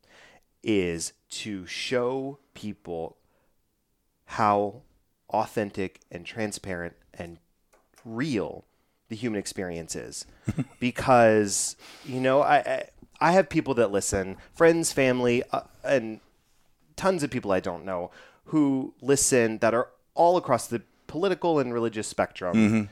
is 0.62 1.12
to 1.30 1.64
show 1.66 2.38
people 2.54 3.16
how 4.26 4.82
authentic 5.30 6.00
and 6.10 6.26
transparent 6.26 6.94
and 7.14 7.38
real 8.04 8.64
the 9.08 9.16
human 9.16 9.38
experience 9.38 9.94
is 9.94 10.26
because 10.80 11.76
you 12.04 12.20
know 12.20 12.42
I, 12.42 12.56
I 12.56 12.88
I 13.20 13.32
have 13.32 13.48
people 13.48 13.74
that 13.74 13.90
listen 13.90 14.36
friends 14.54 14.92
family 14.92 15.42
uh, 15.52 15.60
and 15.84 16.20
tons 16.96 17.22
of 17.22 17.30
people 17.30 17.52
I 17.52 17.60
don't 17.60 17.84
know 17.84 18.10
who 18.46 18.94
listen 19.00 19.58
that 19.58 19.74
are 19.74 19.88
all 20.14 20.36
across 20.36 20.66
the 20.66 20.82
political 21.06 21.58
and 21.58 21.72
religious 21.72 22.06
spectrum. 22.08 22.88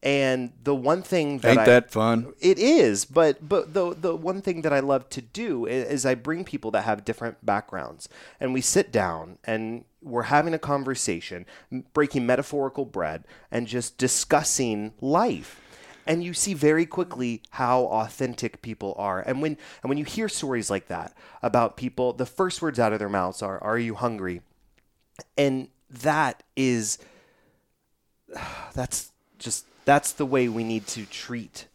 And 0.00 0.52
the 0.62 0.76
one 0.76 1.02
thing 1.02 1.38
that 1.38 1.50
Ain't 1.50 1.58
I, 1.58 1.64
that 1.64 1.90
fun? 1.90 2.32
it 2.40 2.56
is, 2.56 3.04
but 3.04 3.48
but 3.48 3.74
the 3.74 3.94
the 3.94 4.14
one 4.14 4.40
thing 4.42 4.62
that 4.62 4.72
I 4.72 4.78
love 4.78 5.08
to 5.10 5.20
do 5.20 5.66
i- 5.66 5.70
is 5.70 6.06
I 6.06 6.14
bring 6.14 6.44
people 6.44 6.70
that 6.70 6.82
have 6.84 7.04
different 7.04 7.44
backgrounds, 7.44 8.08
and 8.38 8.54
we 8.54 8.60
sit 8.60 8.92
down 8.92 9.38
and 9.42 9.84
we're 10.00 10.22
having 10.30 10.54
a 10.54 10.58
conversation, 10.58 11.46
breaking 11.92 12.26
metaphorical 12.26 12.84
bread, 12.84 13.24
and 13.50 13.66
just 13.66 13.98
discussing 13.98 14.92
life. 15.00 15.60
And 16.08 16.24
you 16.24 16.32
see 16.32 16.54
very 16.54 16.86
quickly 16.86 17.42
how 17.50 17.82
authentic 17.82 18.62
people 18.62 18.94
are, 18.96 19.20
and 19.20 19.42
when 19.42 19.58
and 19.82 19.88
when 19.90 19.98
you 19.98 20.06
hear 20.06 20.28
stories 20.28 20.70
like 20.70 20.88
that 20.88 21.14
about 21.42 21.76
people, 21.76 22.14
the 22.14 22.26
first 22.26 22.62
words 22.62 22.78
out 22.78 22.94
of 22.94 22.98
their 22.98 23.10
mouths 23.10 23.42
are, 23.42 23.62
"Are 23.62 23.78
you 23.78 23.94
hungry?" 23.94 24.40
And 25.36 25.68
that 25.90 26.42
is 26.56 26.98
that's 28.74 29.12
just 29.38 29.66
that's 29.84 30.12
the 30.12 30.26
way 30.26 30.48
we 30.48 30.64
need 30.64 30.86
to 30.88 31.04
treat 31.04 31.66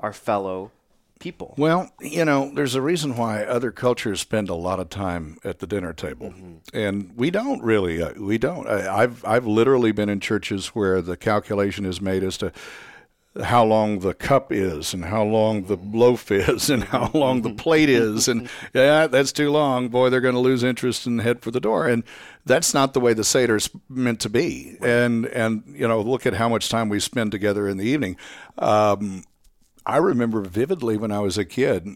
our 0.00 0.12
fellow 0.12 0.72
people. 1.20 1.54
Well, 1.56 1.90
you 2.00 2.24
know, 2.24 2.50
there's 2.52 2.74
a 2.74 2.82
reason 2.82 3.16
why 3.16 3.44
other 3.44 3.70
cultures 3.70 4.20
spend 4.20 4.48
a 4.48 4.54
lot 4.54 4.80
of 4.80 4.88
time 4.88 5.38
at 5.44 5.60
the 5.60 5.66
dinner 5.66 5.92
table, 5.92 6.34
and 6.72 7.12
we 7.16 7.30
don't 7.30 7.62
really. 7.62 8.02
Uh, 8.02 8.14
we 8.18 8.38
don't. 8.38 8.66
I, 8.66 9.02
I've 9.02 9.24
I've 9.24 9.46
literally 9.46 9.92
been 9.92 10.08
in 10.08 10.18
churches 10.18 10.68
where 10.68 11.00
the 11.00 11.16
calculation 11.16 11.86
is 11.86 12.00
made 12.00 12.24
as 12.24 12.36
to 12.38 12.50
how 13.44 13.64
long 13.64 14.00
the 14.00 14.12
cup 14.12 14.50
is 14.50 14.92
and 14.92 15.04
how 15.04 15.22
long 15.22 15.64
the 15.64 15.76
loaf 15.76 16.32
is 16.32 16.68
and 16.68 16.82
how 16.82 17.10
long 17.14 17.42
the 17.42 17.54
plate 17.54 17.88
is 17.88 18.26
and 18.26 18.48
yeah 18.74 19.06
that's 19.06 19.32
too 19.32 19.50
long. 19.50 19.88
Boy 19.88 20.10
they're 20.10 20.20
going 20.20 20.34
to 20.34 20.40
lose 20.40 20.62
interest 20.62 21.06
and 21.06 21.20
head 21.20 21.40
for 21.40 21.50
the 21.50 21.60
door. 21.60 21.86
And 21.86 22.02
that's 22.44 22.74
not 22.74 22.92
the 22.92 23.00
way 23.00 23.14
the 23.14 23.24
seder's 23.24 23.70
meant 23.88 24.20
to 24.20 24.28
be. 24.28 24.76
And 24.82 25.26
and 25.26 25.62
you 25.66 25.86
know 25.86 26.00
look 26.00 26.26
at 26.26 26.34
how 26.34 26.48
much 26.48 26.68
time 26.68 26.88
we 26.88 26.98
spend 26.98 27.30
together 27.30 27.68
in 27.68 27.76
the 27.76 27.86
evening. 27.86 28.16
Um, 28.58 29.22
I 29.86 29.96
remember 29.96 30.42
vividly 30.42 30.96
when 30.96 31.12
I 31.12 31.20
was 31.20 31.38
a 31.38 31.44
kid, 31.44 31.88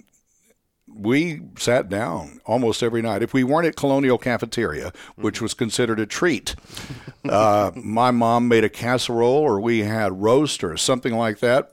we 0.97 1.43
sat 1.59 1.89
down 1.89 2.41
almost 2.45 2.83
every 2.83 3.03
night. 3.03 3.23
If 3.23 3.35
we 3.35 3.45
weren't 3.45 3.67
at 3.67 3.77
Colonial 3.77 4.19
Cafeteria, 4.19 4.93
which 5.17 5.43
was 5.43 5.55
considered 5.55 5.99
a 5.99 6.07
treat, 6.07 6.55
uh, 7.29 7.73
my 7.77 8.11
mom 8.11 8.49
made 8.49 8.65
a 8.65 8.69
casserole 8.69 9.29
or 9.29 9.61
we 9.61 9.81
had 9.81 10.23
roast 10.23 10.63
or 10.63 10.77
something 10.77 11.15
like 11.15 11.41
that. 11.41 11.71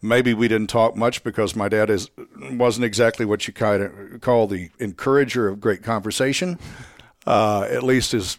Maybe 0.00 0.34
we 0.34 0.48
didn't 0.48 0.70
talk 0.70 0.96
much 0.96 1.24
because 1.24 1.56
my 1.56 1.68
dad 1.68 1.90
is 1.90 2.10
wasn't 2.52 2.84
exactly 2.84 3.26
what 3.26 3.46
you 3.46 3.52
kind 3.52 3.82
of 3.82 4.20
call 4.20 4.46
the 4.46 4.70
encourager 4.78 5.48
of 5.48 5.60
great 5.60 5.82
conversation. 5.82 6.58
Uh, 7.26 7.66
at 7.70 7.82
least 7.82 8.14
as 8.14 8.38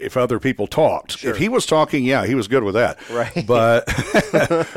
if 0.00 0.16
other 0.16 0.38
people 0.38 0.66
talked. 0.66 1.24
If 1.24 1.36
he 1.38 1.48
was 1.48 1.66
talking, 1.66 2.04
yeah, 2.04 2.26
he 2.26 2.34
was 2.34 2.48
good 2.48 2.62
with 2.64 2.74
that. 2.74 2.98
Right. 3.10 3.32
But 3.46 3.86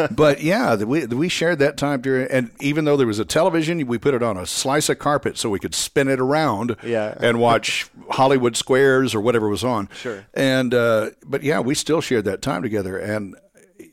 but 0.15 0.41
yeah, 0.41 0.75
we 0.75 1.05
we 1.05 1.29
shared 1.29 1.59
that 1.59 1.77
time 1.77 2.01
during, 2.01 2.29
and 2.31 2.51
even 2.59 2.85
though 2.85 2.97
there 2.97 3.07
was 3.07 3.19
a 3.19 3.25
television, 3.25 3.85
we 3.87 3.97
put 3.97 4.13
it 4.13 4.23
on 4.23 4.37
a 4.37 4.45
slice 4.45 4.89
of 4.89 4.99
carpet 4.99 5.37
so 5.37 5.49
we 5.49 5.59
could 5.59 5.75
spin 5.75 6.07
it 6.07 6.19
around, 6.19 6.75
Yeah. 6.83 7.15
and 7.19 7.39
watch 7.39 7.89
Hollywood 8.11 8.55
Squares 8.55 9.13
or 9.15 9.21
whatever 9.21 9.49
was 9.49 9.63
on. 9.63 9.89
Sure. 9.95 10.25
And 10.33 10.73
uh, 10.73 11.11
but 11.25 11.43
yeah, 11.43 11.59
we 11.59 11.75
still 11.75 12.01
shared 12.01 12.25
that 12.25 12.41
time 12.41 12.61
together, 12.61 12.97
and 12.97 13.35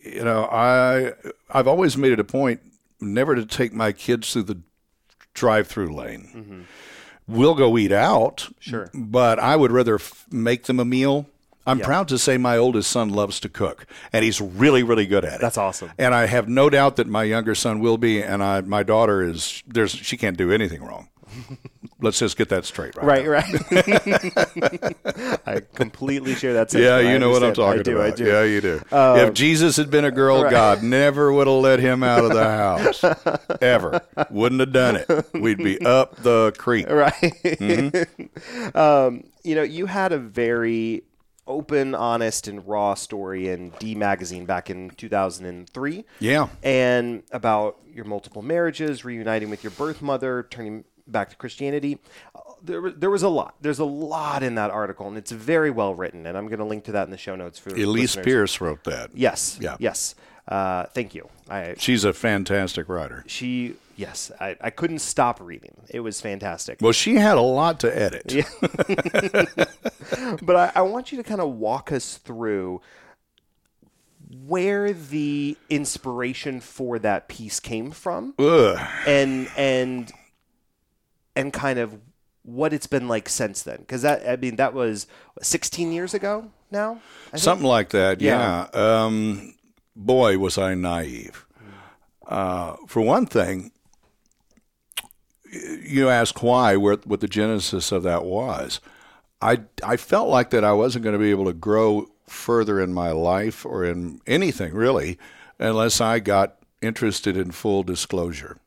you 0.04 0.24
know, 0.24 0.44
I 0.44 1.12
I've 1.50 1.66
always 1.68 1.96
made 1.96 2.12
it 2.12 2.20
a 2.20 2.24
point 2.24 2.60
never 3.00 3.34
to 3.34 3.44
take 3.46 3.72
my 3.72 3.92
kids 3.92 4.32
through 4.32 4.42
the 4.44 4.60
drive-through 5.34 5.94
lane. 5.94 6.66
We'll 7.28 7.54
go 7.54 7.76
eat 7.76 7.92
out, 7.92 8.48
Sure. 8.58 8.90
but 8.94 9.38
I 9.38 9.54
would 9.54 9.70
rather 9.70 9.96
f- 9.96 10.26
make 10.30 10.64
them 10.64 10.80
a 10.80 10.84
meal. 10.84 11.26
I'm 11.66 11.80
proud 11.80 12.08
to 12.08 12.16
say 12.18 12.38
my 12.38 12.56
oldest 12.56 12.90
son 12.90 13.10
loves 13.10 13.38
to 13.40 13.48
cook, 13.50 13.84
and 14.10 14.24
he's 14.24 14.40
really, 14.40 14.82
really 14.82 15.04
good 15.04 15.22
at 15.26 15.34
it. 15.34 15.40
That's 15.42 15.58
awesome. 15.58 15.90
And 15.98 16.14
I 16.14 16.24
have 16.24 16.48
no 16.48 16.70
doubt 16.70 16.96
that 16.96 17.06
my 17.06 17.24
younger 17.24 17.54
son 17.54 17.80
will 17.80 17.98
be, 17.98 18.22
and 18.22 18.42
I, 18.42 18.62
my 18.62 18.82
daughter 18.82 19.22
is. 19.22 19.62
There's 19.66 19.90
she 19.90 20.16
can't 20.16 20.38
do 20.38 20.50
anything 20.50 20.82
wrong. 20.82 21.10
Let's 22.00 22.18
just 22.18 22.36
get 22.36 22.48
that 22.50 22.64
straight, 22.64 22.96
right? 22.96 23.26
Right, 23.26 23.44
right. 23.44 24.96
I 25.46 25.60
completely 25.74 26.34
share 26.34 26.54
that. 26.54 26.72
Yeah, 26.72 27.00
you 27.00 27.18
know 27.18 27.30
what 27.30 27.42
I'm 27.42 27.54
talking 27.54 27.80
I 27.80 27.82
do, 27.82 27.96
about. 27.96 28.12
I 28.12 28.14
do. 28.14 28.24
Yeah, 28.24 28.44
you 28.44 28.60
do. 28.60 28.80
if 28.92 29.34
Jesus 29.34 29.76
had 29.76 29.90
been 29.90 30.04
a 30.04 30.10
girl, 30.10 30.48
God 30.48 30.82
never 30.82 31.32
would 31.32 31.46
have 31.46 31.56
let 31.56 31.80
him 31.80 32.02
out 32.02 32.24
of 32.24 32.32
the 32.32 32.44
house. 32.44 33.04
Ever. 33.60 34.00
Wouldn't 34.30 34.60
have 34.60 34.72
done 34.72 34.96
it. 34.96 35.26
We'd 35.34 35.58
be 35.58 35.80
up 35.84 36.16
the 36.22 36.54
creek. 36.56 36.88
Right. 36.88 37.14
Mm-hmm. 37.14 38.76
um, 38.76 39.24
you 39.42 39.54
know, 39.54 39.62
you 39.62 39.86
had 39.86 40.12
a 40.12 40.18
very 40.18 41.02
open, 41.48 41.94
honest, 41.94 42.46
and 42.46 42.66
raw 42.68 42.94
story 42.94 43.48
in 43.48 43.70
D 43.80 43.94
Magazine 43.94 44.44
back 44.44 44.70
in 44.70 44.90
2003. 44.90 46.04
Yeah. 46.20 46.48
And 46.62 47.22
about 47.32 47.78
your 47.92 48.04
multiple 48.04 48.42
marriages, 48.42 49.04
reuniting 49.04 49.50
with 49.50 49.64
your 49.64 49.72
birth 49.72 50.02
mother, 50.02 50.46
turning 50.50 50.84
back 51.10 51.30
to 51.30 51.36
Christianity. 51.36 51.98
There, 52.62 52.90
there 52.90 53.10
was 53.10 53.22
a 53.22 53.28
lot. 53.28 53.54
There's 53.60 53.78
a 53.78 53.84
lot 53.84 54.42
in 54.42 54.56
that 54.56 54.70
article, 54.70 55.06
and 55.06 55.16
it's 55.16 55.30
very 55.30 55.70
well 55.70 55.94
written. 55.94 56.26
And 56.26 56.36
I'm 56.36 56.46
going 56.48 56.58
to 56.58 56.64
link 56.64 56.84
to 56.84 56.92
that 56.92 57.04
in 57.04 57.10
the 57.10 57.18
show 57.18 57.36
notes 57.36 57.58
for 57.58 57.70
Elise 57.70 57.86
listeners. 57.86 58.24
Pierce 58.24 58.60
wrote 58.60 58.84
that. 58.84 59.10
Yes. 59.14 59.58
Yeah. 59.60 59.76
Yes. 59.78 60.14
Uh, 60.46 60.84
thank 60.94 61.14
you. 61.14 61.28
I 61.50 61.74
She's 61.78 62.04
a 62.04 62.12
fantastic 62.14 62.88
writer. 62.88 63.22
she 63.26 63.74
yes 63.96 64.30
I, 64.40 64.56
I 64.60 64.70
couldn't 64.70 65.00
stop 65.00 65.40
reading. 65.42 65.74
It 65.90 66.00
was 66.00 66.20
fantastic. 66.22 66.78
Well, 66.80 66.92
she 66.92 67.16
had 67.16 67.36
a 67.36 67.42
lot 67.42 67.80
to 67.80 67.94
edit. 67.96 68.32
but 70.42 70.56
I, 70.56 70.72
I 70.76 70.82
want 70.82 71.12
you 71.12 71.18
to 71.18 71.24
kind 71.24 71.42
of 71.42 71.50
walk 71.54 71.92
us 71.92 72.16
through 72.16 72.80
where 74.46 74.92
the 74.92 75.56
inspiration 75.70 76.60
for 76.60 76.98
that 76.98 77.28
piece 77.28 77.60
came 77.60 77.90
from 77.90 78.34
Ugh. 78.38 78.78
and 79.06 79.48
and 79.56 80.10
and 81.38 81.52
kind 81.52 81.78
of 81.78 81.98
what 82.42 82.72
it's 82.72 82.86
been 82.86 83.08
like 83.08 83.28
since 83.28 83.62
then 83.62 83.78
because 83.78 84.02
that 84.02 84.26
i 84.28 84.36
mean 84.36 84.56
that 84.56 84.72
was 84.72 85.06
16 85.42 85.92
years 85.92 86.14
ago 86.14 86.50
now 86.70 87.00
I 87.28 87.30
think? 87.32 87.42
Something 87.42 87.66
like 87.66 87.90
that, 87.90 88.20
yeah. 88.20 88.68
Yeah. 88.72 89.04
Um, 89.04 89.54
boy, 89.94 90.38
was 90.38 90.56
I 90.56 90.74
naive. 90.74 91.46
Uh, 92.26 92.76
for 92.86 93.02
one 93.02 93.26
thing, 93.26 93.70
you 95.82 96.08
ask 96.08 96.42
why, 96.42 96.76
where, 96.76 96.96
what 97.04 97.20
the 97.20 97.28
genesis 97.28 97.92
of 97.92 98.02
that 98.04 98.24
was. 98.24 98.80
I 99.40 99.62
I 99.84 99.96
felt 99.96 100.28
like 100.28 100.50
that 100.50 100.64
I 100.64 100.72
wasn't 100.72 101.04
going 101.04 101.12
to 101.12 101.18
be 101.18 101.30
able 101.30 101.44
to 101.44 101.52
grow 101.52 102.08
further 102.26 102.80
in 102.80 102.92
my 102.92 103.12
life 103.12 103.64
or 103.64 103.84
in 103.84 104.20
anything 104.26 104.74
really 104.74 105.18
unless 105.58 106.00
I 106.00 106.18
got 106.18 106.56
interested 106.82 107.36
in 107.36 107.52
full 107.52 107.82
disclosure. 107.82 108.58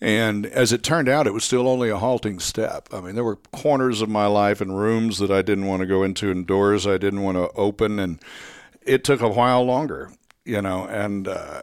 And 0.00 0.46
as 0.46 0.72
it 0.72 0.82
turned 0.82 1.08
out, 1.08 1.26
it 1.26 1.32
was 1.32 1.44
still 1.44 1.66
only 1.66 1.88
a 1.88 1.96
halting 1.96 2.38
step. 2.38 2.88
I 2.92 3.00
mean, 3.00 3.16
there 3.16 3.24
were 3.24 3.36
corners 3.36 4.00
of 4.00 4.08
my 4.08 4.26
life 4.26 4.60
and 4.60 4.78
rooms 4.78 5.18
that 5.18 5.30
I 5.30 5.42
didn't 5.42 5.66
want 5.66 5.80
to 5.80 5.86
go 5.86 6.04
into 6.04 6.30
and 6.30 6.46
doors 6.46 6.86
I 6.86 6.98
didn't 6.98 7.22
want 7.22 7.36
to 7.36 7.50
open. 7.56 7.98
And 7.98 8.20
it 8.82 9.02
took 9.02 9.20
a 9.20 9.28
while 9.28 9.64
longer, 9.64 10.12
you 10.44 10.62
know, 10.62 10.84
and 10.84 11.26
uh, 11.26 11.62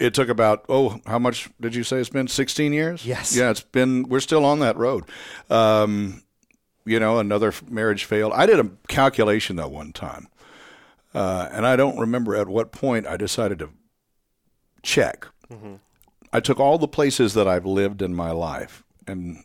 it 0.00 0.12
took 0.12 0.28
about, 0.28 0.64
oh, 0.68 1.00
how 1.06 1.20
much 1.20 1.48
did 1.60 1.74
you 1.74 1.84
say 1.84 1.98
it's 1.98 2.08
been? 2.08 2.26
16 2.26 2.72
years? 2.72 3.06
Yes. 3.06 3.36
Yeah, 3.36 3.50
it's 3.50 3.60
been, 3.60 4.08
we're 4.08 4.18
still 4.18 4.44
on 4.44 4.58
that 4.58 4.76
road. 4.76 5.04
Um, 5.48 6.24
you 6.84 6.98
know, 6.98 7.18
another 7.20 7.52
marriage 7.68 8.04
failed. 8.04 8.32
I 8.34 8.46
did 8.46 8.58
a 8.58 8.70
calculation 8.88 9.56
that 9.56 9.70
one 9.70 9.92
time. 9.92 10.26
Uh, 11.14 11.48
and 11.52 11.64
I 11.66 11.76
don't 11.76 11.98
remember 11.98 12.34
at 12.34 12.48
what 12.48 12.72
point 12.72 13.06
I 13.06 13.16
decided 13.16 13.60
to 13.60 13.70
check. 14.82 15.26
Mm-hmm. 15.50 15.74
I 16.32 16.40
took 16.40 16.60
all 16.60 16.78
the 16.78 16.88
places 16.88 17.34
that 17.34 17.48
I've 17.48 17.66
lived 17.66 18.02
in 18.02 18.14
my 18.14 18.30
life 18.30 18.84
and 19.06 19.44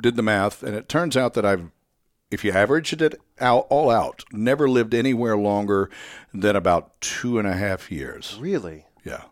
did 0.00 0.16
the 0.16 0.22
math, 0.22 0.62
and 0.62 0.74
it 0.74 0.88
turns 0.88 1.16
out 1.16 1.34
that 1.34 1.44
I've, 1.44 1.70
if 2.30 2.44
you 2.44 2.52
averaged 2.52 3.02
it 3.02 3.20
out 3.38 3.66
all 3.70 3.90
out, 3.90 4.24
never 4.32 4.68
lived 4.68 4.94
anywhere 4.94 5.36
longer 5.36 5.90
than 6.32 6.56
about 6.56 7.00
two 7.00 7.38
and 7.38 7.46
a 7.46 7.54
half 7.54 7.90
years. 7.90 8.36
Really? 8.40 8.86
Yeah. 9.04 9.24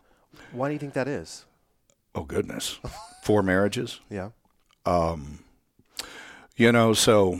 Why 0.51 0.67
do 0.69 0.73
you 0.73 0.79
think 0.79 0.93
that 0.93 1.07
is? 1.07 1.45
Oh 2.15 2.23
goodness, 2.23 2.79
four 3.23 3.43
marriages. 3.43 3.99
Yeah. 4.09 4.29
Um, 4.85 5.39
you 6.55 6.71
know, 6.71 6.93
so 6.93 7.39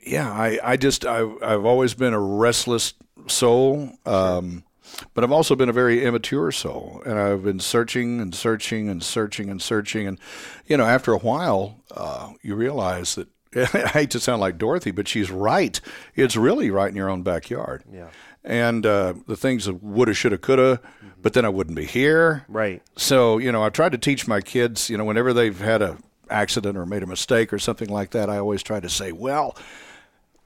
yeah, 0.00 0.30
I, 0.30 0.58
I 0.62 0.76
just 0.76 1.04
I 1.04 1.20
I've 1.42 1.64
always 1.64 1.94
been 1.94 2.12
a 2.12 2.20
restless 2.20 2.94
soul. 3.26 3.90
Um, 4.04 4.64
but 5.14 5.24
I've 5.24 5.32
also 5.32 5.56
been 5.56 5.68
a 5.68 5.72
very 5.72 6.04
immature 6.04 6.52
soul, 6.52 7.02
and 7.04 7.18
I've 7.18 7.42
been 7.42 7.60
searching 7.60 8.20
and 8.20 8.34
searching 8.34 8.88
and 8.88 9.02
searching 9.02 9.50
and 9.50 9.60
searching, 9.60 10.06
and 10.06 10.18
you 10.66 10.76
know, 10.76 10.84
after 10.84 11.12
a 11.12 11.18
while, 11.18 11.80
uh, 11.94 12.32
you 12.42 12.54
realize 12.54 13.14
that 13.14 13.28
I 13.74 13.88
hate 13.88 14.10
to 14.10 14.20
sound 14.20 14.40
like 14.40 14.58
Dorothy, 14.58 14.90
but 14.90 15.08
she's 15.08 15.30
right. 15.30 15.80
It's 16.14 16.36
really 16.36 16.70
right 16.70 16.88
in 16.88 16.96
your 16.96 17.08
own 17.08 17.22
backyard. 17.22 17.84
Yeah. 17.92 18.08
And 18.44 18.86
uh, 18.86 19.14
the 19.26 19.36
things 19.36 19.66
of 19.66 19.82
woulda, 19.82 20.14
shoulda, 20.14 20.38
coulda, 20.38 20.76
mm-hmm. 20.76 21.08
but 21.20 21.32
then 21.32 21.44
I 21.44 21.48
wouldn't 21.48 21.76
be 21.76 21.84
here. 21.84 22.44
Right. 22.48 22.82
So 22.96 23.38
you 23.38 23.50
know, 23.50 23.62
I've 23.62 23.72
tried 23.72 23.92
to 23.92 23.98
teach 23.98 24.28
my 24.28 24.40
kids. 24.40 24.88
You 24.88 24.98
know, 24.98 25.04
whenever 25.04 25.32
they've 25.32 25.58
had 25.58 25.82
a 25.82 25.98
accident 26.30 26.76
or 26.76 26.86
made 26.86 27.02
a 27.02 27.06
mistake 27.06 27.52
or 27.52 27.58
something 27.58 27.88
like 27.88 28.10
that, 28.10 28.28
I 28.28 28.38
always 28.38 28.62
try 28.62 28.80
to 28.80 28.88
say, 28.88 29.12
well, 29.12 29.56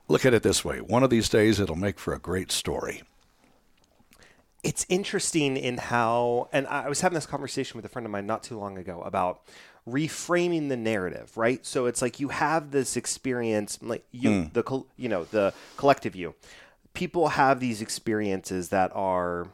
look 0.09 0.24
at 0.24 0.33
it 0.33 0.42
this 0.42 0.64
way: 0.64 0.81
one 0.81 1.03
of 1.03 1.11
these 1.11 1.29
days, 1.29 1.61
it'll 1.61 1.76
make 1.76 1.98
for 1.98 2.14
a 2.14 2.18
great 2.18 2.50
story 2.50 3.03
it's 4.62 4.85
interesting 4.88 5.57
in 5.57 5.79
how, 5.79 6.49
and 6.53 6.66
I 6.66 6.88
was 6.88 7.01
having 7.01 7.14
this 7.14 7.27
conversation 7.27 7.79
with 7.79 7.85
a 7.85 7.88
friend 7.88 8.07
of 8.07 8.12
mine 8.12 8.27
not 8.27 8.42
too 8.42 8.59
long 8.59 8.79
ago 8.79 9.01
about 9.03 9.42
reframing 9.88 10.68
the 10.68 10.77
narrative, 10.77 11.37
right? 11.37 11.64
So 11.64 11.87
it's 11.87 12.03
like 12.03 12.20
you 12.20 12.29
have 12.29 12.70
this 12.70 12.96
experience, 12.96 13.79
like 13.83 14.05
you, 14.11 14.31
mm. 14.31 14.53
the 14.53 14.85
you 14.96 15.09
know 15.09 15.25
the 15.25 15.55
collective 15.77 16.14
you. 16.14 16.35
People 16.92 17.29
have 17.29 17.61
these 17.61 17.81
experiences 17.81 18.68
that 18.70 18.90
are 18.94 19.46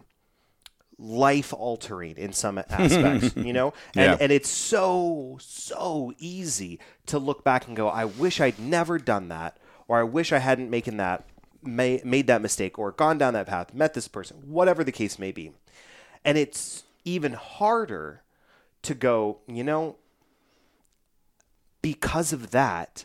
life 0.99 1.53
altering 1.53 2.17
in 2.17 2.33
some 2.33 2.59
aspects, 2.69 3.37
you 3.37 3.53
know? 3.53 3.73
And 3.95 4.13
yeah. 4.13 4.17
and 4.21 4.33
it's 4.33 4.49
so 4.49 5.39
so 5.41 6.13
easy 6.19 6.81
to 7.07 7.19
look 7.19 7.45
back 7.45 7.67
and 7.69 7.77
go, 7.77 7.89
I 7.89 8.07
wish 8.07 8.41
I'd 8.41 8.59
never 8.59 8.99
done 8.99 9.29
that 9.29 9.59
or 9.89 9.99
I 9.99 10.03
wish 10.03 10.33
I 10.33 10.39
hadn't 10.39 10.71
making 10.71 10.97
that 10.97 11.25
may, 11.63 12.01
made 12.05 12.27
that 12.27 12.43
mistake 12.43 12.79
or 12.79 12.93
gone 12.93 13.19
down 13.19 13.35
that 13.35 13.47
path, 13.47 13.75
met 13.75 13.95
this 13.95 14.09
person, 14.09 14.39
whatever 14.47 14.85
the 14.85 14.93
case 14.93 15.19
may 15.19 15.33
be. 15.33 15.53
And 16.25 16.37
it's 16.37 16.85
even 17.05 17.35
harder 17.35 18.23
to 18.83 18.95
go, 18.95 19.39
you 19.47 19.65
know, 19.65 19.97
because 21.83 22.33
of 22.33 22.51
that, 22.51 23.05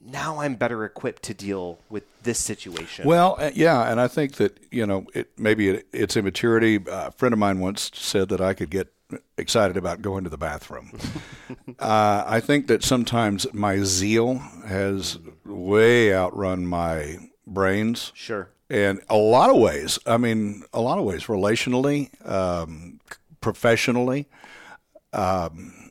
now 0.00 0.40
I'm 0.40 0.54
better 0.54 0.84
equipped 0.84 1.22
to 1.24 1.34
deal 1.34 1.78
with 1.88 2.04
this 2.22 2.38
situation. 2.38 3.06
Well, 3.06 3.36
uh, 3.38 3.50
yeah, 3.54 3.90
and 3.90 4.00
I 4.00 4.08
think 4.08 4.34
that 4.34 4.58
you 4.70 4.86
know, 4.86 5.06
it 5.14 5.30
maybe 5.38 5.68
it, 5.68 5.86
it's 5.92 6.16
immaturity. 6.16 6.76
Uh, 6.78 7.08
a 7.08 7.10
friend 7.12 7.32
of 7.32 7.38
mine 7.38 7.58
once 7.58 7.90
said 7.94 8.28
that 8.30 8.40
I 8.40 8.54
could 8.54 8.70
get 8.70 8.92
excited 9.36 9.76
about 9.76 10.02
going 10.02 10.24
to 10.24 10.30
the 10.30 10.38
bathroom. 10.38 10.92
uh, 11.78 12.24
I 12.26 12.40
think 12.40 12.66
that 12.66 12.84
sometimes 12.84 13.46
my 13.52 13.78
zeal 13.78 14.34
has 14.66 15.18
way 15.44 16.14
outrun 16.14 16.66
my 16.66 17.18
brains. 17.52 18.12
Sure. 18.14 18.50
And 18.70 19.00
a 19.08 19.16
lot 19.16 19.50
of 19.50 19.56
ways. 19.56 19.98
I 20.06 20.18
mean, 20.18 20.62
a 20.72 20.80
lot 20.80 20.98
of 20.98 21.04
ways, 21.04 21.24
relationally, 21.24 22.10
um, 22.28 23.00
professionally. 23.40 24.28
Um, 25.12 25.90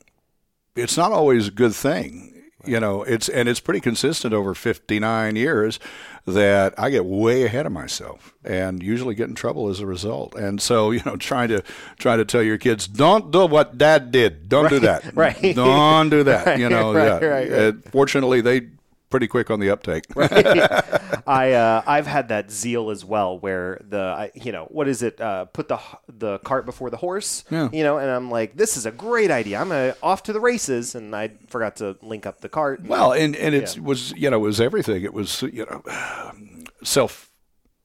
it's 0.76 0.96
not 0.96 1.10
always 1.12 1.48
a 1.48 1.50
good 1.50 1.74
thing. 1.74 2.34
You 2.64 2.80
know, 2.80 3.02
it's 3.02 3.28
and 3.28 3.48
it's 3.48 3.60
pretty 3.60 3.80
consistent 3.80 4.34
over 4.34 4.54
59 4.54 5.36
years 5.36 5.78
that 6.26 6.74
I 6.78 6.90
get 6.90 7.04
way 7.04 7.44
ahead 7.44 7.66
of 7.66 7.72
myself 7.72 8.34
and 8.44 8.82
usually 8.82 9.14
get 9.14 9.28
in 9.28 9.34
trouble 9.34 9.68
as 9.68 9.80
a 9.80 9.86
result. 9.86 10.34
And 10.34 10.60
so, 10.60 10.90
you 10.92 11.00
know, 11.06 11.16
trying 11.16 11.48
to 11.48 11.62
trying 11.98 12.18
to 12.18 12.24
tell 12.24 12.42
your 12.42 12.58
kids, 12.58 12.86
don't 12.86 13.30
do 13.30 13.46
what 13.46 13.78
dad 13.78 14.10
did. 14.10 14.48
Don't 14.48 14.64
right, 14.64 14.70
do 14.70 14.80
that. 14.80 15.14
Right. 15.14 15.54
Don't 15.54 16.10
do 16.10 16.22
that. 16.24 16.46
Right, 16.46 16.58
you 16.58 16.68
know, 16.68 16.92
right, 16.94 17.22
yeah. 17.22 17.28
Right, 17.28 17.50
right. 17.50 17.92
Fortunately, 17.92 18.40
they 18.40 18.68
pretty 19.10 19.26
quick 19.26 19.50
on 19.50 19.60
the 19.60 19.70
uptake. 19.70 20.04
right. 20.14 20.30
I 21.26 21.52
uh, 21.52 21.82
I've 21.86 22.06
had 22.06 22.28
that 22.28 22.50
zeal 22.50 22.90
as 22.90 23.04
well, 23.04 23.38
where 23.38 23.80
the 23.86 24.00
I, 24.00 24.30
you 24.34 24.52
know 24.52 24.66
what 24.70 24.88
is 24.88 25.02
it? 25.02 25.20
Uh, 25.20 25.46
put 25.46 25.68
the 25.68 25.80
the 26.08 26.38
cart 26.40 26.66
before 26.66 26.90
the 26.90 26.96
horse. 26.96 27.44
Yeah. 27.50 27.68
You 27.72 27.82
know, 27.82 27.98
and 27.98 28.10
I'm 28.10 28.30
like, 28.30 28.56
this 28.56 28.76
is 28.76 28.86
a 28.86 28.90
great 28.90 29.30
idea. 29.30 29.60
I'm 29.60 29.72
uh, 29.72 29.92
off 30.02 30.22
to 30.24 30.32
the 30.32 30.40
races, 30.40 30.94
and 30.94 31.14
I 31.14 31.32
forgot 31.48 31.76
to 31.76 31.96
link 32.02 32.26
up 32.26 32.40
the 32.40 32.48
cart. 32.48 32.82
Well, 32.84 33.12
and 33.12 33.36
and 33.36 33.54
it 33.54 33.76
yeah. 33.76 33.82
was 33.82 34.12
you 34.12 34.30
know 34.30 34.38
it 34.38 34.40
was 34.40 34.60
everything. 34.60 35.02
It 35.02 35.14
was 35.14 35.42
you 35.42 35.66
know 35.66 35.82
self 36.82 37.30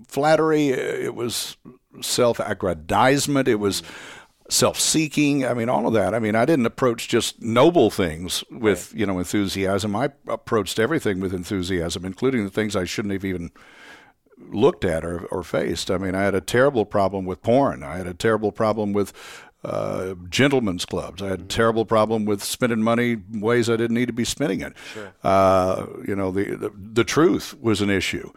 flattery. 0.08 0.70
It 0.70 1.16
was 1.16 1.58
self 2.02 2.40
aggrandizement. 2.40 3.48
It 3.48 3.56
was. 3.56 3.82
Mm-hmm 3.82 4.20
self-seeking 4.50 5.46
i 5.46 5.54
mean 5.54 5.70
all 5.70 5.88
of 5.88 5.94
that 5.94 6.14
i 6.14 6.20
mean 6.20 6.36
i 6.36 6.46
didn't 6.46 6.66
approach 6.66 7.08
just 7.08 7.42
noble 7.42 7.90
things 7.90 8.44
with 8.52 8.92
right. 8.92 9.00
you 9.00 9.06
know 9.06 9.18
enthusiasm 9.18 9.96
i 9.96 10.10
approached 10.28 10.80
everything 10.80 11.20
with 11.20 11.34
enthusiasm 11.34 12.04
including 12.04 12.44
the 12.44 12.52
things 12.52 12.76
i 12.76 12.84
shouldn't 12.84 13.14
have 13.14 13.26
even 13.26 13.52
looked 14.38 14.84
at 14.84 15.06
or, 15.06 15.26
or 15.28 15.44
faced 15.44 15.90
i 15.90 15.98
mean 15.98 16.14
i 16.14 16.24
had 16.24 16.36
a 16.36 16.42
terrible 16.42 16.86
problem 16.86 17.26
with 17.26 17.42
porn 17.42 17.84
i 17.84 17.98
had 17.98 18.08
a 18.08 18.14
terrible 18.14 18.52
problem 18.52 18.92
with 18.92 19.14
uh, 19.64 20.16
gentlemen's 20.30 20.86
clubs. 20.86 21.22
I 21.22 21.28
had 21.28 21.34
a 21.34 21.38
mm-hmm. 21.38 21.48
terrible 21.48 21.86
problem 21.86 22.26
with 22.26 22.44
spending 22.44 22.82
money 22.82 23.18
ways 23.32 23.70
I 23.70 23.78
didn't 23.78 23.96
need 23.96 24.08
to 24.08 24.14
be 24.14 24.26
spending 24.26 24.62
it. 24.62 24.74
Sure. 24.94 25.14
Uh, 25.24 25.86
you 26.06 26.16
know, 26.16 26.32
the, 26.32 26.56
the, 26.56 26.72
the 26.76 27.04
truth 27.04 27.58
was 27.62 27.82
an 27.82 27.90
issue. 27.90 28.32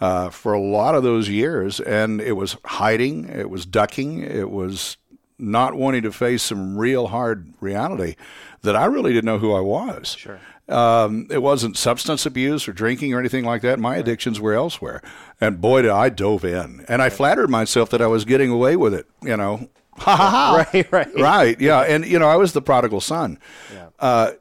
Uh, 0.00 0.28
for 0.28 0.52
a 0.52 0.60
lot 0.60 0.96
of 0.96 1.04
those 1.04 1.28
years, 1.28 1.78
and 1.78 2.20
it 2.20 2.32
was 2.32 2.56
hiding, 2.64 3.28
it 3.28 3.48
was 3.48 3.64
ducking, 3.64 4.20
it 4.20 4.50
was 4.50 4.96
not 5.38 5.74
wanting 5.74 6.02
to 6.02 6.12
face 6.12 6.42
some 6.42 6.76
real 6.76 7.08
hard 7.08 7.52
reality 7.60 8.16
that 8.62 8.76
I 8.76 8.84
really 8.86 9.12
didn't 9.12 9.26
know 9.26 9.38
who 9.38 9.52
I 9.52 9.60
was. 9.60 10.16
Sure. 10.18 10.40
Um, 10.68 11.26
it 11.30 11.42
wasn't 11.42 11.76
substance 11.76 12.24
abuse 12.24 12.66
or 12.66 12.72
drinking 12.72 13.12
or 13.12 13.20
anything 13.20 13.44
like 13.44 13.60
that. 13.62 13.78
My 13.78 13.96
addictions 13.96 14.40
were 14.40 14.54
elsewhere. 14.54 15.02
And 15.40 15.60
boy, 15.60 15.82
did 15.82 15.90
I 15.90 16.08
dove 16.08 16.44
in. 16.44 16.84
And 16.88 17.02
I 17.02 17.10
flattered 17.10 17.50
myself 17.50 17.90
that 17.90 18.00
I 18.00 18.06
was 18.06 18.24
getting 18.24 18.50
away 18.50 18.76
with 18.76 18.94
it, 18.94 19.06
you 19.22 19.36
know. 19.36 19.68
Ha 19.96 20.16
ha 20.16 20.28
ha. 20.28 20.66
Right, 20.72 20.90
right. 20.90 21.14
Right, 21.20 21.60
yeah. 21.60 21.82
And, 21.82 22.04
you 22.04 22.18
know, 22.18 22.28
I 22.28 22.34
was 22.34 22.52
the 22.52 22.60
prodigal 22.60 23.00
son. 23.00 23.38
Yeah. 23.72 23.90
Uh, 24.00 24.32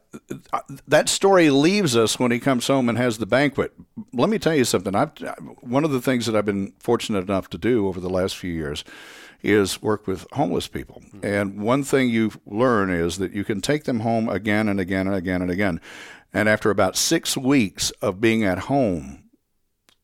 that 0.88 1.10
story 1.10 1.50
leaves 1.50 1.96
us 1.96 2.20
when 2.20 2.32
he 2.32 2.40
comes 2.40 2.68
home 2.68 2.90
and 2.90 2.98
has 2.98 3.18
the 3.18 3.26
banquet. 3.26 3.74
Let 4.14 4.30
me 4.30 4.40
tell 4.40 4.56
you 4.56 4.66
something. 4.66 4.96
I've, 4.96 5.12
one 5.62 5.84
of 5.84 5.92
the 5.92 6.02
things 6.02 6.26
that 6.26 6.36
I've 6.36 6.46
been 6.46 6.74
fortunate 6.80 7.24
enough 7.24 7.50
to 7.52 7.58
do 7.58 7.88
over 7.88 8.00
the 8.00 8.10
last 8.10 8.38
few 8.38 8.54
years 8.54 8.84
is 9.42 9.82
work 9.82 10.08
with 10.08 10.26
homeless 10.34 10.68
people. 10.68 11.02
Mm-hmm. 11.08 11.26
And 11.26 11.62
one 11.62 11.84
thing 11.84 12.10
you 12.10 12.32
learn 12.46 12.90
is 12.90 13.18
that 13.18 13.34
you 13.34 13.44
can 13.44 13.62
take 13.62 13.84
them 13.84 14.00
home 14.00 14.30
again 14.30 14.70
and 14.70 14.80
again 14.80 15.08
and 15.08 15.16
again 15.16 15.42
and 15.42 15.52
again. 15.52 15.82
And 16.34 16.48
after 16.50 16.70
about 16.70 16.96
six 16.96 17.38
weeks 17.38 17.92
of 18.02 18.22
being 18.22 18.44
at 18.44 18.60
home, 18.60 19.24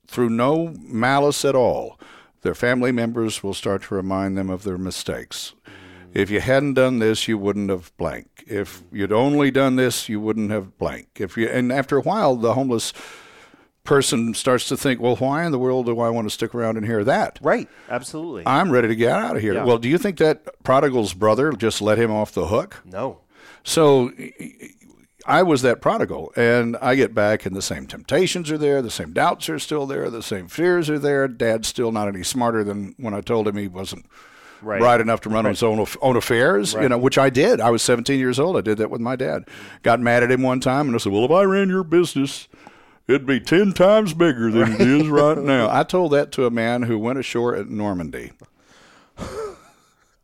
through 0.07 0.29
no 0.29 0.73
malice 0.79 1.45
at 1.45 1.55
all, 1.55 1.99
their 2.41 2.55
family 2.55 2.91
members 2.91 3.43
will 3.43 3.53
start 3.53 3.83
to 3.83 3.95
remind 3.95 4.37
them 4.37 4.49
of 4.49 4.63
their 4.63 4.77
mistakes. 4.77 5.53
Mm-hmm. 5.65 5.88
If 6.13 6.29
you 6.29 6.39
hadn't 6.39 6.73
done 6.73 6.99
this, 6.99 7.27
you 7.27 7.37
wouldn't 7.37 7.69
have 7.69 7.95
blank. 7.97 8.27
If 8.47 8.83
you'd 8.91 9.11
only 9.11 9.51
done 9.51 9.75
this, 9.75 10.09
you 10.09 10.19
wouldn't 10.19 10.51
have 10.51 10.77
blank. 10.77 11.07
If 11.15 11.37
you 11.37 11.47
and 11.47 11.71
after 11.71 11.97
a 11.97 12.01
while, 12.01 12.35
the 12.35 12.53
homeless 12.53 12.93
person 13.83 14.33
starts 14.33 14.67
to 14.67 14.77
think, 14.77 15.01
well, 15.01 15.15
why 15.15 15.45
in 15.45 15.51
the 15.51 15.59
world 15.59 15.87
do 15.87 15.99
I 15.99 16.09
want 16.09 16.27
to 16.27 16.29
stick 16.33 16.53
around 16.53 16.77
and 16.77 16.85
hear 16.85 17.03
that? 17.03 17.39
Right, 17.41 17.67
absolutely. 17.89 18.43
I'm 18.45 18.71
ready 18.71 18.87
to 18.87 18.95
get 18.95 19.11
out 19.11 19.35
of 19.35 19.41
here. 19.41 19.55
Yeah. 19.55 19.63
Well, 19.63 19.77
do 19.77 19.89
you 19.89 19.97
think 19.97 20.17
that 20.19 20.63
prodigal's 20.63 21.13
brother 21.13 21.51
just 21.53 21.81
let 21.81 21.97
him 21.97 22.11
off 22.11 22.31
the 22.31 22.47
hook? 22.47 22.81
No. 22.85 23.21
So 23.63 24.11
I 25.25 25.43
was 25.43 25.61
that 25.63 25.81
prodigal, 25.81 26.31
and 26.35 26.77
I 26.81 26.95
get 26.95 27.13
back, 27.13 27.45
and 27.45 27.55
the 27.55 27.61
same 27.61 27.87
temptations 27.87 28.51
are 28.51 28.57
there, 28.57 28.81
the 28.81 28.89
same 28.89 29.11
doubts 29.11 29.49
are 29.49 29.59
still 29.59 29.85
there, 29.85 30.09
the 30.09 30.23
same 30.23 30.47
fears 30.47 30.89
are 30.89 30.99
there. 30.99 31.27
Dad's 31.27 31.67
still 31.67 31.91
not 31.91 32.07
any 32.07 32.23
smarter 32.23 32.63
than 32.63 32.95
when 32.97 33.13
I 33.13 33.21
told 33.21 33.47
him 33.47 33.57
he 33.57 33.67
wasn't 33.67 34.05
Right. 34.61 34.79
bright 34.79 34.99
enough 35.01 35.21
to 35.21 35.29
run 35.29 35.45
Right. 35.45 35.51
his 35.51 35.63
own 35.63 35.85
own 36.01 36.15
affairs. 36.17 36.73
You 36.73 36.89
know, 36.89 36.97
which 36.97 37.17
I 37.17 37.29
did. 37.29 37.61
I 37.61 37.69
was 37.69 37.81
17 37.81 38.19
years 38.19 38.39
old. 38.39 38.57
I 38.57 38.61
did 38.61 38.77
that 38.79 38.89
with 38.91 39.01
my 39.01 39.15
dad. 39.15 39.45
Got 39.83 39.99
mad 40.01 40.21
at 40.23 40.31
him 40.31 40.41
one 40.41 40.59
time, 40.59 40.87
and 40.87 40.95
I 40.95 40.97
said, 40.99 41.11
"Well, 41.13 41.25
if 41.25 41.31
I 41.31 41.43
ran 41.43 41.69
your 41.69 41.83
business." 41.83 42.47
It'd 43.07 43.25
be 43.25 43.39
ten 43.39 43.73
times 43.73 44.13
bigger 44.13 44.51
than 44.51 44.73
it 44.73 44.81
is 44.81 45.07
right 45.07 45.35
now. 45.35 45.67
I 45.71 45.81
told 45.83 46.11
that 46.11 46.31
to 46.33 46.45
a 46.45 46.51
man 46.51 46.83
who 46.83 46.99
went 46.99 47.17
ashore 47.17 47.55
at 47.55 47.67
Normandy. 47.67 48.33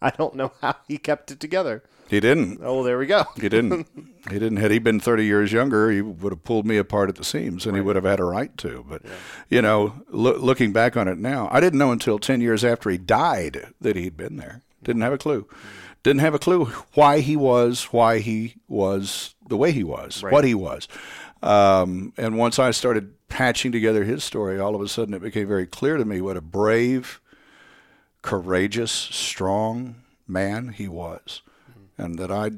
I 0.01 0.11
don't 0.11 0.35
know 0.35 0.51
how 0.61 0.75
he 0.87 0.99
kept 0.99 1.31
it 1.31 1.39
together. 1.39 1.81
He 2.07 2.19
didn't. 2.19 2.59
Oh, 2.61 2.83
there 2.83 2.97
we 2.99 3.07
go. 3.07 3.25
He 3.35 3.49
didn't. 3.49 3.87
he 4.29 4.37
didn't. 4.39 4.57
Had 4.57 4.69
he 4.71 4.77
been 4.79 4.99
30 4.99 5.25
years 5.25 5.51
younger, 5.51 5.89
he 5.89 6.01
would 6.01 6.31
have 6.31 6.43
pulled 6.43 6.65
me 6.65 6.77
apart 6.77 7.09
at 7.09 7.15
the 7.15 7.23
seams, 7.23 7.65
and 7.65 7.75
he 7.75 7.81
would 7.81 7.95
have 7.95 8.05
had 8.05 8.19
a 8.19 8.23
right 8.25 8.55
to. 8.59 8.85
But, 8.87 9.01
you 9.49 9.61
know, 9.61 9.93
loo- 10.09 10.37
looking 10.37 10.71
back 10.71 10.95
on 10.95 11.07
it 11.07 11.17
now, 11.17 11.47
I 11.51 11.59
didn't 11.59 11.79
know 11.79 11.91
until 11.91 12.19
10 12.19 12.41
years 12.41 12.63
after 12.63 12.89
he 12.91 12.97
died 12.99 13.67
that 13.81 13.95
he'd 13.95 14.15
been 14.17 14.37
there. 14.37 14.61
Didn't 14.83 15.01
have 15.01 15.13
a 15.13 15.17
clue. 15.17 15.47
Didn't 16.03 16.21
have 16.21 16.35
a 16.35 16.39
clue 16.39 16.65
why 16.93 17.21
he 17.21 17.35
was, 17.35 17.85
why 17.85 18.19
he 18.19 18.55
was 18.67 19.33
the 19.49 19.57
way 19.57 19.71
he 19.71 19.83
was, 19.83 20.21
Right. 20.21 20.31
what 20.31 20.43
he 20.45 20.53
was. 20.53 20.87
Um, 21.41 22.13
and 22.17 22.37
once 22.37 22.59
I 22.59 22.69
started 22.69 23.13
patching 23.29 23.71
together 23.71 24.03
his 24.03 24.23
story, 24.23 24.59
all 24.59 24.75
of 24.75 24.81
a 24.81 24.87
sudden 24.87 25.15
it 25.15 25.21
became 25.23 25.47
very 25.47 25.65
clear 25.65 25.97
to 25.97 26.05
me 26.05 26.21
what 26.21 26.37
a 26.37 26.41
brave, 26.41 27.19
courageous, 28.21 28.91
strong 28.91 29.95
man 30.27 30.69
he 30.69 30.87
was, 30.87 31.41
and 31.97 32.17
that 32.19 32.31
I 32.31 32.51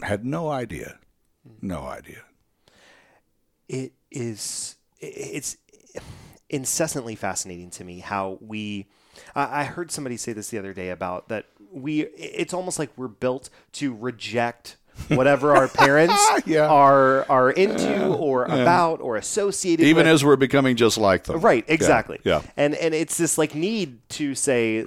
had 0.00 0.24
no 0.24 0.50
idea, 0.50 0.98
hmm. 1.46 1.66
no 1.66 1.82
idea. 1.86 2.22
it 3.68 3.92
is 4.10 4.76
it's 5.00 5.56
incessantly 6.50 7.16
fascinating 7.16 7.70
to 7.70 7.84
me 7.84 7.98
how 8.00 8.38
we 8.40 8.86
I 9.34 9.62
I 9.62 9.64
heard 9.64 9.90
somebody 9.90 10.16
say 10.16 10.32
this 10.32 10.48
the 10.48 10.58
other 10.58 10.72
day 10.72 10.90
about 10.90 11.28
that 11.28 11.46
we 11.72 12.02
it's 12.02 12.54
almost 12.54 12.78
like 12.78 12.90
we're 12.96 13.08
built 13.08 13.50
to 13.72 13.94
reject 13.94 14.76
whatever 15.08 15.54
our 15.56 15.68
parents 15.68 16.14
Yeah. 16.46 16.66
are 16.68 17.24
are 17.30 17.50
into 17.50 18.06
or 18.06 18.44
about 18.44 19.00
or 19.00 19.16
associated 19.16 19.82
with 19.82 19.88
Even 19.88 20.06
with. 20.06 20.14
as 20.14 20.24
we're 20.24 20.36
becoming 20.36 20.76
just 20.76 20.96
like 20.98 21.24
them. 21.24 21.40
Right, 21.40 21.64
exactly. 21.68 22.20
Yeah. 22.24 22.42
And 22.56 22.74
and 22.74 22.94
it's 22.94 23.16
this 23.16 23.36
like 23.38 23.54
need 23.54 23.98
to 24.10 24.34
say 24.34 24.82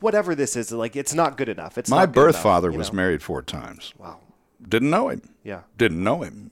whatever 0.00 0.34
this 0.34 0.56
is 0.56 0.72
like 0.72 0.96
it's 0.96 1.14
not 1.14 1.36
good 1.36 1.48
enough. 1.48 1.76
It's 1.78 1.90
My 1.90 2.06
birth 2.06 2.34
enough, 2.34 2.42
father 2.42 2.72
was 2.72 2.90
know? 2.92 2.96
married 2.96 3.22
four 3.22 3.42
times. 3.42 3.92
Wow. 3.98 4.20
Didn't 4.66 4.90
know 4.90 5.08
him. 5.08 5.22
Yeah. 5.44 5.60
Didn't 5.76 6.02
know 6.02 6.22
him. 6.22 6.50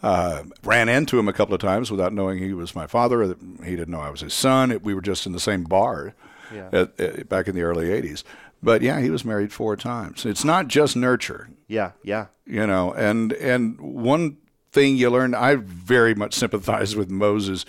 Uh, 0.00 0.44
ran 0.62 0.88
into 0.88 1.18
him 1.18 1.26
a 1.26 1.32
couple 1.32 1.54
of 1.54 1.60
times 1.60 1.90
without 1.90 2.12
knowing 2.12 2.38
he 2.38 2.52
was 2.52 2.74
my 2.74 2.86
father. 2.86 3.26
That 3.26 3.38
he 3.64 3.70
didn't 3.70 3.88
know 3.88 4.00
I 4.00 4.10
was 4.10 4.20
his 4.20 4.34
son. 4.34 4.78
We 4.82 4.94
were 4.94 5.00
just 5.00 5.26
in 5.26 5.32
the 5.32 5.40
same 5.40 5.64
bar 5.64 6.14
Yeah. 6.54 6.68
at, 6.72 7.00
at, 7.00 7.28
back 7.28 7.48
in 7.48 7.56
the 7.56 7.62
early 7.62 7.86
80s. 7.86 8.22
But 8.62 8.82
yeah, 8.82 9.00
he 9.00 9.10
was 9.10 9.24
married 9.24 9.52
four 9.52 9.76
times. 9.76 10.26
It's 10.26 10.44
not 10.44 10.68
just 10.68 10.96
nurture. 10.96 11.48
Yeah, 11.68 11.92
yeah. 12.02 12.26
you 12.46 12.66
know 12.66 12.92
and 12.92 13.32
and 13.34 13.78
one 13.80 14.38
thing 14.72 14.96
you 14.96 15.10
learn 15.10 15.34
i 15.34 15.54
very 15.54 16.14
much 16.14 16.32
sympathize 16.34 16.94
with 16.96 17.10
moses 17.10 17.64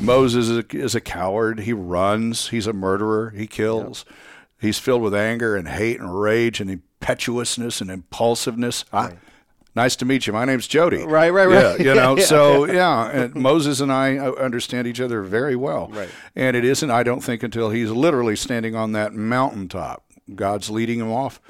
moses 0.00 0.48
is 0.48 0.58
a, 0.58 0.64
is 0.76 0.94
a 0.94 1.00
coward 1.00 1.60
he 1.60 1.72
runs 1.72 2.48
he's 2.48 2.66
a 2.68 2.72
murderer 2.72 3.30
he 3.30 3.46
kills 3.46 4.04
he's 4.60 4.78
filled 4.78 5.02
with 5.02 5.14
anger 5.14 5.56
and 5.56 5.68
hate 5.68 5.98
and 6.00 6.20
rage 6.20 6.60
and 6.60 6.70
impetuousness 6.70 7.80
and 7.80 7.90
impulsiveness 7.90 8.84
ah, 8.92 9.10
nice 9.74 9.96
to 9.96 10.04
meet 10.04 10.26
you 10.26 10.32
my 10.32 10.44
name's 10.44 10.66
jody 10.68 11.04
Right, 11.04 11.30
right, 11.30 11.46
right. 11.48 11.80
yeah 11.80 11.84
you 11.84 11.94
know 11.94 12.16
Yeah. 12.18 12.24
so 12.24 12.64
yeah 12.66 13.08
and 13.10 13.34
moses 13.34 13.80
and 13.80 13.92
i 13.92 14.16
uh, 14.18 14.32
understand 14.32 14.86
each 14.86 15.00
other 15.00 15.22
very 15.22 15.56
well 15.56 15.88
Right. 15.92 16.08
and 16.36 16.56
it 16.56 16.64
isn't 16.64 16.90
i 16.90 17.02
don't 17.02 17.22
think 17.22 17.42
until 17.42 17.70
he's 17.70 17.90
literally 17.90 18.36
standing 18.36 18.74
on 18.76 18.92
that 18.92 19.14
mountaintop 19.14 20.04
god's 20.34 20.70
leading 20.70 20.98
him 21.00 21.10
off 21.10 21.40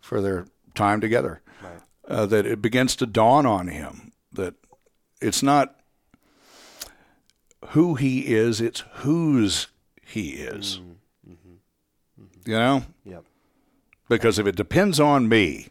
for 0.00 0.20
their 0.20 0.46
time 0.74 1.00
together 1.00 1.40
uh, 2.06 2.24
that 2.26 2.46
it 2.46 2.62
begins 2.62 2.96
to 2.96 3.06
dawn 3.06 3.44
on 3.46 3.68
him 3.68 4.12
that 4.32 4.54
it's 5.20 5.42
not 5.42 5.74
who 7.70 7.94
he 7.96 8.20
is, 8.34 8.60
it's 8.60 8.84
whose 9.02 9.66
he 10.06 10.30
is. 10.30 10.80
You 12.46 12.54
know? 12.54 12.84
Yep. 13.04 13.24
Because 14.08 14.38
if 14.38 14.46
it 14.46 14.56
depends 14.56 14.98
on 14.98 15.28
me, 15.28 15.68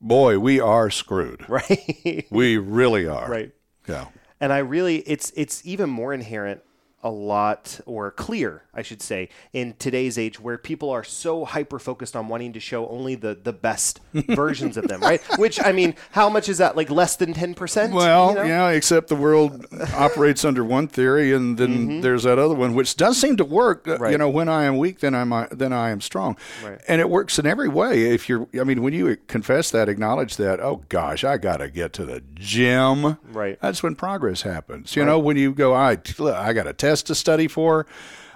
boy, 0.00 0.38
we 0.38 0.58
are 0.58 0.90
screwed. 0.90 1.44
Right. 1.48 2.26
We 2.30 2.56
really 2.56 3.06
are. 3.06 3.30
right. 3.30 3.52
Yeah. 3.86 4.06
and 4.40 4.52
I 4.52 4.58
really 4.58 4.96
it's 5.00 5.32
it's 5.36 5.64
even 5.64 5.88
more 5.88 6.12
inherent 6.12 6.62
a 7.02 7.10
lot 7.10 7.80
or 7.86 8.10
clear, 8.10 8.62
I 8.74 8.82
should 8.82 9.00
say, 9.00 9.28
in 9.52 9.74
today's 9.78 10.18
age 10.18 10.40
where 10.40 10.58
people 10.58 10.90
are 10.90 11.04
so 11.04 11.44
hyper 11.44 11.78
focused 11.78 12.16
on 12.16 12.26
wanting 12.26 12.52
to 12.54 12.60
show 12.60 12.88
only 12.88 13.14
the 13.14 13.38
the 13.40 13.52
best 13.52 14.00
versions 14.12 14.76
of 14.76 14.88
them, 14.88 15.00
right? 15.00 15.20
Which 15.38 15.60
I 15.64 15.70
mean, 15.72 15.94
how 16.10 16.28
much 16.28 16.48
is 16.48 16.58
that? 16.58 16.76
Like 16.76 16.90
less 16.90 17.14
than 17.14 17.32
ten 17.34 17.54
percent? 17.54 17.92
Well, 17.92 18.34
yeah, 18.46 18.68
except 18.70 19.08
the 19.08 19.14
world 19.16 19.64
operates 19.94 20.44
under 20.44 20.64
one 20.64 20.88
theory, 20.88 21.32
and 21.32 21.56
then 21.56 22.00
there's 22.00 22.24
that 22.24 22.38
other 22.38 22.54
one, 22.54 22.74
which 22.74 22.96
does 22.96 23.16
seem 23.16 23.36
to 23.36 23.44
work. 23.44 23.86
Uh, 23.86 24.08
You 24.08 24.18
know, 24.18 24.28
when 24.28 24.48
I 24.48 24.64
am 24.64 24.76
weak, 24.78 24.98
then 25.00 25.14
I'm 25.14 25.32
then 25.52 25.72
I 25.72 25.90
am 25.90 26.00
strong, 26.00 26.36
Right. 26.64 26.80
and 26.88 27.00
it 27.00 27.08
works 27.08 27.38
in 27.38 27.46
every 27.46 27.68
way. 27.68 28.06
If 28.12 28.28
you're, 28.28 28.48
I 28.60 28.64
mean, 28.64 28.82
when 28.82 28.92
you 28.92 29.16
confess 29.28 29.70
that, 29.70 29.88
acknowledge 29.88 30.36
that. 30.36 30.58
Oh 30.60 30.82
gosh, 30.88 31.22
I 31.22 31.36
got 31.38 31.58
to 31.58 31.70
get 31.70 31.92
to 31.94 32.04
the 32.04 32.22
gym. 32.34 33.18
Right. 33.30 33.58
That's 33.60 33.82
when 33.82 33.94
progress 33.94 34.42
happens. 34.42 34.96
You 34.96 35.04
know, 35.04 35.18
when 35.18 35.36
you 35.36 35.52
go, 35.52 35.74
I 35.74 35.98
look, 36.18 36.34
I 36.34 36.52
got 36.52 36.66
a 36.66 36.72
test 36.88 37.06
to 37.08 37.14
study 37.14 37.48
for. 37.48 37.86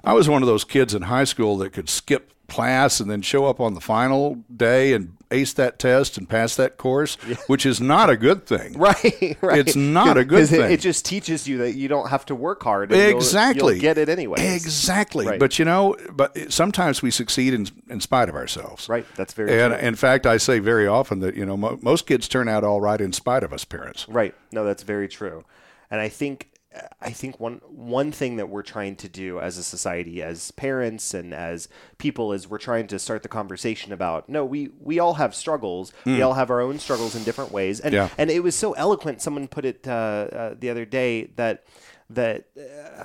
I 0.04 0.12
was 0.14 0.28
one 0.28 0.42
of 0.42 0.46
those 0.48 0.64
kids 0.64 0.94
in 0.94 1.02
high 1.02 1.24
school 1.24 1.56
that 1.58 1.72
could 1.72 1.88
skip 1.88 2.32
class 2.48 3.00
and 3.00 3.10
then 3.10 3.22
show 3.22 3.46
up 3.46 3.60
on 3.60 3.72
the 3.72 3.80
final 3.80 4.44
day 4.54 4.92
and 4.92 5.16
ace 5.30 5.54
that 5.54 5.78
test 5.78 6.18
and 6.18 6.28
pass 6.28 6.54
that 6.56 6.76
course, 6.76 7.14
which 7.46 7.64
is 7.64 7.80
not 7.80 8.10
a 8.10 8.16
good 8.16 8.44
thing. 8.44 8.74
Right, 8.78 9.38
right. 9.40 9.58
It's 9.60 9.74
not 9.76 10.18
a 10.18 10.24
good 10.24 10.40
it- 10.42 10.46
thing. 10.48 10.70
It, 10.72 10.80
just 10.80 11.06
teaches 11.06 11.48
you 11.48 11.58
that 11.58 11.72
you 11.76 11.88
don't 11.88 12.10
have 12.10 12.26
to 12.26 12.34
work 12.34 12.62
hard. 12.62 12.92
And 12.92 13.00
you'll- 13.00 13.16
Exactly. 13.16 13.74
you'll 13.74 13.80
get 13.80 13.96
it 13.96 14.10
anyway. 14.10 14.54
Exactly. 14.54 15.26
Right. 15.26 15.40
But 15.40 15.58
you 15.58 15.64
know, 15.64 15.96
but 16.12 16.36
sometimes 16.52 17.00
we 17.00 17.10
succeed 17.10 17.54
in, 17.54 17.68
in 17.88 18.00
spite 18.00 18.28
of 18.28 18.34
ourselves. 18.34 18.88
Right. 18.90 19.06
That's 19.16 19.32
very 19.32 19.48
true. 19.48 19.58
And 19.62 19.72
true. 19.72 19.88
in 19.88 19.94
fact, 19.94 20.26
I 20.26 20.36
say 20.36 20.58
very 20.58 20.86
often 20.86 21.20
that 21.20 21.34
you 21.36 21.46
know 21.46 21.56
mo- 21.56 21.78
most 21.80 22.06
kids 22.06 22.28
turn 22.28 22.48
out 22.48 22.64
all 22.64 22.82
right 22.82 23.00
in 23.00 23.14
spite 23.14 23.44
of 23.44 23.52
us 23.54 23.64
parents. 23.64 24.06
Right. 24.08 24.34
No, 24.50 24.62
that's 24.64 24.82
very 24.82 25.08
true. 25.08 25.44
And 25.90 26.00
I 26.00 26.08
think 26.10 26.50
I 27.00 27.10
think 27.10 27.38
one 27.40 27.60
one 27.68 28.12
thing 28.12 28.36
that 28.36 28.48
we're 28.48 28.62
trying 28.62 28.96
to 28.96 29.08
do 29.08 29.40
as 29.40 29.58
a 29.58 29.62
society, 29.62 30.22
as 30.22 30.50
parents 30.52 31.14
and 31.14 31.34
as 31.34 31.68
people, 31.98 32.32
is 32.32 32.48
we're 32.48 32.58
trying 32.58 32.86
to 32.88 32.98
start 32.98 33.22
the 33.22 33.28
conversation 33.28 33.92
about 33.92 34.28
no, 34.28 34.44
we 34.44 34.70
we 34.80 34.98
all 34.98 35.14
have 35.14 35.34
struggles. 35.34 35.92
We 36.04 36.22
all 36.22 36.34
have 36.34 36.50
our 36.50 36.60
own 36.60 36.78
struggles 36.78 37.14
in 37.14 37.24
different 37.24 37.52
ways. 37.52 37.80
And. 37.80 37.92
Yeah. 37.94 38.08
and 38.16 38.30
it 38.30 38.42
was 38.42 38.54
so 38.54 38.72
eloquent. 38.72 39.20
Someone 39.20 39.48
put 39.48 39.64
it 39.64 39.86
uh, 39.86 39.90
uh, 39.90 40.54
the 40.58 40.70
other 40.70 40.84
day 40.84 41.24
that 41.36 41.64
that 42.10 42.46
uh, 42.58 43.04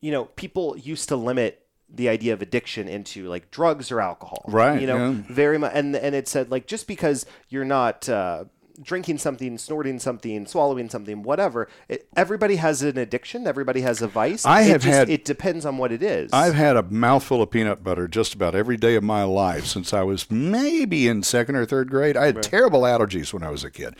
you 0.00 0.10
know 0.10 0.24
people 0.24 0.76
used 0.76 1.08
to 1.08 1.16
limit 1.16 1.66
the 1.88 2.08
idea 2.08 2.32
of 2.32 2.42
addiction 2.42 2.88
into 2.88 3.28
like 3.28 3.50
drugs 3.50 3.92
or 3.92 4.00
alcohol 4.00 4.44
Right, 4.48 4.80
you 4.80 4.86
know 4.86 5.10
yeah. 5.10 5.22
very 5.28 5.56
much 5.56 5.72
and 5.74 5.94
and 5.94 6.14
it 6.14 6.26
said 6.26 6.50
like 6.50 6.66
just 6.66 6.88
because 6.88 7.26
you're 7.48 7.64
not 7.64 8.08
uh, 8.08 8.44
drinking 8.82 9.18
something 9.18 9.56
snorting 9.58 9.98
something 9.98 10.46
swallowing 10.46 10.88
something 10.90 11.22
whatever 11.22 11.68
it, 11.88 12.06
everybody 12.16 12.56
has 12.56 12.82
an 12.82 12.98
addiction 12.98 13.46
everybody 13.46 13.80
has 13.80 14.02
a 14.02 14.08
vice 14.08 14.44
I 14.46 14.62
It 14.62 14.68
have 14.68 14.82
just- 14.82 14.98
had- 14.98 15.10
it 15.10 15.24
depends 15.24 15.64
on 15.66 15.78
what 15.78 15.92
it 15.92 16.02
is 16.02 16.32
I've 16.32 16.54
had 16.54 16.76
a 16.76 16.82
mouthful 16.82 17.42
of 17.42 17.50
peanut 17.50 17.82
butter 17.82 18.08
just 18.08 18.34
about 18.34 18.54
every 18.54 18.76
day 18.76 18.94
of 18.96 19.02
my 19.04 19.22
life 19.24 19.66
since 19.66 19.92
I 19.92 20.02
was 20.02 20.30
maybe 20.30 21.08
in 21.08 21.22
second 21.22 21.56
or 21.56 21.64
third 21.66 21.90
grade. 21.90 22.16
I 22.16 22.26
had 22.26 22.42
terrible 22.42 22.82
allergies 22.82 23.32
when 23.32 23.42
I 23.42 23.50
was 23.50 23.64
a 23.64 23.70
kid. 23.70 23.94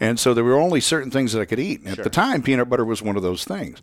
And 0.00 0.18
so 0.20 0.34
there 0.34 0.44
were 0.44 0.58
only 0.58 0.80
certain 0.80 1.10
things 1.10 1.32
that 1.32 1.40
I 1.40 1.44
could 1.44 1.60
eat. 1.60 1.80
And 1.80 1.98
At 1.98 2.04
the 2.04 2.10
time, 2.10 2.42
peanut 2.42 2.68
butter 2.68 2.84
was 2.84 3.02
one 3.02 3.16
of 3.16 3.22
those 3.22 3.44
things. 3.44 3.80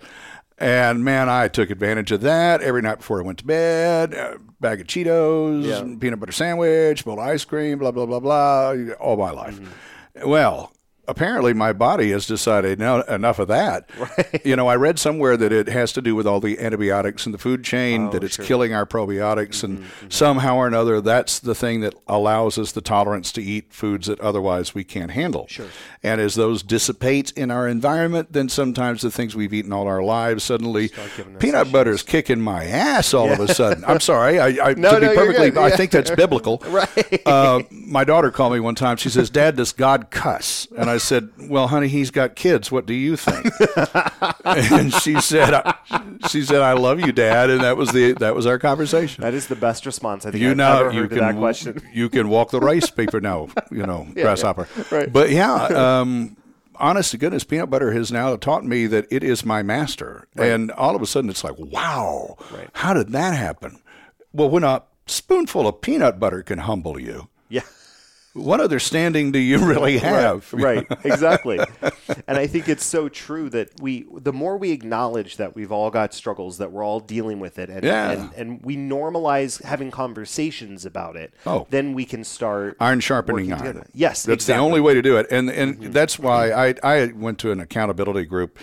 And 0.58 1.04
man, 1.04 1.28
I 1.28 1.48
took 1.50 1.70
advantage 1.70 2.12
of 2.12 2.22
that 2.22 2.62
every 2.62 2.82
night 2.82 3.00
before 3.00 3.20
I 3.20 3.24
went 3.26 3.40
to 3.40 3.46
bed. 3.46 4.14
A 4.14 4.38
bag 4.62 4.80
of 4.82 4.88
Cheetos, 4.88 5.66
Yeah. 5.66 5.98
peanut 6.00 6.20
butter 6.20 6.32
sandwich, 6.32 7.04
bowl 7.04 7.20
of 7.20 7.28
ice 7.28 7.44
cream, 7.44 7.80
blah, 7.80 7.92
blah, 7.92 8.06
blah, 8.06 8.20
blah, 8.22 8.74
all 9.00 9.18
my 9.18 9.32
life. 9.32 9.56
Mm-hmm. 9.56 9.72
Well, 10.24 10.72
apparently 11.08 11.54
my 11.54 11.74
body 11.74 12.12
has 12.12 12.26
decided 12.26 12.80
no, 12.80 13.02
enough 13.02 13.40
of 13.40 13.48
that. 13.50 13.90
You 14.44 14.56
know, 14.56 14.68
I 14.68 14.76
read 14.76 15.00
somewhere 15.00 15.38
that 15.38 15.52
it 15.52 15.68
has 15.70 15.92
to 15.94 16.02
do 16.02 16.14
with 16.14 16.28
all 16.28 16.40
the 16.40 16.60
antibiotics 16.60 17.26
in 17.26 17.32
the 17.32 17.38
food 17.38 17.64
chain, 17.64 18.12
that 18.12 18.24
it's 18.24 18.38
killing 18.38 18.74
our 18.74 18.86
probiotics, 18.86 19.64
and 19.64 19.84
somehow 20.10 20.58
or 20.58 20.68
another, 20.68 21.02
that's 21.02 21.40
the 21.40 21.56
thing 21.56 21.82
that 21.82 21.96
allows 22.08 22.58
us 22.60 22.72
the 22.72 22.82
tolerance 22.82 23.32
to 23.34 23.42
eat 23.42 23.74
foods 23.74 24.08
that 24.08 24.20
otherwise 24.20 24.76
we 24.76 24.84
can't 24.84 25.12
handle. 25.12 25.48
Sure. 25.48 25.68
And 26.04 26.22
as 26.22 26.36
those 26.36 26.62
dissipate 26.64 27.32
in 27.32 27.50
our 27.50 27.68
environment, 27.68 28.34
then 28.34 28.50
sometimes 28.50 29.02
the 29.02 29.10
things 29.12 29.36
we've 29.36 29.54
eaten 29.54 29.74
all 29.74 29.88
our 29.88 30.04
lives 30.04 30.44
suddenly, 30.44 30.92
peanut 31.40 31.72
butter 31.72 31.92
is 31.92 32.04
kicking 32.04 32.42
my 32.42 32.66
ass 32.66 33.14
all 33.14 33.32
of 33.32 33.40
a 33.40 33.54
sudden. 33.54 33.84
I'm 33.86 34.00
sorry. 34.00 34.40
I, 34.40 34.70
I, 34.70 34.74
No, 34.86 34.92
to 34.92 35.00
be 35.00 35.06
no, 35.08 35.16
perfectly, 35.16 35.52
good. 35.52 35.64
I 35.64 35.76
think 35.76 35.92
that's 35.92 36.12
biblical. 36.16 36.62
Right. 36.68 37.22
Uh, 37.26 37.62
my 37.72 38.04
daughter 38.04 38.30
called 38.30 38.54
me 38.54 38.60
one 38.60 38.76
time. 38.76 38.98
She 38.98 39.10
says, 39.10 39.30
"Dad, 39.30 39.56
does 39.56 39.72
God 39.72 40.12
cuss?" 40.12 40.68
And 40.78 40.90
I 40.90 40.95
I 40.96 40.98
said, 40.98 41.30
"Well, 41.38 41.68
honey, 41.68 41.88
he's 41.88 42.10
got 42.12 42.36
kids. 42.36 42.72
What 42.72 42.86
do 42.86 42.94
you 42.94 43.16
think?" 43.16 43.46
and 44.46 44.94
she 44.94 45.20
said, 45.22 45.62
"She 46.30 46.42
said 46.44 46.62
I 46.62 46.74
love 46.74 47.00
you, 47.00 47.12
Dad," 47.12 47.50
and 47.50 47.62
that 47.62 47.78
was 47.78 47.92
the 47.92 48.14
that 48.14 48.36
was 48.36 48.46
our 48.46 48.58
conversation. 48.58 49.22
That 49.22 49.34
is 49.34 49.48
the 49.48 49.56
best 49.56 49.86
response 49.86 50.26
I 50.26 50.32
think 50.32 50.42
you 50.42 50.52
I've 50.52 50.58
know 50.58 50.80
ever 50.88 50.92
you 50.94 51.08
can 51.08 51.18
that 51.20 51.36
question. 51.38 51.82
you 51.94 52.10
can 52.10 52.30
walk 52.30 52.52
the 52.52 52.60
rice 52.60 52.90
paper 52.90 53.22
now. 53.22 53.48
You 53.72 53.86
know, 53.86 54.08
grasshopper. 54.14 54.68
right. 54.92 55.12
But 55.12 55.30
yeah. 55.30 55.54
Um, 56.00 56.38
honest 56.78 57.12
to 57.12 57.18
goodness, 57.18 57.44
peanut 57.46 57.70
butter 57.70 57.94
has 57.94 58.12
now 58.12 58.36
taught 58.36 58.66
me 58.66 58.86
that 58.88 59.06
it 59.10 59.24
is 59.24 59.46
my 59.46 59.64
master. 59.64 60.28
And 60.36 60.72
all 60.72 60.96
of 60.96 61.02
a 61.02 61.06
sudden, 61.06 61.30
it's 61.30 61.42
like, 61.44 61.56
wow, 61.58 62.36
Right. 62.52 62.70
how 62.74 62.94
did 62.94 63.10
that 63.14 63.34
happen? 63.34 63.80
Well, 64.34 64.50
when 64.50 64.66
a 64.66 64.84
spoonful 65.06 65.68
of 65.70 65.80
peanut 65.80 66.20
butter 66.20 66.44
can 66.44 66.60
humble 66.60 67.00
you, 67.00 67.30
Yeah. 67.48 67.62
What 68.36 68.60
other 68.60 68.80
standing 68.80 69.32
do 69.32 69.40
you 69.40 69.58
really 69.66 69.98
have? 69.98 70.52
right 70.54 70.86
exactly 71.04 71.58
and 72.28 72.38
i 72.38 72.46
think 72.46 72.68
it's 72.70 72.84
so 72.84 73.08
true 73.10 73.50
that 73.50 73.70
we 73.82 74.06
the 74.18 74.34
more 74.34 74.58
we 74.58 74.72
acknowledge 74.72 75.38
that 75.38 75.56
we've 75.56 75.72
all 75.72 75.90
got 75.90 76.14
struggles 76.14 76.58
that 76.58 76.72
we're 76.72 76.84
all 76.84 77.00
dealing 77.00 77.40
with 77.40 77.58
it 77.58 77.70
and 77.70 77.84
Yeah. 77.84 78.12
and, 78.12 78.34
and 78.36 78.62
we 78.64 78.76
normalize 78.78 79.64
having 79.64 79.90
conversations 79.90 80.86
about 80.86 81.16
it 81.16 81.34
Oh. 81.46 81.66
then 81.70 81.94
we 81.94 82.06
can 82.06 82.24
start 82.24 82.76
Iron 82.80 83.00
sharpening 83.00 83.52
iron. 83.54 83.86
yes 83.94 84.24
that's 84.24 84.44
exactly. 84.44 84.54
Mm-hmm. 84.54 84.60
the 84.62 84.66
only 84.66 84.82
way 84.82 84.94
to 84.96 85.02
do 85.02 85.18
it, 85.18 85.28
and 85.32 85.50
and 85.50 85.94
that's 85.94 86.20
why 86.20 86.52
I 86.52 86.76
I 86.84 87.06
went 87.16 87.40
to 87.40 87.52
an 87.52 87.60
accountability 87.60 88.26
group 88.26 88.60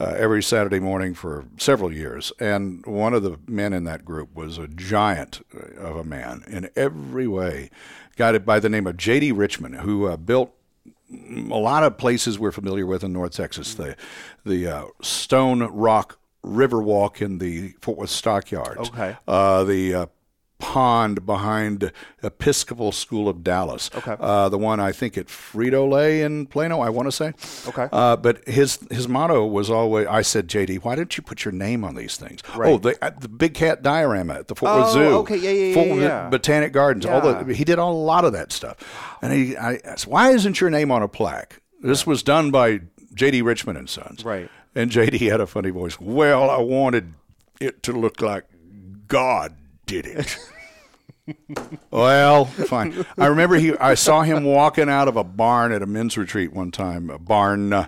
uh, 0.00 0.14
every 0.16 0.42
Saturday 0.42 0.80
morning 0.80 1.14
for 1.14 1.44
several 1.56 1.92
years, 1.92 2.32
and 2.40 2.84
one 2.86 3.14
of 3.14 3.22
the 3.22 3.38
men 3.46 3.72
in 3.72 3.84
that 3.84 4.04
group 4.04 4.34
was 4.34 4.58
a 4.58 4.66
giant 4.66 5.44
of 5.78 5.96
a 5.96 6.04
man 6.04 6.44
in 6.46 6.68
every 6.76 7.28
way, 7.28 7.70
guy 8.16 8.36
by 8.38 8.58
the 8.58 8.68
name 8.68 8.86
of 8.86 8.96
J.D. 8.96 9.32
Richmond, 9.32 9.76
who 9.76 10.06
uh, 10.06 10.16
built 10.16 10.52
a 11.10 11.58
lot 11.58 11.82
of 11.82 11.96
places 11.96 12.38
we're 12.38 12.50
familiar 12.50 12.86
with 12.86 13.04
in 13.04 13.12
North 13.12 13.32
Texas. 13.32 13.74
The 13.74 13.96
the 14.44 14.66
uh, 14.66 14.84
Stone 15.00 15.62
Rock 15.62 16.18
Riverwalk 16.44 17.22
in 17.22 17.38
the 17.38 17.74
Fort 17.80 17.98
Worth 17.98 18.10
Stockyards. 18.10 18.88
Okay. 18.90 19.16
Uh, 19.26 19.64
the 19.64 19.94
uh, 19.94 20.06
pond 20.58 21.26
behind 21.26 21.92
Episcopal 22.22 22.92
School 22.92 23.28
of 23.28 23.42
Dallas. 23.44 23.90
Okay. 23.94 24.16
Uh, 24.18 24.48
the 24.48 24.56
one 24.58 24.80
I 24.80 24.92
think 24.92 25.18
at 25.18 25.26
Frito 25.26 25.88
Lay 25.90 26.22
in 26.22 26.46
Plano, 26.46 26.80
I 26.80 26.88
want 26.90 27.06
to 27.08 27.12
say. 27.12 27.32
Okay. 27.68 27.88
Uh, 27.92 28.16
but 28.16 28.46
his 28.48 28.78
his 28.90 29.08
motto 29.08 29.44
was 29.46 29.68
always, 29.70 30.06
I 30.06 30.22
said, 30.22 30.48
JD, 30.48 30.82
why 30.84 30.94
didn't 30.94 31.16
you 31.16 31.22
put 31.22 31.44
your 31.44 31.52
name 31.52 31.84
on 31.84 31.94
these 31.96 32.16
things? 32.16 32.40
Right. 32.56 32.70
Oh, 32.70 32.78
the, 32.78 32.96
uh, 33.04 33.10
the 33.18 33.28
big 33.28 33.54
cat 33.54 33.82
diorama 33.82 34.34
at 34.34 34.48
the 34.48 34.54
Fort 34.54 34.74
Worth 34.74 34.86
Oh, 34.88 34.92
Zoo. 34.92 35.00
okay, 35.18 35.36
yeah, 35.36 35.50
yeah, 35.50 35.74
Fort 35.74 35.88
yeah, 35.88 35.94
yeah. 35.96 36.28
Botanic 36.28 36.72
Gardens. 36.72 37.04
All 37.06 37.20
the, 37.20 37.52
he 37.54 37.64
did 37.64 37.78
a 37.78 37.84
lot 37.84 38.24
of 38.24 38.32
that 38.32 38.52
stuff. 38.52 38.76
And 39.22 39.32
he, 39.32 39.56
I 39.56 39.80
asked, 39.84 40.06
why 40.06 40.30
isn't 40.30 40.60
your 40.60 40.70
name 40.70 40.90
on 40.90 41.02
a 41.02 41.08
plaque? 41.08 41.60
This 41.82 42.06
was 42.06 42.22
done 42.22 42.50
by 42.50 42.80
J.D. 43.12 43.42
Richmond 43.42 43.76
and 43.78 43.90
Sons. 43.90 44.24
Right. 44.24 44.48
And 44.74 44.90
J.D. 44.90 45.26
had 45.26 45.40
a 45.40 45.46
funny 45.46 45.70
voice. 45.70 46.00
Well, 46.00 46.48
I 46.48 46.58
wanted 46.58 47.12
it 47.60 47.82
to 47.84 47.92
look 47.92 48.20
like 48.22 48.44
God 49.06 49.54
did 49.86 50.06
it. 50.06 50.38
well, 51.90 52.44
fine. 52.44 53.04
I 53.18 53.26
remember 53.26 53.56
he. 53.56 53.76
I 53.76 53.94
saw 53.94 54.22
him 54.22 54.44
walking 54.44 54.88
out 54.88 55.08
of 55.08 55.16
a 55.16 55.24
barn 55.24 55.72
at 55.72 55.82
a 55.82 55.86
men's 55.86 56.18
retreat 56.18 56.52
one 56.52 56.70
time. 56.70 57.08
A 57.10 57.18
barn 57.18 57.72
uh, 57.72 57.86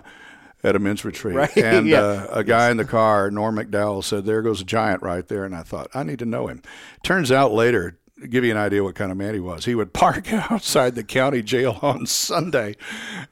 at 0.63 0.75
a 0.75 0.79
men's 0.79 1.05
retreat, 1.05 1.35
Right, 1.35 1.57
and 1.57 1.87
yeah. 1.87 1.99
uh, 2.01 2.27
a 2.31 2.43
guy 2.43 2.71
in 2.71 2.77
the 2.77 2.85
car, 2.85 3.29
Norm 3.29 3.55
McDowell, 3.57 4.03
said, 4.03 4.25
"There 4.25 4.41
goes 4.41 4.61
a 4.61 4.65
giant 4.65 5.03
right 5.03 5.27
there." 5.27 5.45
And 5.45 5.55
I 5.55 5.63
thought, 5.63 5.87
I 5.93 6.03
need 6.03 6.19
to 6.19 6.25
know 6.25 6.47
him. 6.47 6.61
Turns 7.03 7.31
out 7.31 7.51
later. 7.53 7.91
to 8.19 8.27
Give 8.27 8.43
you 8.43 8.49
an 8.51 8.57
idea 8.57 8.83
what 8.83 8.95
kind 8.95 9.11
of 9.11 9.17
man 9.17 9.35
he 9.35 9.39
was. 9.39 9.65
He 9.65 9.75
would 9.75 9.93
park 9.93 10.33
outside 10.51 10.95
the 10.95 11.03
county 11.03 11.43
jail 11.43 11.77
on 11.83 12.07
Sunday, 12.07 12.75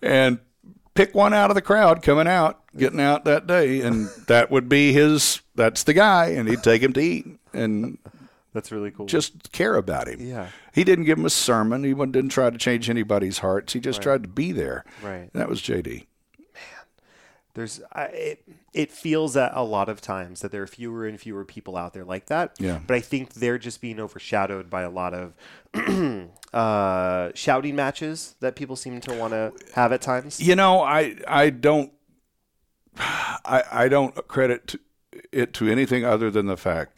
and 0.04 0.38
pick 0.93 1.15
one 1.15 1.34
out 1.34 1.49
of 1.49 1.56
the 1.56 1.62
crowd 1.63 2.04
coming 2.04 2.28
out, 2.28 2.62
getting 2.78 3.01
out 3.01 3.25
that 3.25 3.47
day, 3.47 3.82
and 3.82 4.08
that 4.28 4.51
would 4.51 4.69
be 4.69 4.93
his. 4.93 5.41
That's 5.56 5.82
the 5.84 5.93
guy, 5.93 6.28
and 6.28 6.47
he'd 6.47 6.62
take 6.62 6.84
him 6.84 6.93
to 6.93 7.01
eat 7.01 7.25
and 7.54 7.97
that's 8.56 8.72
really 8.72 8.89
cool 8.89 9.06
just 9.06 9.52
care 9.52 9.76
about 9.76 10.08
him. 10.08 10.18
Yeah. 10.20 10.48
he 10.74 10.84
didn't 10.84 11.06
give 11.06 11.20
him 11.20 11.26
a 11.26 11.30
sermon. 11.30 11.84
He 11.84 11.94
didn't 11.94 12.30
try 12.30 12.50
to 12.50 12.58
change 12.58 12.89
anybody's 12.89 13.38
hearts. 13.39 13.74
He 13.74 13.80
just 13.80 14.02
tried 14.02 14.24
to 14.24 14.30
be 14.30 14.52
there. 14.52 14.84
Right. 15.04 15.30
That 15.34 15.48
was 15.48 15.62
JD. 15.62 16.08
Man, 16.39 16.86
there's 17.54 17.82
I, 17.94 18.04
it, 18.06 18.44
it 18.74 18.91
feels 18.91 19.34
that 19.36 19.52
a 19.54 19.63
lot 19.63 19.89
of 19.89 20.02
times 20.02 20.41
that 20.41 20.52
there 20.52 20.63
are 20.63 20.68
fewer 20.68 21.06
and 21.06 21.20
fewer 21.20 21.46
people 21.46 21.78
out 21.78 21.94
there 21.94 22.04
like 22.04 22.26
that 22.26 22.52
Yeah. 22.60 22.80
but 22.86 22.96
i 22.96 23.00
think 23.00 23.34
they're 23.36 23.58
just 23.58 23.80
being 23.80 24.00
overshadowed 24.00 24.70
by 24.70 24.82
a 24.82 24.89
lot 24.89 25.13
of 25.13 25.34
uh, 26.54 27.32
shouting 27.34 27.76
matches 27.76 28.36
that 28.39 28.56
people 28.56 28.76
seem 28.76 29.00
to 29.02 29.13
want 29.13 29.32
to 29.34 29.54
have 29.74 29.91
at 29.91 30.02
times 30.02 30.39
You 30.41 30.56
know, 30.56 30.82
I 30.82 31.15
I 31.28 31.50
don't 31.50 31.91
I 32.98 33.63
I 33.72 33.88
don't 33.89 34.15
credit 34.28 34.68
to- 34.68 34.80
it 35.32 35.54
to 35.54 35.70
anything 35.70 36.04
other 36.04 36.30
than 36.30 36.46
the 36.48 36.58
fact 36.58 36.98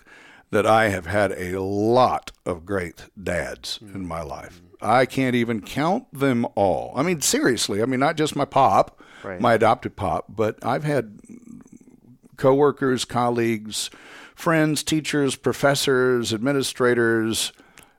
that 0.52 0.66
I 0.66 0.90
have 0.90 1.06
had 1.06 1.32
a 1.34 1.62
lot 1.62 2.32
of 2.46 2.66
great 2.66 3.06
dads 3.22 3.80
in 3.82 4.08
my 4.08 4.22
life. 4.22 4.62
I 4.82 5.06
can't 5.06 5.36
even 5.36 5.62
count 5.62 6.06
them 6.14 6.46
all. 6.56 6.94
I 6.96 7.04
mean, 7.04 7.22
seriously. 7.22 7.82
I 7.82 7.86
mean, 7.86 8.00
not 8.00 8.16
just 8.18 8.36
my 8.36 8.46
pop, 8.46 9.00
Right. 9.24 9.42
my 9.42 9.56
adopted 9.56 9.96
pop, 9.96 10.26
but 10.30 10.58
I've 10.64 10.84
had 10.84 11.20
coworkers, 12.38 13.04
colleagues, 13.04 13.90
friends, 14.36 14.84
teachers, 14.84 15.36
professors, 15.36 16.34
administrators, 16.34 17.52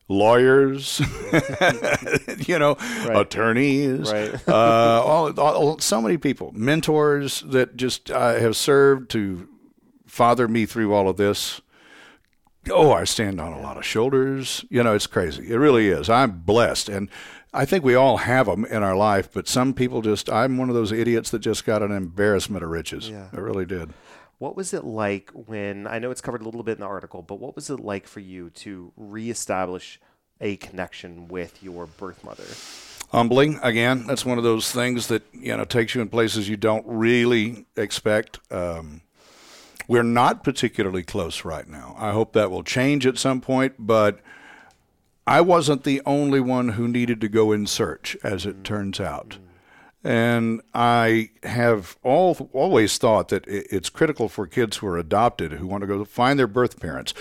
lawyers, 0.08 1.00
you 2.46 2.58
know, 2.58 2.76
attorneys, 3.10 4.10
Right. 4.10 4.48
uh, 4.48 5.02
all, 5.04 5.38
all, 5.40 5.78
so 5.80 6.00
many 6.00 6.16
people, 6.16 6.52
mentors 6.54 7.40
that 7.42 7.76
just 7.76 8.10
uh, 8.10 8.34
have 8.38 8.56
served 8.56 9.10
to 9.10 9.48
father 10.06 10.48
me 10.48 10.64
through 10.66 10.94
all 10.94 11.08
of 11.08 11.16
this. 11.16 11.60
Oh, 12.70 12.92
I 12.92 13.04
stand 13.04 13.40
on 13.40 13.52
a 13.52 13.60
lot 13.60 13.76
of 13.76 13.84
shoulders. 13.84 14.64
You 14.68 14.82
know, 14.82 14.94
it's 14.94 15.06
crazy. 15.06 15.50
It 15.50 15.56
really 15.56 15.88
is. 15.88 16.10
I'm 16.10 16.40
blessed. 16.40 16.88
And 16.88 17.08
I 17.52 17.64
think 17.64 17.84
we 17.84 17.94
all 17.94 18.18
have 18.18 18.46
them 18.46 18.64
in 18.66 18.82
our 18.82 18.96
life, 18.96 19.30
but 19.32 19.48
some 19.48 19.72
people 19.72 20.02
just, 20.02 20.28
I'm 20.30 20.58
one 20.58 20.68
of 20.68 20.74
those 20.74 20.92
idiots 20.92 21.30
that 21.30 21.38
just 21.38 21.64
got 21.64 21.82
an 21.82 21.92
embarrassment 21.92 22.62
of 22.62 22.70
riches. 22.70 23.08
Yeah. 23.08 23.28
I 23.32 23.38
really 23.38 23.64
did. 23.64 23.94
What 24.38 24.54
was 24.54 24.74
it 24.74 24.84
like 24.84 25.30
when 25.32 25.86
I 25.86 25.98
know 25.98 26.10
it's 26.10 26.20
covered 26.20 26.42
a 26.42 26.44
little 26.44 26.62
bit 26.62 26.72
in 26.72 26.80
the 26.80 26.86
article, 26.86 27.22
but 27.22 27.40
what 27.40 27.56
was 27.56 27.70
it 27.70 27.80
like 27.80 28.06
for 28.06 28.20
you 28.20 28.50
to 28.50 28.92
reestablish 28.96 29.98
a 30.40 30.56
connection 30.56 31.26
with 31.26 31.62
your 31.62 31.86
birth 31.86 32.22
mother? 32.22 32.44
Humbling, 33.10 33.58
again, 33.62 34.06
that's 34.06 34.24
one 34.24 34.36
of 34.36 34.44
those 34.44 34.70
things 34.70 35.06
that, 35.06 35.22
you 35.32 35.56
know, 35.56 35.64
takes 35.64 35.94
you 35.94 36.02
in 36.02 36.08
places 36.08 36.48
you 36.48 36.58
don't 36.58 36.84
really 36.86 37.66
expect. 37.76 38.38
Um, 38.52 39.00
we're 39.88 40.02
not 40.02 40.44
particularly 40.44 41.02
close 41.02 41.44
right 41.44 41.66
now. 41.66 41.96
I 41.98 42.12
hope 42.12 42.34
that 42.34 42.50
will 42.50 42.62
change 42.62 43.06
at 43.06 43.18
some 43.18 43.40
point, 43.40 43.74
but 43.78 44.20
I 45.26 45.40
wasn't 45.40 45.84
the 45.84 46.02
only 46.06 46.40
one 46.40 46.70
who 46.70 46.86
needed 46.86 47.20
to 47.22 47.28
go 47.28 47.52
in 47.52 47.66
search, 47.66 48.16
as 48.22 48.46
it 48.46 48.62
turns 48.62 49.00
out. 49.00 49.38
And 50.04 50.60
I 50.74 51.30
have 51.42 51.96
all, 52.02 52.50
always 52.52 52.98
thought 52.98 53.28
that 53.28 53.44
it's 53.48 53.90
critical 53.90 54.28
for 54.28 54.46
kids 54.46 54.76
who 54.76 54.86
are 54.86 54.98
adopted, 54.98 55.52
who 55.52 55.66
want 55.66 55.80
to 55.80 55.88
go 55.88 56.04
find 56.04 56.38
their 56.38 56.46
birth 56.46 56.78
parents, 56.78 57.14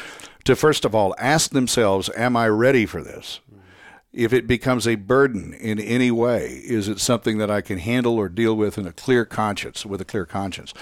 to 0.43 0.55
first 0.55 0.85
of 0.85 0.93
all 0.93 1.15
ask 1.17 1.51
themselves, 1.51 2.09
Am 2.15 2.37
I 2.37 2.47
ready 2.49 2.85
for 2.85 3.01
this? 3.01 3.39
If 4.13 4.33
it 4.33 4.47
becomes 4.47 4.87
a 4.87 4.95
burden 4.95 5.53
in 5.53 5.79
any 5.79 6.11
way, 6.11 6.61
is 6.65 6.87
it 6.87 6.99
something 6.99 7.37
that 7.37 7.51
I 7.51 7.61
can 7.61 7.77
handle 7.77 8.15
or 8.15 8.29
deal 8.29 8.55
with 8.55 8.77
in 8.77 8.87
a 8.87 8.93
clear 8.93 9.25
conscience, 9.25 9.85
with 9.85 10.01
a 10.01 10.05
clear 10.05 10.25
conscience? 10.25 10.73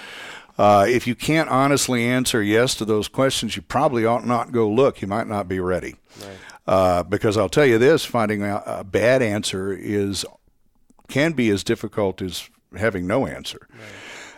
Uh, 0.57 0.85
if 0.87 1.05
you 1.05 1.15
can't 1.15 1.49
honestly 1.49 2.05
answer 2.05 2.41
yes 2.41 2.75
to 2.75 2.85
those 2.85 3.07
questions, 3.07 3.55
you 3.55 3.61
probably 3.61 4.05
ought 4.05 4.25
not 4.25 4.51
go 4.51 4.69
look. 4.69 5.01
You 5.01 5.07
might 5.07 5.27
not 5.27 5.47
be 5.47 5.59
ready. 5.59 5.95
Uh, 6.67 7.03
because 7.03 7.37
I'll 7.37 7.49
tell 7.49 7.65
you 7.65 7.77
this: 7.77 8.05
finding 8.05 8.41
a, 8.41 8.63
a 8.65 8.83
bad 8.83 9.21
answer 9.21 9.73
is 9.73 10.25
can 11.07 11.33
be 11.33 11.49
as 11.49 11.63
difficult 11.63 12.21
as 12.21 12.49
having 12.75 13.05
no 13.05 13.27
answer. 13.27 13.67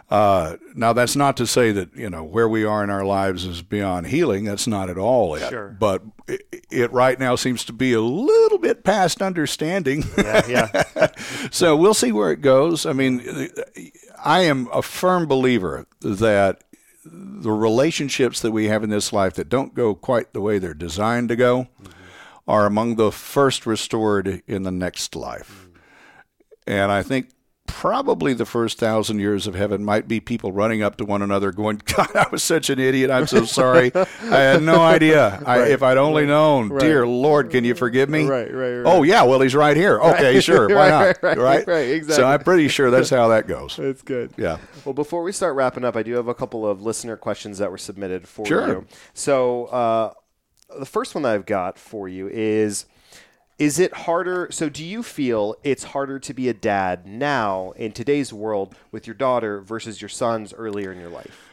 Uh, 0.10 0.56
now, 0.74 0.94
that's 0.94 1.18
not 1.18 1.36
to 1.36 1.46
say 1.46 1.74
that 1.74 1.94
you 1.94 2.10
know 2.10 2.24
where 2.24 2.48
we 2.48 2.64
are 2.64 2.82
in 2.82 2.90
our 2.90 3.04
lives 3.04 3.44
is 3.44 3.62
beyond 3.62 4.08
healing. 4.08 4.46
That's 4.46 4.66
not 4.66 4.90
at 4.90 4.98
all 4.98 5.36
it. 5.36 5.50
Sure. 5.50 5.76
But 5.78 6.02
it, 6.28 6.44
it 6.72 6.92
right 6.94 7.20
now 7.20 7.36
seems 7.36 7.66
to 7.66 7.74
be 7.74 7.92
a 7.92 8.00
little 8.00 8.58
bit 8.58 8.86
past 8.86 9.22
understanding. 9.22 10.06
Yeah, 10.18 10.48
yeah. 10.48 11.08
so 11.52 11.76
we'll 11.76 11.94
see 11.94 12.14
where 12.14 12.32
it 12.32 12.40
goes. 12.42 12.86
I 12.86 12.94
mean, 12.94 13.50
I 14.24 14.42
am 14.42 14.68
a 14.74 14.82
firm 14.82 15.28
believer 15.28 15.86
that 16.02 16.64
the 17.06 17.52
relationships 17.52 18.42
that 18.42 18.52
we 18.52 18.66
have 18.66 18.84
in 18.84 18.90
this 18.90 19.14
life 19.14 19.36
that 19.36 19.50
don't 19.50 19.74
go 19.74 19.96
quite 19.96 20.34
the 20.34 20.42
way 20.42 20.60
they're 20.60 20.74
designed 20.74 21.30
to 21.30 21.36
go 21.36 21.68
are 22.48 22.65
among 22.65 22.96
the 22.96 23.12
first 23.12 23.65
restored 23.65 24.42
in 24.48 24.63
the 24.63 24.72
next 24.72 25.15
life. 25.15 25.68
And 26.65 26.92
I 26.92 27.04
think 27.04 27.30
probably 27.68 28.34
the 28.34 28.46
first 28.46 28.80
thousand 28.80 29.20
years 29.20 29.46
of 29.46 29.54
heaven 29.54 29.84
might 29.84 30.08
be 30.08 30.20
people 30.20 30.52
running 30.52 30.82
up 30.82 30.96
to 30.98 31.06
one 31.06 31.22
another 31.22 31.52
going, 31.52 31.80
God, 31.96 32.15
I 32.15 32.26
was 32.32 32.42
such 32.44 32.70
an 32.72 32.80
idiot. 32.80 33.12
I'm 33.12 33.28
so 33.28 33.46
sorry. 33.46 33.92
I 33.94 34.06
had 34.40 34.63
no 34.63 34.82
idea. 34.82 35.42
I, 35.46 35.65
if 35.70 35.84
I'd 35.84 35.98
only 35.98 36.26
known, 36.26 36.76
dear 36.80 37.06
Lord, 37.06 37.52
can 37.52 37.63
you 37.63 37.76
forgive 37.76 38.10
me? 38.10 38.26
Right, 38.26 38.52
right, 38.52 38.78
right. 38.78 38.84
Oh, 38.92 39.04
yeah, 39.04 39.24
well, 39.24 39.42
he's 39.42 39.54
right 39.54 39.78
here. 39.78 40.00
Okay, 40.00 40.40
sure. 40.40 40.68
Why 40.76 40.90
not? 40.90 41.18
Right, 41.22 41.38
right, 41.38 41.68
right, 41.68 41.90
exactly. 41.90 42.15
So 42.15 42.28
I'm 42.28 42.44
pretty 42.44 42.68
sure 42.70 42.90
that's 42.90 43.10
how 43.12 43.28
that 43.28 43.48
goes. 43.48 43.76
That's 43.78 44.02
good. 44.02 44.32
Yeah. 44.38 44.58
Well, 44.84 44.94
before 44.94 45.22
we 45.22 45.32
start 45.32 45.56
wrapping 45.56 45.84
up, 45.86 45.96
I 45.96 46.04
do 46.04 46.13
have 46.13 46.28
a 46.28 46.34
couple 46.36 46.68
of 46.68 46.82
listener 46.82 47.18
questions 47.18 47.58
that 47.60 47.70
were 47.70 47.78
submitted 47.78 48.28
for 48.28 48.46
Sure. 48.46 48.68
you. 48.68 48.86
So, 49.13 49.65
uh, 49.65 50.13
the 50.80 50.86
first 50.86 51.15
one 51.15 51.22
that 51.24 51.34
I've 51.34 51.46
got 51.46 51.78
for 51.78 52.10
you 52.10 52.28
is 52.28 52.86
Is 53.60 53.80
it 53.80 53.94
harder? 53.94 54.50
So, 54.52 54.70
do 54.70 54.84
you 54.86 55.02
feel 55.02 55.56
it's 55.64 55.86
harder 55.86 56.20
to 56.20 56.34
be 56.34 56.48
a 56.48 56.54
dad 56.54 57.08
now 57.08 57.72
in 57.72 57.92
today's 57.92 58.32
world 58.32 58.76
with 58.92 59.08
your 59.08 59.16
daughter 59.16 59.62
versus 59.62 60.00
your 60.02 60.10
sons 60.10 60.54
earlier 60.54 60.92
in 60.92 61.00
your 61.00 61.10
life? 61.10 61.50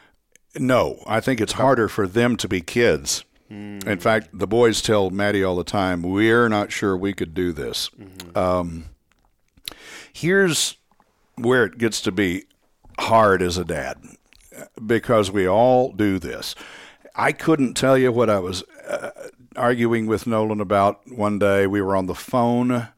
No, 0.57 1.03
I 1.07 1.21
think 1.21 1.41
it's 1.41 1.55
harder 1.55 1.89
for 1.89 2.07
them 2.07 2.37
to 2.37 2.49
be 2.49 2.61
kids. 2.61 3.25
In 3.51 4.01
fact, 4.01 4.31
the 4.33 4.49
boys 4.49 4.83
tell 4.83 5.11
Maddie 5.11 5.45
all 5.45 5.55
the 5.55 5.65
time, 5.65 6.03
"We're 6.03 6.49
not 6.49 6.73
sure 6.73 6.97
we 6.97 7.13
could 7.13 7.35
do 7.35 7.53
this." 7.53 7.89
Um, 8.35 8.87
here's 10.13 10.77
where 11.37 11.65
it 11.65 11.79
gets 11.79 12.01
to 12.03 12.13
be 12.13 12.45
hard 12.99 13.43
as 13.43 13.57
a 13.57 13.65
dad 13.65 13.99
because 14.85 15.31
we 15.31 15.47
all 15.47 15.93
do 15.93 16.19
this. 16.19 16.55
I 17.15 17.31
couldn't 17.33 17.75
tell 17.75 17.97
you 17.97 18.11
what 18.11 18.29
I 18.29 18.41
was 18.41 18.65
uh, 18.89 19.11
arguing 19.57 20.07
with 20.07 20.27
Nolan 20.27 20.61
about 20.61 21.01
one 21.11 21.39
day. 21.39 21.67
We 21.67 21.81
were 21.81 21.97
on 21.97 22.07
the 22.07 22.15
phone 22.15 22.89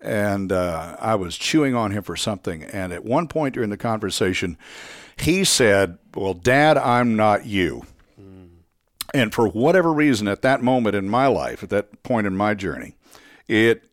and 0.00 0.52
uh, 0.52 0.96
I 0.98 1.14
was 1.16 1.36
chewing 1.36 1.74
on 1.74 1.90
him 1.90 2.02
for 2.02 2.16
something. 2.16 2.62
And 2.62 2.92
at 2.92 3.04
one 3.04 3.28
point 3.28 3.54
during 3.54 3.70
the 3.70 3.76
conversation, 3.76 4.56
he 5.16 5.44
said, 5.44 5.98
Well, 6.14 6.34
Dad, 6.34 6.76
I'm 6.78 7.16
not 7.16 7.46
you. 7.46 7.84
And 9.14 9.32
for 9.32 9.48
whatever 9.48 9.90
reason, 9.90 10.28
at 10.28 10.42
that 10.42 10.62
moment 10.62 10.94
in 10.94 11.08
my 11.08 11.28
life, 11.28 11.62
at 11.62 11.70
that 11.70 12.02
point 12.02 12.26
in 12.26 12.36
my 12.36 12.52
journey, 12.52 12.94
it 13.48 13.84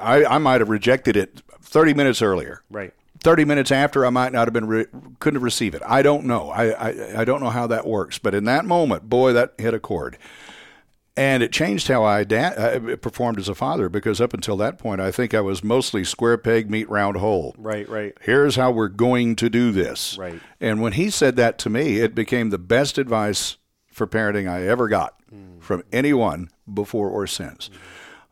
I, 0.00 0.24
I 0.24 0.38
might 0.38 0.60
have 0.60 0.68
rejected 0.68 1.16
it 1.16 1.42
30 1.62 1.94
minutes 1.94 2.22
earlier. 2.22 2.62
Right. 2.70 2.92
30 3.24 3.44
minutes 3.44 3.72
after, 3.72 4.06
I 4.06 4.10
might 4.10 4.32
not 4.32 4.46
have 4.46 4.52
been 4.52 4.68
re- 4.68 4.86
couldn't 5.18 5.36
have 5.36 5.42
received 5.42 5.74
it. 5.74 5.82
I 5.84 6.02
don't 6.02 6.26
know. 6.26 6.50
I, 6.50 6.68
I 6.68 7.20
I 7.22 7.24
don't 7.24 7.42
know 7.42 7.50
how 7.50 7.66
that 7.66 7.86
works. 7.86 8.18
But 8.18 8.34
in 8.34 8.44
that 8.44 8.64
moment, 8.64 9.08
boy, 9.08 9.32
that 9.32 9.54
hit 9.58 9.74
a 9.74 9.80
chord, 9.80 10.16
and 11.16 11.42
it 11.42 11.52
changed 11.52 11.88
how 11.88 12.04
I 12.04 12.24
da- 12.24 12.54
uh, 12.56 12.96
performed 12.96 13.38
as 13.38 13.48
a 13.48 13.54
father. 13.54 13.88
Because 13.88 14.20
up 14.20 14.34
until 14.34 14.56
that 14.58 14.78
point, 14.78 15.00
I 15.00 15.10
think 15.10 15.34
I 15.34 15.40
was 15.40 15.64
mostly 15.64 16.04
square 16.04 16.38
peg 16.38 16.70
meet 16.70 16.88
round 16.88 17.16
hole. 17.16 17.54
Right, 17.58 17.88
right. 17.88 18.16
Here's 18.20 18.56
how 18.56 18.70
we're 18.70 18.88
going 18.88 19.36
to 19.36 19.48
do 19.48 19.72
this. 19.72 20.16
Right. 20.18 20.40
And 20.60 20.82
when 20.82 20.92
he 20.92 21.10
said 21.10 21.36
that 21.36 21.58
to 21.58 21.70
me, 21.70 21.98
it 22.00 22.14
became 22.14 22.50
the 22.50 22.58
best 22.58 22.98
advice 22.98 23.56
for 23.90 24.06
parenting 24.06 24.48
I 24.48 24.66
ever 24.66 24.88
got 24.88 25.14
from 25.60 25.82
anyone 25.92 26.50
before 26.72 27.08
or 27.08 27.26
since. 27.26 27.70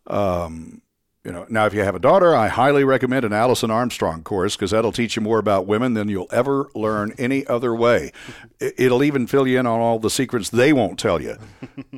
Um, 0.07 0.83
you 1.25 1.33
know, 1.33 1.47
now 1.49 1.65
if 1.65 1.73
you 1.73 1.81
have 1.83 1.95
a 1.95 1.99
daughter, 1.99 2.35
I 2.37 2.49
highly 2.49 2.85
recommend 2.85 3.25
an 3.25 3.33
Alison 3.33 3.71
Armstrong 3.71 4.23
course 4.23 4.57
because 4.57 4.73
that'll 4.73 4.93
teach 4.93 5.17
you 5.17 5.23
more 5.23 5.39
about 5.39 5.67
women 5.67 5.95
than 5.95 6.09
you'll 6.11 6.29
ever 6.31 6.69
learn 6.75 7.15
any 7.19 7.47
other 7.47 7.75
way. 7.75 8.13
It- 8.61 8.75
It'll 8.77 9.03
even 9.03 9.27
fill 9.27 9.47
you 9.49 9.59
in 9.59 9.67
on 9.67 9.81
all 9.81 9.99
the 9.99 10.11
secrets 10.11 10.51
they 10.51 10.73
won't 10.73 10.99
tell 10.99 11.21
you. 11.23 11.37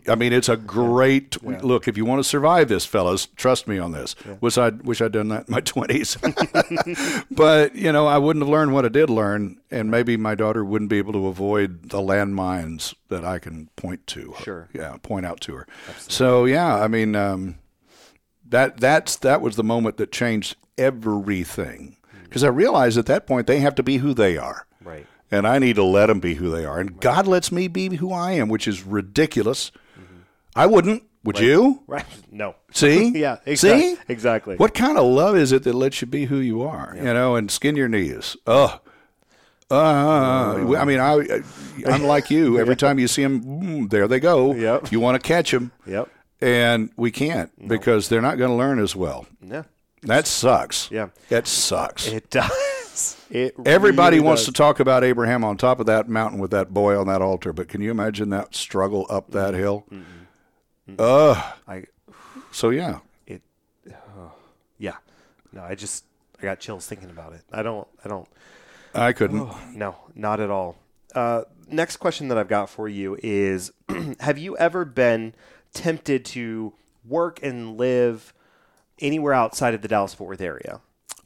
I 0.09 0.15
mean, 0.15 0.33
it's 0.33 0.49
a 0.49 0.57
great 0.79 1.43
look. 1.43 1.89
If 1.89 1.97
you 1.97 2.05
want 2.05 2.21
to 2.21 2.25
survive 2.29 2.69
this, 2.69 2.85
fellas, 2.87 3.27
trust 3.37 3.67
me 3.67 3.79
on 3.79 3.93
this. 3.93 4.15
Wish 4.41 4.59
I 4.59 4.69
wish 4.71 5.01
I'd 5.01 5.13
done 5.13 5.29
that 5.29 5.49
in 5.49 5.53
my 5.53 5.61
twenties, 5.61 6.17
but 7.31 7.75
you 7.75 7.93
know, 7.93 8.07
I 8.07 8.19
wouldn't 8.19 8.45
have 8.45 8.51
learned 8.51 8.73
what 8.73 8.85
I 8.85 8.89
did 8.89 9.11
learn, 9.11 9.59
and 9.71 9.91
maybe 9.91 10.17
my 10.17 10.35
daughter 10.35 10.65
wouldn't 10.65 10.91
be 10.91 10.99
able 10.99 11.13
to 11.15 11.27
avoid 11.27 11.91
the 11.91 11.99
landmines 11.99 12.95
that 13.09 13.25
I 13.25 13.39
can 13.39 13.69
point 13.77 14.07
to. 14.09 14.35
Sure. 14.43 14.69
yeah, 14.73 14.97
point 15.03 15.27
out 15.27 15.41
to 15.43 15.55
her. 15.55 15.67
So 15.99 16.45
yeah, 16.45 16.77
I 16.77 16.89
mean. 16.89 17.17
Um, 17.17 17.57
that 18.51 18.79
that's 18.79 19.17
that 19.17 19.41
was 19.41 19.57
the 19.57 19.65
moment 19.65 19.97
that 19.99 20.13
changed 20.13 20.57
everything 20.79 21.97
because 22.25 22.45
I 22.45 22.49
realized 22.49 22.99
at 22.99 23.07
that 23.07 23.27
point 23.27 23.47
they 23.47 23.61
have 23.61 23.75
to 23.77 23.83
be 23.83 23.99
who 23.99 24.13
they 24.15 24.37
are, 24.37 24.67
Right. 24.85 25.07
and 25.31 25.47
I 25.47 25.59
need 25.59 25.77
to 25.77 25.85
let 25.85 26.07
them 26.07 26.21
be 26.21 26.35
who 26.35 26.51
they 26.51 26.65
are, 26.65 26.79
and 26.79 27.01
God 27.01 27.27
lets 27.27 27.51
me 27.53 27.69
be 27.69 27.97
who 27.97 28.13
I 28.13 28.33
am, 28.33 28.49
which 28.49 28.67
is 28.69 28.85
ridiculous. 28.85 29.71
I 30.55 30.67
wouldn't. 30.67 31.03
Would 31.25 31.39
you? 31.41 31.83
Right. 31.89 32.05
No. 32.31 32.55
See? 32.73 33.11
Yeah, 33.19 33.39
exact- 33.45 33.81
See? 33.81 33.97
exactly. 34.09 34.57
What 34.57 34.75
kind 34.75 34.97
of 34.97 35.05
love 35.07 35.37
is 35.37 35.51
it 35.53 35.65
that 35.65 35.75
lets 35.75 36.01
you 36.01 36.07
be 36.07 36.27
who 36.27 36.37
you 36.39 36.63
are? 36.63 36.95
You 36.97 37.03
know, 37.03 37.35
and 37.37 37.51
skin 37.51 37.75
your 37.77 37.89
knees. 37.89 38.37
Ugh. 38.47 38.81
Uh, 39.69 40.77
I 40.79 40.85
mean, 40.85 41.01
I, 41.01 41.43
I'm 41.87 42.05
like 42.05 42.31
you. 42.31 42.59
Every 42.61 42.77
time 42.77 43.01
you 43.01 43.09
see 43.09 43.23
them, 43.25 43.43
mm, 43.43 43.91
there 43.91 44.07
they 44.07 44.21
go. 44.21 44.55
Yep. 44.55 44.93
You 44.93 45.01
want 45.01 45.21
to 45.21 45.27
catch 45.27 45.51
them, 45.51 45.73
Yep. 45.87 46.09
And 46.41 46.91
we 46.97 47.11
can't 47.11 47.51
because 47.69 48.09
they're 48.09 48.23
not 48.23 48.39
going 48.39 48.51
to 48.51 48.57
learn 48.57 48.79
as 48.79 48.95
well. 48.95 49.27
Yeah. 49.43 49.65
That 50.03 50.27
sucks. 50.27 50.91
Yeah. 50.91 51.09
That 51.29 51.47
sucks. 51.47 52.07
It 52.09 52.31
does. 52.31 52.51
It 53.29 53.57
Everybody 53.67 54.17
really 54.19 54.27
wants 54.27 54.43
does. 54.43 54.55
to 54.55 54.57
talk 54.57 54.79
about 54.81 55.03
Abraham 55.03 55.43
on 55.45 55.57
top 55.57 55.81
of 55.81 55.87
that 55.87 56.09
mountain 56.09 56.39
with 56.39 56.53
that 56.53 56.73
boy 56.73 56.99
on 56.99 57.09
that 57.09 57.21
altar, 57.21 57.53
but 57.53 57.69
can 57.69 57.81
you 57.81 57.91
imagine 57.91 58.31
that 58.31 58.55
struggle 58.55 59.05
up 59.11 59.33
that 59.33 59.53
hill? 59.53 59.85
Ugh. 60.99 61.45
I 61.67 61.85
So 62.53 62.71
yeah. 62.71 63.01
it. 63.27 63.43
oh, 64.17 64.33
yeah. 64.79 64.95
No, 65.53 65.63
I 65.63 65.75
just 65.75 66.05
I 66.39 66.43
got 66.43 66.61
chills 66.61 66.87
thinking 66.87 67.11
about 67.11 67.33
it. 67.33 67.43
I 67.53 67.63
don't. 67.63 67.87
I 68.05 68.09
don't. 68.09 68.29
I 68.95 69.13
couldn't. 69.13 69.41
Oh, 69.41 69.59
no, 69.75 69.97
not 70.15 70.41
at 70.41 70.51
all. 70.51 70.77
Uh, 71.15 71.43
next 71.69 71.97
question 71.97 72.29
that 72.29 72.39
I've 72.39 72.49
got 72.49 72.71
for 72.71 72.89
you 72.89 73.19
is: 73.23 73.73
Have 74.21 74.39
you 74.39 74.57
ever 74.57 74.85
been 74.85 75.35
tempted 75.73 76.25
to 76.27 76.73
work 77.05 77.41
and 77.43 77.77
live 77.77 78.33
anywhere 79.01 79.35
outside 79.35 79.75
of 79.75 79.83
the 79.83 79.89
Dallas 79.89 80.15
Fort 80.15 80.29
Worth 80.29 80.41
area? 80.41 80.81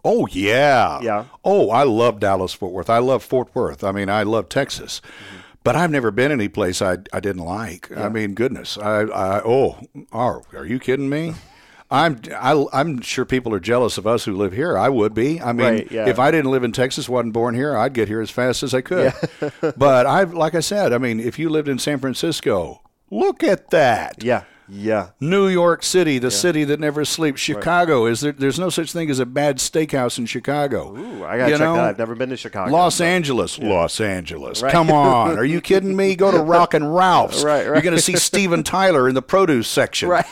Oh 0.05 0.26
yeah. 0.30 1.01
Yeah. 1.03 1.24
Oh, 1.45 1.70
I 1.70 1.82
love 1.82 2.20
Dallas 2.20 2.53
Fort 2.53 2.72
Worth. 2.72 2.91
I 2.91 2.99
love 2.99 3.22
Fort 3.22 3.55
Worth. 3.55 3.84
I 3.84 3.93
mean, 3.93 4.09
I 4.09 4.22
love 4.22 4.49
Texas. 4.49 5.01
Mm-hmm. 5.05 5.36
But 5.62 5.76
I've 5.76 5.91
never 5.91 6.11
been 6.11 6.32
any 6.32 6.49
place 6.49 6.80
I, 6.80 6.99
I 7.12 7.20
didn't 7.20 7.45
like. 7.45 7.95
I 7.95 8.09
mean, 8.09 8.32
goodness. 8.32 8.78
I, 8.78 9.03
I 9.03 9.43
oh, 9.45 9.78
are, 10.11 10.43
are 10.55 10.64
you 10.64 10.78
kidding 10.78 11.11
me? 11.11 11.34
I'm 11.91 12.20
I, 12.34 12.64
I'm 12.72 13.01
sure 13.01 13.24
people 13.24 13.53
are 13.53 13.61
jealous 13.61 13.99
of 13.99 14.07
us 14.07 14.24
who 14.24 14.36
live 14.36 14.53
here. 14.53 14.78
I 14.78 14.88
would 14.88 15.12
be. 15.12 15.41
I 15.41 15.53
mean, 15.53 15.66
Right, 15.66 15.93
yeah. 15.93 16.09
if 16.09 16.18
I 16.20 16.30
didn't 16.30 16.51
live 16.53 16.62
in 16.62 16.72
Texas, 16.72 17.09
wasn't 17.09 17.32
born 17.32 17.55
here, 17.55 17.76
I'd 17.76 17.95
get 17.95 18.07
here 18.07 18.20
as 18.20 18.30
fast 18.30 18.62
as 18.62 18.72
I 18.72 18.80
could. 18.80 19.12
but 19.76 20.07
I've, 20.07 20.32
like 20.32 20.55
I 20.55 20.61
said, 20.61 20.93
I 20.93 20.99
mean, 20.99 21.18
if 21.18 21.38
you 21.38 21.51
lived 21.51 21.68
in 21.68 21.78
San 21.80 21.99
Francisco, 21.99 22.80
look 23.11 23.42
at 23.42 23.70
that. 23.70 24.22
Yeah. 24.22 24.44
Yeah. 24.70 25.08
New 25.20 25.48
York 25.48 25.82
City, 25.82 26.18
the 26.18 26.30
city 26.30 26.64
that 26.64 26.78
never 26.80 27.04
sleeps. 27.04 27.40
Chicago 27.40 28.06
is 28.06 28.20
there? 28.20 28.32
There's 28.32 28.58
no 28.58 28.70
such 28.70 28.92
thing 28.92 29.10
as 29.10 29.18
a 29.18 29.26
bad 29.26 29.58
steakhouse 29.58 30.18
in 30.18 30.26
Chicago. 30.26 30.96
Ooh, 30.96 31.24
I 31.24 31.38
gotta 31.38 31.50
You 31.50 31.54
check 31.56 31.60
know? 31.60 31.74
that. 31.74 31.84
I've 31.84 31.98
never 31.98 32.14
been 32.14 32.30
to 32.30 32.36
Chicago. 32.36 32.70
Los 32.72 32.96
so- 32.96 33.04
Angeles, 33.04 33.58
Los 33.58 34.00
Angeles. 34.00 34.62
Come 34.62 34.90
on, 34.90 35.38
are 35.38 35.44
you 35.44 35.60
kidding 35.70 35.96
me? 35.96 36.14
Go 36.14 36.30
to 36.30 36.38
Rock 36.38 36.74
and 36.74 36.94
Ralph's. 36.94 37.42
Right, 37.42 37.64
You're 37.64 37.80
going 37.82 37.96
to 37.96 38.00
see 38.02 38.16
Steven 38.16 38.62
Tyler 38.62 39.08
in 39.08 39.14
the 39.14 39.22
produce 39.22 39.68
section. 39.68 40.08
Right. 40.08 40.26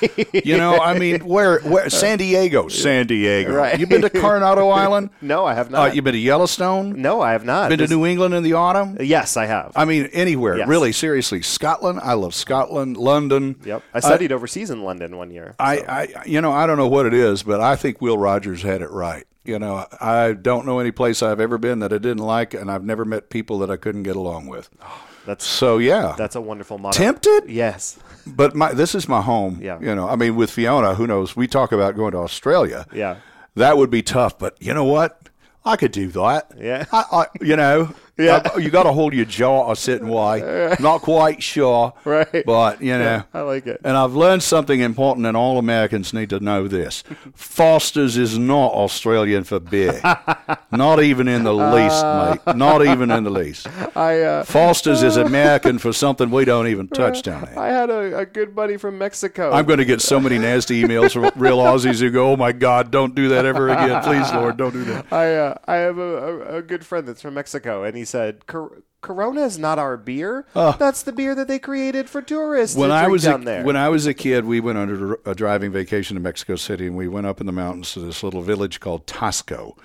You 0.44 0.56
know, 0.56 0.78
I 0.78 0.98
mean, 0.98 1.20
where? 1.26 1.60
Where? 1.60 1.90
San 1.90 2.18
Diego. 2.18 2.68
San 2.68 3.06
Diego. 3.06 3.54
Right. 3.54 3.78
You 3.78 3.86
been 3.86 4.02
to 4.02 4.10
Coronado 4.10 4.68
Island? 4.70 5.10
No, 5.20 5.44
I 5.44 5.54
have 5.54 5.68
Uh, 5.68 5.86
not. 5.86 5.94
you 5.96 6.02
been 6.02 6.12
to 6.14 6.18
Yellowstone? 6.18 7.00
no, 7.00 7.20
I 7.20 7.32
have 7.32 7.44
not. 7.44 7.68
Been 7.70 7.78
to 7.80 7.86
New 7.88 8.06
England 8.06 8.34
in 8.34 8.42
the 8.42 8.52
autumn? 8.54 8.96
Yes, 9.00 9.36
I 9.36 9.46
have. 9.46 9.72
I 9.74 9.84
mean, 9.84 10.06
anywhere. 10.12 10.58
Yes. 10.58 10.68
Really, 10.68 10.92
seriously. 10.92 11.42
Scotland. 11.42 12.00
I 12.02 12.12
love 12.14 12.34
Scotland. 12.34 12.96
London. 12.96 13.56
yep. 13.64 13.82
I 13.94 14.00
studied 14.00 14.27
overseas 14.32 14.70
in 14.70 14.82
London 14.82 15.16
one 15.16 15.30
year. 15.30 15.54
I, 15.58 15.78
I, 15.78 16.22
you 16.26 16.40
know, 16.40 16.52
I 16.52 16.66
don't 16.66 16.76
know 16.78 16.88
what 16.88 17.06
it 17.06 17.14
is, 17.14 17.42
but 17.42 17.60
I 17.60 17.76
think 17.76 18.00
Will 18.00 18.18
Rogers 18.18 18.62
had 18.62 18.82
it 18.82 18.90
right. 18.90 19.24
You 19.44 19.58
know, 19.58 19.86
I 20.00 20.32
don't 20.34 20.66
know 20.66 20.78
any 20.78 20.90
place 20.90 21.22
I've 21.22 21.40
ever 21.40 21.56
been 21.56 21.78
that 21.78 21.92
I 21.92 21.98
didn't 21.98 22.18
like, 22.24 22.52
and 22.52 22.70
I've 22.70 22.84
never 22.84 23.04
met 23.06 23.30
people 23.30 23.58
that 23.60 23.70
I 23.70 23.76
couldn't 23.76 24.02
get 24.02 24.16
along 24.16 24.46
with. 24.46 24.68
That's 25.26 25.44
So 25.46 25.76
yeah, 25.76 26.14
that's 26.16 26.36
a 26.36 26.40
wonderful 26.40 26.78
motto. 26.78 26.96
tempted, 26.96 27.50
Yes. 27.50 27.98
but 28.26 28.54
my 28.54 28.72
this 28.72 28.94
is 28.94 29.08
my 29.10 29.20
home. 29.20 29.58
Yeah. 29.62 29.78
You 29.78 29.94
know, 29.94 30.08
I 30.08 30.16
mean, 30.16 30.36
with 30.36 30.50
Fiona, 30.50 30.94
who 30.94 31.06
knows? 31.06 31.36
We 31.36 31.46
talk 31.46 31.70
about 31.70 31.96
going 31.96 32.12
to 32.12 32.18
Australia. 32.18 32.86
Yeah. 32.94 33.16
that 33.54 33.76
would 33.76 33.90
be 33.90 34.00
tough, 34.00 34.38
but 34.38 34.56
you 34.58 34.72
know 34.72 34.84
what? 34.84 35.28
I 35.66 35.76
could 35.76 35.92
do 35.92 36.08
that. 36.08 36.52
Yeah. 36.56 36.86
I, 36.92 37.04
I 37.12 37.26
you 37.42 37.56
know, 37.56 37.94
Yeah. 38.18 38.56
You 38.58 38.70
got 38.70 38.82
to 38.82 38.92
hold 38.92 39.14
your 39.14 39.24
jaw 39.24 39.70
a 39.70 39.76
certain 39.76 40.08
way. 40.08 40.74
Not 40.80 41.02
quite 41.02 41.42
sure, 41.42 41.92
Right. 42.04 42.44
But 42.44 42.82
you 42.82 42.98
know, 42.98 43.22
I 43.32 43.40
like 43.42 43.66
it. 43.66 43.80
and 43.84 43.96
I've 43.96 44.14
learned 44.14 44.42
something 44.42 44.80
important, 44.80 45.26
and 45.26 45.36
all 45.36 45.58
Americans 45.58 46.12
need 46.12 46.30
to 46.30 46.40
know 46.40 46.66
this: 46.68 47.04
Foster's 47.34 48.16
is 48.16 48.38
not 48.38 48.72
Australian 48.72 49.44
for 49.44 49.60
beer. 49.60 50.00
Not 50.70 51.02
even 51.02 51.28
in 51.28 51.44
the 51.44 51.52
least, 51.54 52.04
mate. 52.04 52.56
Not 52.56 52.84
even 52.84 53.10
in 53.10 53.24
the 53.24 53.30
least. 53.30 53.66
I 53.96 54.20
uh, 54.20 54.44
Foster's 54.44 55.02
is 55.02 55.16
American 55.16 55.78
for 55.78 55.92
something 55.92 56.30
we 56.30 56.44
don't 56.44 56.66
even 56.68 56.88
touch 56.88 57.22
down 57.22 57.44
there. 57.46 57.58
I 57.58 57.68
had 57.68 57.88
a, 57.90 58.18
a 58.18 58.26
good 58.26 58.54
buddy 58.54 58.76
from 58.76 58.98
Mexico. 58.98 59.50
I'm 59.50 59.64
going 59.64 59.78
to 59.78 59.84
get 59.86 60.00
so 60.02 60.20
many 60.20 60.38
nasty 60.38 60.82
emails 60.82 61.12
from 61.12 61.30
real 61.40 61.58
Aussies 61.58 62.00
who 62.00 62.10
go, 62.10 62.32
"Oh 62.32 62.36
my 62.36 62.52
God, 62.52 62.90
don't 62.90 63.14
do 63.14 63.28
that 63.30 63.46
ever 63.46 63.68
again, 63.70 64.02
please, 64.02 64.30
Lord, 64.32 64.56
don't 64.58 64.72
do 64.72 64.84
that." 64.84 65.10
I 65.12 65.34
uh, 65.36 65.54
I 65.66 65.76
have 65.76 65.98
a, 65.98 66.02
a, 66.02 66.56
a 66.58 66.62
good 66.62 66.84
friend 66.84 67.06
that's 67.08 67.22
from 67.22 67.34
Mexico, 67.34 67.84
and 67.84 67.96
he 67.96 68.04
said. 68.08 68.46
"Cor- 68.46 68.82
Corona 69.00 69.42
is 69.42 69.58
not 69.58 69.78
our 69.78 69.96
beer. 69.96 70.44
That's 70.54 71.02
the 71.02 71.12
beer 71.12 71.34
that 71.36 71.46
they 71.46 71.58
created 71.60 72.10
for 72.10 72.20
tourists 72.20 72.76
when 72.76 72.90
I 72.90 73.06
was 73.06 73.22
down 73.22 73.42
a, 73.42 73.44
there. 73.44 73.64
when 73.64 73.76
I 73.76 73.88
was 73.88 74.06
a 74.06 74.14
kid, 74.14 74.44
we 74.44 74.58
went 74.60 74.76
on 74.76 75.16
a, 75.24 75.30
a 75.30 75.34
driving 75.34 75.70
vacation 75.70 76.16
to 76.16 76.20
Mexico 76.20 76.56
City, 76.56 76.86
and 76.88 76.96
we 76.96 77.06
went 77.06 77.26
up 77.26 77.40
in 77.40 77.46
the 77.46 77.52
mountains 77.52 77.92
to 77.92 78.00
this 78.00 78.22
little 78.24 78.42
village 78.42 78.80
called 78.80 79.06
Taxco. 79.06 79.78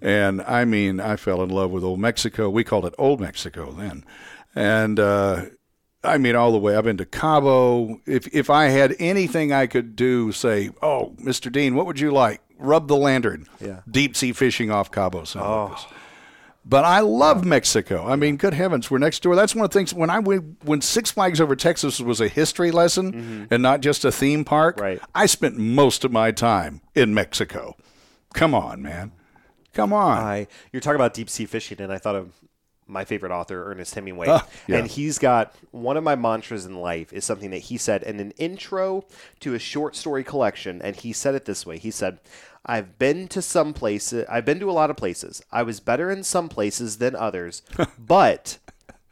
And 0.00 0.42
I 0.42 0.64
mean, 0.64 1.00
I 1.00 1.16
fell 1.16 1.42
in 1.42 1.50
love 1.50 1.70
with 1.72 1.82
old 1.84 1.98
Mexico. 1.98 2.50
We 2.50 2.64
called 2.64 2.86
it 2.86 2.94
Old 2.98 3.20
Mexico 3.20 3.72
then, 3.72 4.04
and 4.54 4.98
uh, 5.00 5.46
I 6.04 6.18
mean, 6.18 6.36
all 6.36 6.52
the 6.52 6.58
way. 6.58 6.76
I've 6.76 6.84
been 6.84 6.96
to 6.98 7.04
Cabo. 7.04 8.00
If 8.06 8.32
if 8.34 8.48
I 8.48 8.66
had 8.66 8.94
anything 9.00 9.52
I 9.52 9.66
could 9.66 9.96
do, 9.96 10.30
say, 10.30 10.70
"Oh, 10.80 11.14
Mr. 11.20 11.50
Dean, 11.50 11.74
what 11.74 11.86
would 11.86 11.98
you 12.00 12.12
like?" 12.12 12.40
Rub 12.58 12.86
the 12.86 12.96
lantern. 12.96 13.46
Yeah. 13.60 13.80
Deep 13.90 14.16
sea 14.16 14.32
fishing 14.32 14.70
off 14.70 14.90
Cabo 14.92 15.24
San 15.24 15.42
Lucas. 15.42 15.84
But 16.64 16.84
I 16.84 17.00
love 17.00 17.44
Mexico. 17.44 18.06
I 18.06 18.14
mean, 18.14 18.36
good 18.36 18.54
heavens, 18.54 18.88
we're 18.90 18.98
next 18.98 19.22
door. 19.22 19.34
That's 19.34 19.54
one 19.54 19.64
of 19.64 19.70
the 19.72 19.78
things 19.78 19.92
when 19.92 20.10
I 20.10 20.20
went, 20.20 20.64
when 20.64 20.80
Six 20.80 21.10
Flags 21.10 21.40
Over 21.40 21.56
Texas 21.56 21.98
was 22.00 22.20
a 22.20 22.28
history 22.28 22.70
lesson 22.70 23.48
and 23.50 23.62
not 23.62 23.80
just 23.80 24.04
a 24.04 24.12
theme 24.12 24.44
park. 24.44 24.76
Mm-hmm. 24.76 24.84
Right. 24.84 25.00
I 25.14 25.26
spent 25.26 25.56
most 25.56 26.04
of 26.04 26.12
my 26.12 26.30
time 26.30 26.80
in 26.94 27.14
Mexico. 27.14 27.76
Come 28.34 28.54
on, 28.54 28.80
man. 28.80 29.10
Come 29.74 29.92
on. 29.92 30.18
I 30.18 30.46
you're 30.72 30.80
talking 30.80 30.96
about 30.96 31.14
deep 31.14 31.28
sea 31.30 31.46
fishing, 31.46 31.80
and 31.80 31.92
I 31.92 31.98
thought 31.98 32.14
of 32.14 32.32
my 32.86 33.04
favorite 33.04 33.32
author, 33.32 33.70
Ernest 33.70 33.94
Hemingway, 33.94 34.26
Ah, 34.28 34.46
yeah. 34.68 34.76
and 34.78 34.86
he's 34.86 35.18
got 35.18 35.54
one 35.70 35.96
of 35.96 36.04
my 36.04 36.14
mantras 36.14 36.66
in 36.66 36.76
life 36.76 37.12
is 37.12 37.24
something 37.24 37.50
that 37.50 37.58
he 37.58 37.78
said 37.78 38.02
in 38.02 38.20
an 38.20 38.32
intro 38.32 39.04
to 39.40 39.54
a 39.54 39.58
short 39.58 39.96
story 39.96 40.22
collection, 40.22 40.80
and 40.82 40.94
he 40.96 41.12
said 41.12 41.34
it 41.34 41.44
this 41.44 41.66
way: 41.66 41.78
He 41.78 41.90
said. 41.90 42.20
I've 42.64 42.98
been 42.98 43.28
to 43.28 43.42
some 43.42 43.74
places. 43.74 44.24
I've 44.28 44.44
been 44.44 44.60
to 44.60 44.70
a 44.70 44.72
lot 44.72 44.90
of 44.90 44.96
places. 44.96 45.42
I 45.50 45.62
was 45.62 45.80
better 45.80 46.10
in 46.10 46.22
some 46.22 46.48
places 46.48 46.98
than 46.98 47.16
others, 47.16 47.62
but 47.98 48.58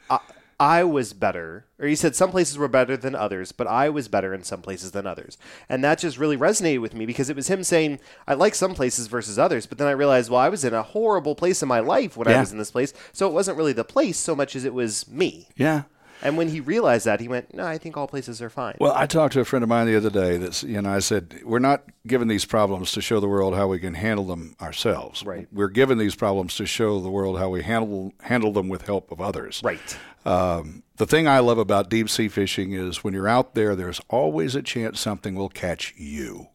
I, 0.08 0.20
I 0.60 0.84
was 0.84 1.12
better. 1.12 1.64
Or 1.78 1.86
he 1.86 1.96
said 1.96 2.14
some 2.14 2.30
places 2.30 2.58
were 2.58 2.68
better 2.68 2.96
than 2.96 3.14
others, 3.14 3.50
but 3.50 3.66
I 3.66 3.88
was 3.88 4.06
better 4.06 4.32
in 4.34 4.44
some 4.44 4.62
places 4.62 4.92
than 4.92 5.06
others. 5.06 5.38
And 5.68 5.82
that 5.82 5.98
just 5.98 6.18
really 6.18 6.36
resonated 6.36 6.80
with 6.80 6.94
me 6.94 7.06
because 7.06 7.30
it 7.30 7.36
was 7.36 7.48
him 7.48 7.64
saying, 7.64 7.98
I 8.28 8.34
like 8.34 8.54
some 8.54 8.74
places 8.74 9.06
versus 9.08 9.38
others. 9.38 9.66
But 9.66 9.78
then 9.78 9.88
I 9.88 9.92
realized, 9.92 10.30
well, 10.30 10.40
I 10.40 10.50
was 10.50 10.64
in 10.64 10.74
a 10.74 10.82
horrible 10.82 11.34
place 11.34 11.62
in 11.62 11.68
my 11.68 11.80
life 11.80 12.16
when 12.16 12.28
I 12.28 12.38
was 12.38 12.52
in 12.52 12.58
this 12.58 12.70
place. 12.70 12.92
So 13.12 13.26
it 13.26 13.32
wasn't 13.32 13.56
really 13.56 13.72
the 13.72 13.84
place 13.84 14.18
so 14.18 14.36
much 14.36 14.54
as 14.54 14.64
it 14.64 14.74
was 14.74 15.08
me. 15.08 15.48
yeah. 15.56 15.82
And 16.22 16.36
when 16.36 16.48
he 16.48 16.60
realized 16.60 17.06
that, 17.06 17.20
he 17.20 17.28
went, 17.28 17.54
no, 17.54 17.64
I 17.66 17.78
think 17.78 17.96
all 17.96 18.06
places 18.06 18.42
are 18.42 18.50
fine. 18.50 18.76
Well, 18.80 18.92
I 18.94 19.06
talked 19.06 19.32
to 19.34 19.40
a 19.40 19.44
friend 19.44 19.62
of 19.62 19.68
mine 19.68 19.86
the 19.86 19.96
other 19.96 20.10
day. 20.10 20.36
That's 20.36 20.62
you 20.62 20.80
know, 20.82 20.90
I 20.90 20.98
said 20.98 21.40
we're 21.44 21.58
not 21.58 21.84
given 22.06 22.28
these 22.28 22.44
problems 22.44 22.92
to 22.92 23.00
show 23.00 23.20
the 23.20 23.28
world 23.28 23.54
how 23.54 23.68
we 23.68 23.78
can 23.78 23.94
handle 23.94 24.26
them 24.26 24.54
ourselves. 24.60 25.24
Right. 25.24 25.48
We're 25.52 25.68
given 25.68 25.98
these 25.98 26.14
problems 26.14 26.56
to 26.56 26.66
show 26.66 27.00
the 27.00 27.10
world 27.10 27.38
how 27.38 27.48
we 27.48 27.62
handle 27.62 28.12
handle 28.20 28.52
them 28.52 28.68
with 28.68 28.82
help 28.82 29.10
of 29.10 29.20
others. 29.20 29.60
right. 29.64 29.98
Um, 30.26 30.82
the 30.98 31.06
thing 31.06 31.26
I 31.26 31.38
love 31.38 31.56
about 31.56 31.88
deep 31.88 32.10
sea 32.10 32.28
fishing 32.28 32.72
is 32.72 33.02
when 33.02 33.14
you're 33.14 33.26
out 33.28 33.54
there, 33.54 33.74
there's 33.74 34.02
always 34.10 34.54
a 34.54 34.60
chance 34.60 35.00
something 35.00 35.34
will 35.34 35.48
catch 35.48 35.94
you. 35.96 36.48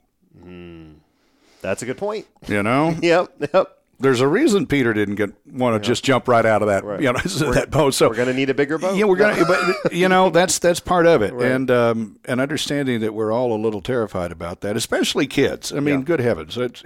That's 1.62 1.82
a 1.82 1.86
good 1.88 1.98
point. 1.98 2.28
You 2.48 2.62
know, 2.62 2.96
Yep. 3.02 3.50
Yep. 3.54 3.78
There's 4.00 4.20
a 4.22 4.28
reason 4.28 4.66
Peter 4.68 4.94
didn't 4.94 5.16
get 5.16 5.30
want 5.48 5.82
to 5.82 5.86
just 5.88 6.04
jump 6.04 6.28
right 6.28 6.46
out 6.46 6.62
of 6.62 6.68
that 6.68 6.84
you 7.02 7.12
know 7.14 7.20
that 7.54 7.70
boat. 7.72 7.94
So 7.94 8.10
We're 8.10 8.16
going 8.16 8.28
to 8.28 8.34
need 8.34 8.50
a 8.50 8.54
bigger 8.54 8.78
boat. 8.78 8.96
yeah, 8.98 9.06
we're 9.06 9.16
gonna, 9.16 9.46
but 9.46 9.94
you 9.94 10.10
know, 10.10 10.30
that's 10.30 10.60
that's 10.60 10.80
part 10.80 11.06
of 11.06 11.22
it, 11.22 11.34
and 11.34 11.70
um, 11.72 12.20
and 12.26 12.42
understanding 12.42 13.00
that 13.02 13.14
we're 13.14 13.32
all 13.32 13.54
a 13.54 13.60
little 13.62 13.82
terrified 13.82 14.32
about 14.32 14.62
that, 14.62 14.76
especially 14.76 15.28
kids. 15.28 15.72
I 15.72 15.80
mean, 15.80 16.04
good 16.04 16.20
heavens, 16.20 16.58
it's, 16.58 16.84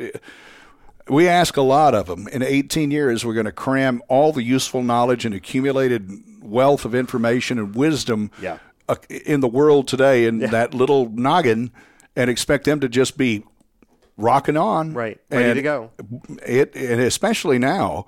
we 1.07 1.27
ask 1.27 1.57
a 1.57 1.61
lot 1.63 1.95
of 1.95 2.05
them. 2.05 2.27
In 2.27 2.43
18 2.43 2.91
years, 2.91 3.25
we're 3.25 3.33
going 3.33 3.47
to 3.47 3.51
cram 3.51 4.01
all 4.07 4.31
the 4.31 4.43
useful 4.43 4.83
knowledge 4.83 5.25
and 5.25 5.33
accumulated 5.33 6.11
wealth 6.43 6.85
of 6.85 6.93
information 6.93 7.57
and 7.57 7.75
wisdom 7.75 8.29
Yeah. 8.39 8.59
in 9.09 9.39
the 9.39 9.47
world 9.47 9.87
today 9.87 10.25
in 10.25 10.37
that 10.39 10.73
little 10.75 11.09
noggin, 11.09 11.71
and 12.15 12.29
expect 12.29 12.65
them 12.65 12.79
to 12.81 12.87
just 12.87 13.17
be 13.17 13.43
rocking 14.19 14.57
on, 14.57 14.93
Right. 14.93 15.19
Ready 15.29 15.45
And 15.45 15.55
to 15.55 15.61
go. 15.61 15.91
It 16.45 16.75
and 16.75 17.01
especially 17.01 17.59
now. 17.59 18.05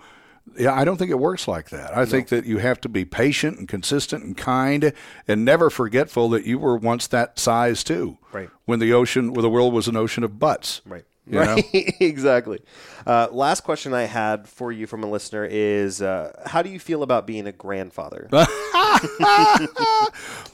Yeah, 0.57 0.74
I 0.74 0.84
don't 0.84 0.97
think 0.97 1.12
it 1.12 1.20
works 1.20 1.47
like 1.47 1.70
that. 1.70 1.95
I 1.95 2.05
think 2.05 2.28
that 2.30 2.45
you 2.45 2.57
have 2.57 2.82
to 2.82 2.89
be 2.89 3.05
patient 3.05 3.59
and 3.59 3.68
consistent 3.70 4.24
and 4.24 4.36
kind 4.36 4.91
and 5.28 5.45
never 5.45 5.70
forgetful 5.70 6.30
that 6.30 6.45
you 6.45 6.59
were 6.59 6.76
once 6.76 7.07
that 7.07 7.39
size 7.39 7.84
too. 7.84 8.18
Right. 8.34 8.49
When 8.66 8.80
the 8.80 8.91
ocean, 8.91 9.34
when 9.34 9.43
the 9.43 9.49
world 9.49 9.72
was 9.72 9.88
an 9.88 9.95
ocean 9.95 10.24
of 10.24 10.39
butts. 10.39 10.82
Right. 10.86 11.05
You 11.28 11.39
right. 11.41 11.64
exactly. 12.01 12.59
Uh, 13.05 13.28
last 13.32 13.62
question 13.62 13.93
I 13.93 14.03
had 14.03 14.47
for 14.49 14.72
you 14.72 14.88
from 14.88 15.03
a 15.03 15.09
listener 15.09 15.45
is 15.45 16.01
uh, 16.01 16.32
How 16.47 16.64
do 16.64 16.70
you 16.70 16.80
feel 16.80 17.03
about 17.03 17.28
being 17.28 17.47
a 17.47 17.51
grandfather? 17.53 18.28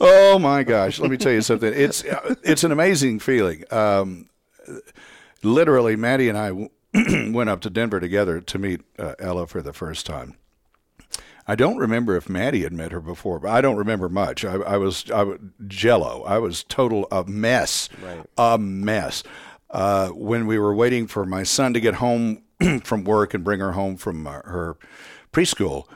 Oh 0.00 0.38
my 0.40 0.62
gosh! 0.62 1.00
Let 1.00 1.10
me 1.10 1.16
tell 1.16 1.32
you 1.32 1.42
something. 1.42 1.72
It's 1.74 2.04
uh, 2.04 2.34
it's 2.44 2.62
an 2.64 2.70
amazing 2.72 3.18
feeling. 3.18 3.64
Um, 3.70 4.28
literally, 5.42 5.96
Maddie 5.96 6.28
and 6.28 6.38
I 6.38 6.50
went 7.30 7.50
up 7.50 7.60
to 7.62 7.70
Denver 7.70 8.00
together 8.00 8.40
to 8.40 8.58
meet 8.58 8.80
uh, 8.98 9.14
Ella 9.18 9.46
for 9.46 9.62
the 9.62 9.72
first 9.72 10.06
time. 10.06 10.36
I 11.46 11.54
don't 11.54 11.78
remember 11.78 12.14
if 12.16 12.28
Maddie 12.28 12.62
had 12.62 12.74
met 12.74 12.92
her 12.92 13.00
before, 13.00 13.38
but 13.38 13.50
I 13.50 13.60
don't 13.62 13.76
remember 13.76 14.08
much. 14.10 14.44
I, 14.44 14.54
I 14.56 14.76
was 14.76 15.10
I 15.10 15.22
was 15.22 15.38
jello. 15.66 16.22
I 16.24 16.38
was 16.38 16.62
total 16.64 17.08
a 17.10 17.24
mess, 17.24 17.88
Right. 18.02 18.24
a 18.36 18.58
mess. 18.58 19.22
Uh, 19.70 20.08
when 20.08 20.46
we 20.46 20.58
were 20.58 20.74
waiting 20.74 21.06
for 21.06 21.24
my 21.24 21.42
son 21.42 21.72
to 21.74 21.80
get 21.80 21.94
home 21.94 22.42
from 22.84 23.04
work 23.04 23.32
and 23.34 23.44
bring 23.44 23.60
her 23.60 23.72
home 23.72 23.96
from 23.96 24.26
uh, 24.26 24.40
her 24.44 24.76
preschool, 25.32 25.86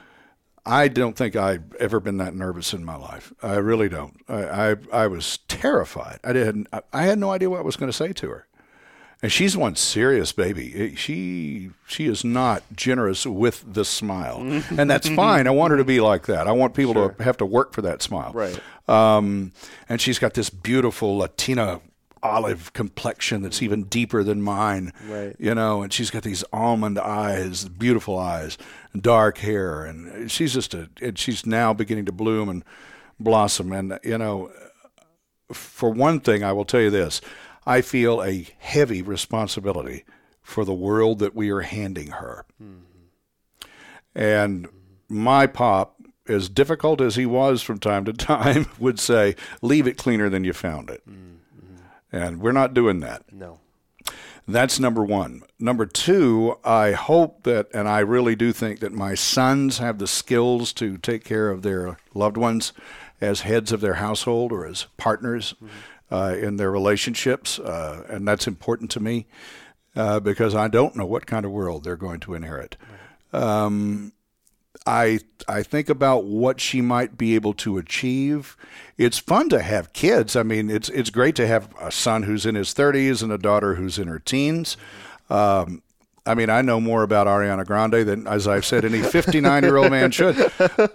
I 0.64 0.88
don't 0.88 1.16
think 1.16 1.36
I've 1.36 1.74
ever 1.74 2.01
been 2.01 2.16
that 2.18 2.34
nervous 2.34 2.72
in 2.72 2.82
my 2.84 2.97
life. 2.97 3.32
I 3.43 3.57
really 3.57 3.90
don't. 3.90 4.16
I 4.28 4.70
I, 4.72 4.76
I 4.93 5.07
was 5.07 5.38
terrified. 5.49 6.18
I 6.24 6.32
didn't. 6.32 6.68
I- 6.72 6.80
I 6.95 7.03
had 7.03 7.18
no 7.18 7.30
idea 7.30 7.51
what 7.51 7.59
I 7.61 7.62
was 7.62 7.76
going 7.76 7.90
to 7.90 7.97
say 7.97 8.12
to 8.14 8.28
her. 8.30 8.47
And 9.23 9.31
she's 9.31 9.57
one 9.57 9.77
serious 9.77 10.33
baby. 10.33 10.97
She 10.97 11.70
she 11.87 12.07
is 12.07 12.25
not 12.25 12.64
generous 12.75 13.25
with 13.25 13.64
the 13.73 13.85
smile, 13.85 14.39
and 14.77 14.91
that's 14.91 15.09
fine. 15.09 15.47
I 15.47 15.51
want 15.51 15.70
her 15.70 15.77
to 15.77 15.85
be 15.85 16.01
like 16.01 16.27
that. 16.27 16.49
I 16.49 16.53
want 16.53 16.75
people 16.75 16.95
to 16.95 17.23
have 17.23 17.37
to 17.37 17.47
work 17.47 17.73
for 17.73 17.83
that 17.83 18.03
smile. 18.03 18.33
Right. 18.33 18.61
Um, 18.89 19.53
and 19.89 20.01
she's 20.01 20.18
got 20.18 20.35
this 20.35 20.51
beautiful 20.51 21.18
Latina 21.18 21.81
olive 22.23 22.73
complexion 22.73 23.43
that's 23.43 23.62
even 23.62 23.85
deeper 23.85 24.23
than 24.23 24.43
mine. 24.43 24.93
Right. 25.09 25.37
You 25.39 25.55
know, 25.55 25.83
and 25.83 25.93
she's 25.93 26.11
got 26.11 26.23
these 26.23 26.45
almond 26.53 26.99
eyes, 26.99 27.68
beautiful 27.68 28.18
eyes, 28.18 28.59
dark 28.99 29.39
hair, 29.39 29.85
and 29.85 30.31
she's 30.31 30.53
just 30.53 30.75
a. 30.75 30.89
And 31.01 31.18
she's 31.18 31.47
now 31.47 31.73
beginning 31.73 32.07
to 32.07 32.12
bloom 32.12 32.49
and 32.49 32.64
blossom. 33.20 33.73
And 33.73 33.99
you 34.03 34.18
know, 34.18 34.51
for 35.53 35.91
one 35.91 36.20
thing, 36.20 36.43
I 36.43 36.53
will 36.53 36.64
tell 36.64 36.81
you 36.81 36.91
this: 36.91 37.20
I 37.67 37.81
feel 37.81 38.23
a 38.23 38.47
heavy 38.59 39.03
responsibility 39.03 40.05
for 40.43 40.65
the 40.65 40.75
world 40.75 41.19
that 41.21 41.35
we 41.35 41.51
are 41.51 41.61
handing 41.61 42.09
her. 42.13 42.45
And 44.15 44.69
my 45.09 45.47
pop, 45.47 45.97
as 46.29 46.49
difficult 46.49 47.01
as 47.01 47.17
he 47.17 47.27
was 47.27 47.63
from 47.63 47.79
time 47.79 48.05
to 48.05 48.13
time, 48.13 48.67
would 48.79 48.99
say, 48.99 49.37
"Leave 49.61 49.87
it 49.87 49.97
cleaner 49.97 50.29
than 50.29 50.45
you 50.45 50.53
found 50.53 50.91
it." 50.91 51.03
And 52.13 52.41
we're 52.41 52.53
not 52.53 52.75
doing 52.75 53.01
that. 53.01 53.33
No. 53.33 53.61
That's 54.47 54.81
number 54.81 55.05
one. 55.05 55.43
Number 55.59 55.87
two, 55.87 56.59
I 56.65 56.93
hope 56.93 57.45
that, 57.45 57.69
and 57.73 57.89
I 57.89 58.01
really 58.01 58.35
do 58.35 58.53
think 58.53 58.81
that 58.81 58.93
my 58.93 59.15
sons 59.15 59.79
have 59.79 59.99
the 59.99 60.09
skills 60.09 60.73
to 60.75 60.99
take 60.99 61.25
care 61.25 61.49
of 61.49 61.63
their 61.63 61.97
loved 62.13 62.37
ones 62.37 62.73
as 63.21 63.43
heads 63.43 63.71
of 63.71 63.81
their 63.81 63.95
household 63.95 64.51
or 64.53 64.67
as 64.67 64.87
partners 64.97 65.55
uh, 66.13 66.37
in 66.39 66.57
their 66.57 66.71
relationships. 66.71 67.59
Uh, 67.59 68.05
and 68.09 68.29
that's 68.29 68.47
important 68.47 68.91
to 68.93 69.01
me 69.01 69.27
uh, 69.97 70.21
because 70.21 70.55
I 70.55 70.69
don't 70.69 70.95
know 70.95 71.07
what 71.07 71.27
kind 71.27 71.45
of 71.45 71.51
world 71.51 71.85
they're 71.85 71.97
going 71.97 72.21
to 72.21 72.35
inherit. 72.35 72.77
Um, 73.33 74.13
I 74.87 75.21
I 75.49 75.63
think 75.63 75.89
about 75.89 76.25
what 76.25 76.61
she 76.61 76.81
might 76.81 77.17
be 77.17 77.35
able 77.35 77.55
to 77.55 77.79
achieve. 77.79 78.57
It's 78.99 79.19
fun 79.19 79.49
to 79.51 79.63
have 79.63 79.93
kids. 79.93 80.37
I 80.37 80.43
mean, 80.43 80.71
it's 80.71 80.89
it's 80.91 81.11
great 81.11 81.37
to 81.37 81.47
have 81.47 81.69
a 81.81 81.91
son 81.91 82.25
who's 82.25 82.45
in 82.45 82.57
his 82.57 82.75
30s 82.75 83.23
and 83.23 83.33
a 83.33 83.39
daughter 83.39 83.77
who's 83.77 83.99
in 83.99 84.09
her 84.09 84.19
teens. 84.19 84.77
Um, 85.31 85.83
I 86.25 86.37
mean, 86.37 86.51
I 86.51 86.62
know 86.62 86.81
more 86.81 87.03
about 87.03 87.27
Ariana 87.27 87.66
Grande 87.66 88.07
than, 88.07 88.29
as 88.29 88.47
I've 88.47 88.64
said, 88.64 88.85
any 88.85 89.03
59 89.03 89.64
year 89.64 89.77
old 89.77 89.91
man 89.91 90.12
should. 90.12 90.37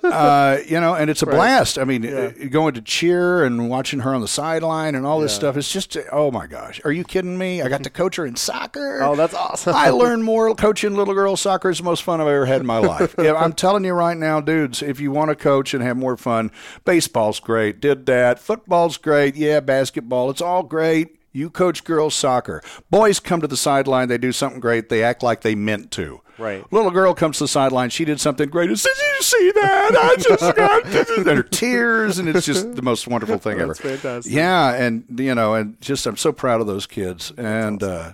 Uh, 0.01 0.57
you 0.65 0.79
know, 0.79 0.95
and 0.95 1.09
it's 1.09 1.21
a 1.21 1.25
blast. 1.25 1.77
I 1.77 1.83
mean, 1.83 2.05
uh, 2.05 2.31
going 2.49 2.75
to 2.75 2.81
cheer 2.81 3.43
and 3.43 3.69
watching 3.69 3.99
her 3.99 4.15
on 4.15 4.21
the 4.21 4.27
sideline 4.27 4.95
and 4.95 5.05
all 5.05 5.19
this 5.19 5.35
stuff. 5.35 5.57
It's 5.57 5.71
just, 5.71 5.97
oh 6.13 6.31
my 6.31 6.47
gosh. 6.47 6.79
Are 6.85 6.93
you 6.93 7.03
kidding 7.03 7.37
me? 7.37 7.61
I 7.61 7.67
got 7.67 7.83
to 7.83 7.89
coach 7.89 8.15
her 8.15 8.25
in 8.25 8.37
soccer. 8.37 9.01
Oh, 9.03 9.17
that's 9.17 9.33
awesome. 9.33 9.75
I 9.75 9.89
learned 9.89 10.23
more 10.23 10.55
coaching 10.55 10.95
little 10.95 11.13
girls 11.13 11.41
soccer 11.41 11.69
is 11.69 11.79
the 11.79 11.83
most 11.83 12.03
fun 12.03 12.21
I've 12.21 12.27
ever 12.27 12.45
had 12.45 12.61
in 12.61 12.67
my 12.67 12.77
life. 12.79 13.15
Yeah, 13.27 13.33
I'm 13.33 13.51
telling 13.53 13.83
you 13.83 13.93
right 13.93 14.15
now, 14.15 14.39
dudes, 14.39 14.81
if 14.81 14.99
you 15.01 15.11
want 15.11 15.29
to 15.29 15.35
coach 15.35 15.73
and 15.73 15.83
have 15.83 15.97
more 15.97 16.15
fun, 16.15 16.51
baseball's 16.85 17.39
great. 17.39 17.81
Did 17.81 18.05
that. 18.05 18.39
Football's 18.39 18.97
great. 18.97 19.35
Yeah, 19.35 19.59
basketball. 19.59 20.29
It's 20.29 20.41
all 20.41 20.63
great. 20.63 21.16
You 21.37 21.51
coach 21.51 21.83
girls 21.83 22.15
soccer. 22.15 22.63
Boys 22.89 23.19
come 23.19 23.41
to 23.41 23.47
the 23.47 23.55
sideline, 23.55 24.07
they 24.07 24.17
do 24.17 24.31
something 24.31 24.59
great, 24.59 24.89
they 24.89 25.03
act 25.03 25.21
like 25.21 25.41
they 25.41 25.53
meant 25.53 25.91
to. 25.91 26.21
Right. 26.39 26.65
Little 26.73 26.89
girl 26.89 27.13
comes 27.13 27.37
to 27.37 27.43
the 27.43 27.47
sideline, 27.47 27.91
she 27.91 28.05
did 28.05 28.19
something 28.19 28.49
great. 28.49 28.69
and 28.69 28.79
says, 28.79 28.97
Did 28.97 29.15
you 29.15 29.21
see 29.21 29.51
that? 29.51 29.95
I 29.95 30.15
just 30.15 30.55
got 30.55 30.85
and 31.17 31.27
her 31.27 31.43
tears, 31.43 32.17
and 32.17 32.27
it's 32.27 32.45
just 32.45 32.75
the 32.75 32.81
most 32.81 33.07
wonderful 33.07 33.37
thing 33.37 33.53
ever. 33.59 33.67
That's 33.67 33.79
fantastic. 33.79 34.33
Yeah, 34.33 34.73
and 34.73 35.05
you 35.19 35.35
know, 35.35 35.53
and 35.53 35.79
just 35.79 36.07
I'm 36.07 36.17
so 36.17 36.31
proud 36.31 36.59
of 36.59 36.65
those 36.65 36.87
kids. 36.87 37.31
And 37.37 37.83
uh, 37.83 38.13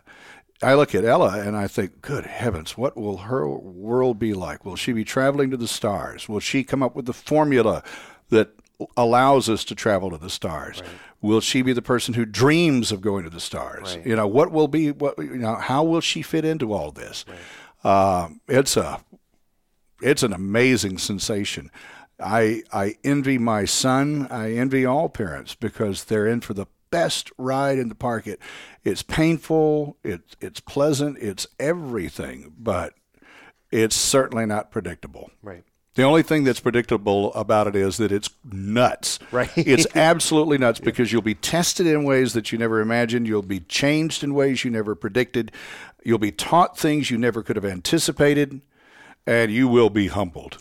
I 0.62 0.74
look 0.74 0.94
at 0.94 1.06
Ella 1.06 1.40
and 1.40 1.56
I 1.56 1.68
think, 1.68 2.02
good 2.02 2.26
heavens, 2.26 2.78
what 2.78 2.98
will 2.98 3.18
her 3.18 3.48
world 3.48 4.20
be 4.20 4.34
like? 4.34 4.66
Will 4.66 4.76
she 4.76 4.92
be 4.92 5.06
traveling 5.06 5.50
to 5.52 5.58
the 5.58 5.68
stars? 5.68 6.28
Will 6.28 6.42
she 6.42 6.66
come 6.66 6.84
up 6.84 6.94
with 6.94 7.06
the 7.06 7.14
formula 7.14 7.84
that 8.30 8.50
allows 8.98 9.50
us 9.50 9.64
to 9.66 9.76
travel 9.76 10.10
to 10.10 10.18
the 10.18 10.30
stars? 10.30 10.82
Will 11.24 11.40
she 11.40 11.62
be 11.62 11.72
the 11.72 11.82
person 11.82 12.14
who 12.16 12.26
dreams 12.26 12.92
of 12.92 13.00
going 13.00 13.24
to 13.24 13.30
the 13.30 13.40
stars? 13.40 13.96
Right. 13.96 14.06
You 14.06 14.18
know, 14.18 14.28
what 14.28 14.52
will 14.52 14.68
be 14.68 14.92
what 14.92 15.18
you 15.18 15.38
know? 15.38 15.56
How 15.56 15.82
will 15.82 16.02
she 16.02 16.22
fit 16.22 16.44
into 16.44 16.74
all 16.74 16.92
this? 16.92 17.24
Um, 17.86 18.42
it's 18.50 18.76
a 18.76 19.00
it's 20.02 20.22
an 20.22 20.34
amazing 20.34 20.98
sensation. 20.98 21.72
I 22.20 22.64
I 22.74 22.98
envy 23.06 23.38
my 23.38 23.64
son. 23.64 24.28
I 24.30 24.52
envy 24.52 24.86
all 24.86 25.08
parents 25.08 25.56
because 25.56 26.04
they're 26.04 26.28
in 26.28 26.42
for 26.42 26.54
the 26.54 26.68
best 26.92 27.32
ride 27.38 27.80
in 27.80 27.88
the 27.88 27.96
park. 27.96 28.28
It 28.28 28.42
it's 28.84 29.02
painful. 29.02 29.96
It's 30.04 30.36
it's 30.42 30.60
pleasant. 30.60 31.18
It's 31.20 31.48
everything, 31.58 32.54
but 32.60 32.96
it's 33.72 33.96
certainly 33.96 34.46
not 34.46 34.72
predictable. 34.72 35.32
Right. 35.42 35.64
The 35.96 36.04
only 36.04 36.24
thing 36.24 36.44
that's 36.44 36.60
predictable 36.60 37.32
about 37.36 37.68
it 37.68 37.76
is 37.76 37.98
that 37.98 38.12
it's 38.12 38.30
nuts. 38.52 39.20
Right. 39.32 39.52
It's 39.56 39.86
absolutely 39.96 40.58
nuts 40.58 40.80
because 40.80 41.12
you'll 41.12 41.22
be 41.22 41.36
tested 41.36 41.86
in 41.86 42.04
ways 42.04 42.34
that 42.34 42.52
you 42.52 42.58
never 42.58 42.80
imagined. 42.80 43.28
You'll 43.28 43.44
be 43.44 43.60
changed 43.60 44.24
in 44.24 44.34
ways 44.34 44.64
you 44.64 44.72
never 44.72 44.96
predicted. 44.96 45.52
You'll 46.04 46.18
be 46.18 46.32
taught 46.32 46.78
things 46.78 47.12
you 47.12 47.18
never 47.18 47.44
could 47.44 47.56
have 47.56 47.66
anticipated, 47.66 48.62
and 49.28 49.52
you 49.52 49.68
will 49.68 49.92
be 49.92 50.08
humbled. 50.08 50.58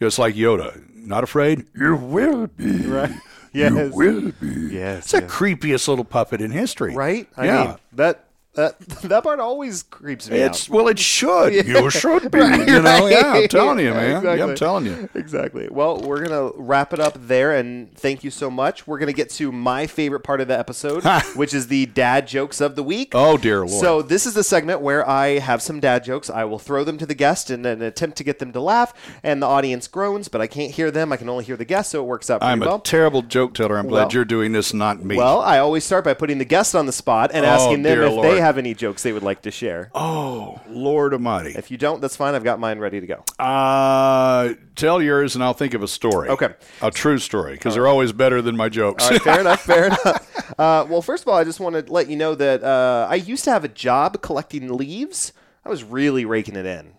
Just 0.00 0.18
like 0.18 0.36
Yoda. 0.36 0.84
Not 0.94 1.24
afraid? 1.24 1.66
You 1.74 1.96
will 1.96 2.46
be. 2.46 2.86
Right. 2.86 3.10
Yes. 3.52 3.72
You 3.72 3.90
will 3.92 4.32
be. 4.40 4.74
Yes. 4.74 5.04
It's 5.04 5.12
the 5.12 5.22
creepiest 5.22 5.88
little 5.88 6.04
puppet 6.04 6.40
in 6.40 6.52
history. 6.52 6.94
Right. 6.94 7.28
I 7.36 7.46
yeah. 7.46 7.64
mean, 7.64 7.76
that 7.94 8.27
that 8.58 8.78
that 9.02 9.22
part 9.22 9.40
always 9.40 9.82
creeps 9.84 10.28
me 10.30 10.38
It's 10.38 10.68
out. 10.68 10.74
well, 10.74 10.88
it 10.88 10.98
should. 10.98 11.52
You 11.68 11.90
should 11.90 12.30
be. 12.30 12.38
Right, 12.40 12.68
you 12.68 12.82
know, 12.82 12.82
right. 12.82 13.10
yeah. 13.12 13.32
I'm 13.34 13.48
telling 13.48 13.78
you, 13.78 13.86
Yeah, 13.86 14.20
man. 14.20 14.38
Yeah. 14.38 14.44
I'm 14.44 14.54
telling 14.54 14.86
you. 14.86 15.08
Exactly. 15.14 15.68
Well, 15.70 16.00
we're 16.00 16.24
going 16.26 16.52
to 16.52 16.58
wrap 16.60 16.92
it 16.92 17.00
up 17.00 17.14
there, 17.18 17.54
and 17.54 17.94
thank 17.94 18.24
you 18.24 18.30
so 18.30 18.50
much. 18.50 18.86
We're 18.86 18.98
going 18.98 19.08
to 19.08 19.12
get 19.12 19.30
to 19.30 19.52
my 19.52 19.86
favorite 19.86 20.20
part 20.20 20.40
of 20.40 20.48
the 20.48 20.58
episode, 20.58 21.04
which 21.36 21.54
is 21.54 21.68
the 21.68 21.86
dad 21.86 22.26
jokes 22.26 22.60
of 22.60 22.74
the 22.76 22.82
week. 22.82 23.12
Oh 23.14 23.36
dear 23.36 23.58
lord. 23.58 23.70
So 23.70 24.02
this 24.02 24.26
is 24.26 24.34
the 24.34 24.44
segment 24.44 24.80
where 24.80 25.08
I 25.08 25.38
have 25.38 25.62
some 25.62 25.78
dad 25.80 26.04
jokes. 26.04 26.28
I 26.30 26.44
will 26.44 26.58
throw 26.58 26.84
them 26.84 26.98
to 26.98 27.06
the 27.06 27.14
guest 27.14 27.50
in 27.50 27.64
an 27.66 27.80
attempt 27.82 28.16
to 28.18 28.24
get 28.24 28.38
them 28.38 28.52
to 28.52 28.60
laugh, 28.60 28.92
and 29.22 29.40
the 29.42 29.46
audience 29.46 29.86
groans, 29.88 30.28
but 30.28 30.40
I 30.40 30.46
can't 30.46 30.72
hear 30.72 30.90
them. 30.90 31.12
I 31.12 31.16
can 31.16 31.28
only 31.28 31.44
hear 31.44 31.56
the 31.56 31.64
guest, 31.64 31.90
so 31.90 32.02
it 32.02 32.06
works 32.06 32.28
out 32.30 32.40
pretty 32.40 32.52
I'm 32.52 32.62
a 32.62 32.66
well. 32.66 32.78
terrible 32.80 33.22
joke 33.22 33.54
teller. 33.54 33.78
I'm 33.78 33.88
glad 33.88 34.04
Well- 34.04 34.12
you're 34.12 34.24
doing 34.24 34.52
this, 34.52 34.72
not 34.74 35.04
me. 35.04 35.16
well, 35.16 35.40
I 35.40 35.58
always 35.58 35.84
start 35.84 36.04
by 36.04 36.14
putting 36.14 36.38
the 36.38 36.44
guest 36.44 36.74
on 36.74 36.86
the 36.86 36.92
spot 36.92 37.30
and 37.34 37.44
Oh, 37.44 37.48
asking 37.48 37.82
them 37.82 37.94
dear 37.94 38.02
if 38.04 38.12
Lord. 38.12 38.24
they 38.26 38.40
have 38.40 38.47
any 38.56 38.72
jokes 38.72 39.02
they 39.02 39.12
would 39.12 39.22
like 39.22 39.42
to 39.42 39.50
share. 39.50 39.90
oh 39.94 40.60
Lord 40.68 41.12
Almighty. 41.12 41.50
If 41.50 41.70
you 41.70 41.76
don't, 41.76 42.00
that's 42.00 42.16
fine. 42.16 42.34
I've 42.34 42.44
got 42.44 42.58
mine 42.58 42.78
ready 42.78 43.00
to 43.00 43.06
go. 43.06 43.24
Uh, 43.38 44.54
tell 44.76 45.02
yours, 45.02 45.34
and 45.34 45.44
I'll 45.44 45.52
think 45.52 45.74
of 45.74 45.82
a 45.82 45.88
story. 45.88 46.28
Okay. 46.30 46.54
A 46.80 46.90
true 46.90 47.18
story, 47.18 47.52
because 47.52 47.74
they're 47.74 47.88
always 47.88 48.12
better 48.12 48.40
than 48.40 48.56
my 48.56 48.68
jokes. 48.68 49.04
All 49.04 49.10
right, 49.10 49.22
fair 49.22 49.40
enough. 49.40 49.60
Fair 49.60 49.86
enough. 49.86 50.52
Uh, 50.58 50.86
well, 50.88 51.02
first 51.02 51.24
of 51.24 51.28
all, 51.28 51.36
I 51.36 51.44
just 51.44 51.60
want 51.60 51.74
to 51.74 51.92
let 51.92 52.08
you 52.08 52.16
know 52.16 52.34
that 52.36 52.62
uh, 52.64 53.06
I 53.10 53.16
used 53.16 53.44
to 53.44 53.50
have 53.50 53.64
a 53.64 53.68
job 53.68 54.22
collecting 54.22 54.72
leaves. 54.74 55.32
I 55.64 55.68
was 55.68 55.84
really 55.84 56.24
raking 56.24 56.56
it 56.56 56.64
in. 56.64 56.94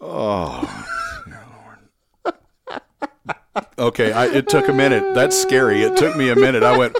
Oh. 0.00 0.86
okay, 3.78 4.12
I, 4.12 4.26
it 4.26 4.48
took 4.48 4.68
a 4.68 4.72
minute. 4.72 5.14
That's 5.14 5.36
scary. 5.36 5.82
It 5.82 5.96
took 5.96 6.16
me 6.16 6.28
a 6.28 6.36
minute. 6.36 6.62
I 6.62 6.76
went. 6.76 6.96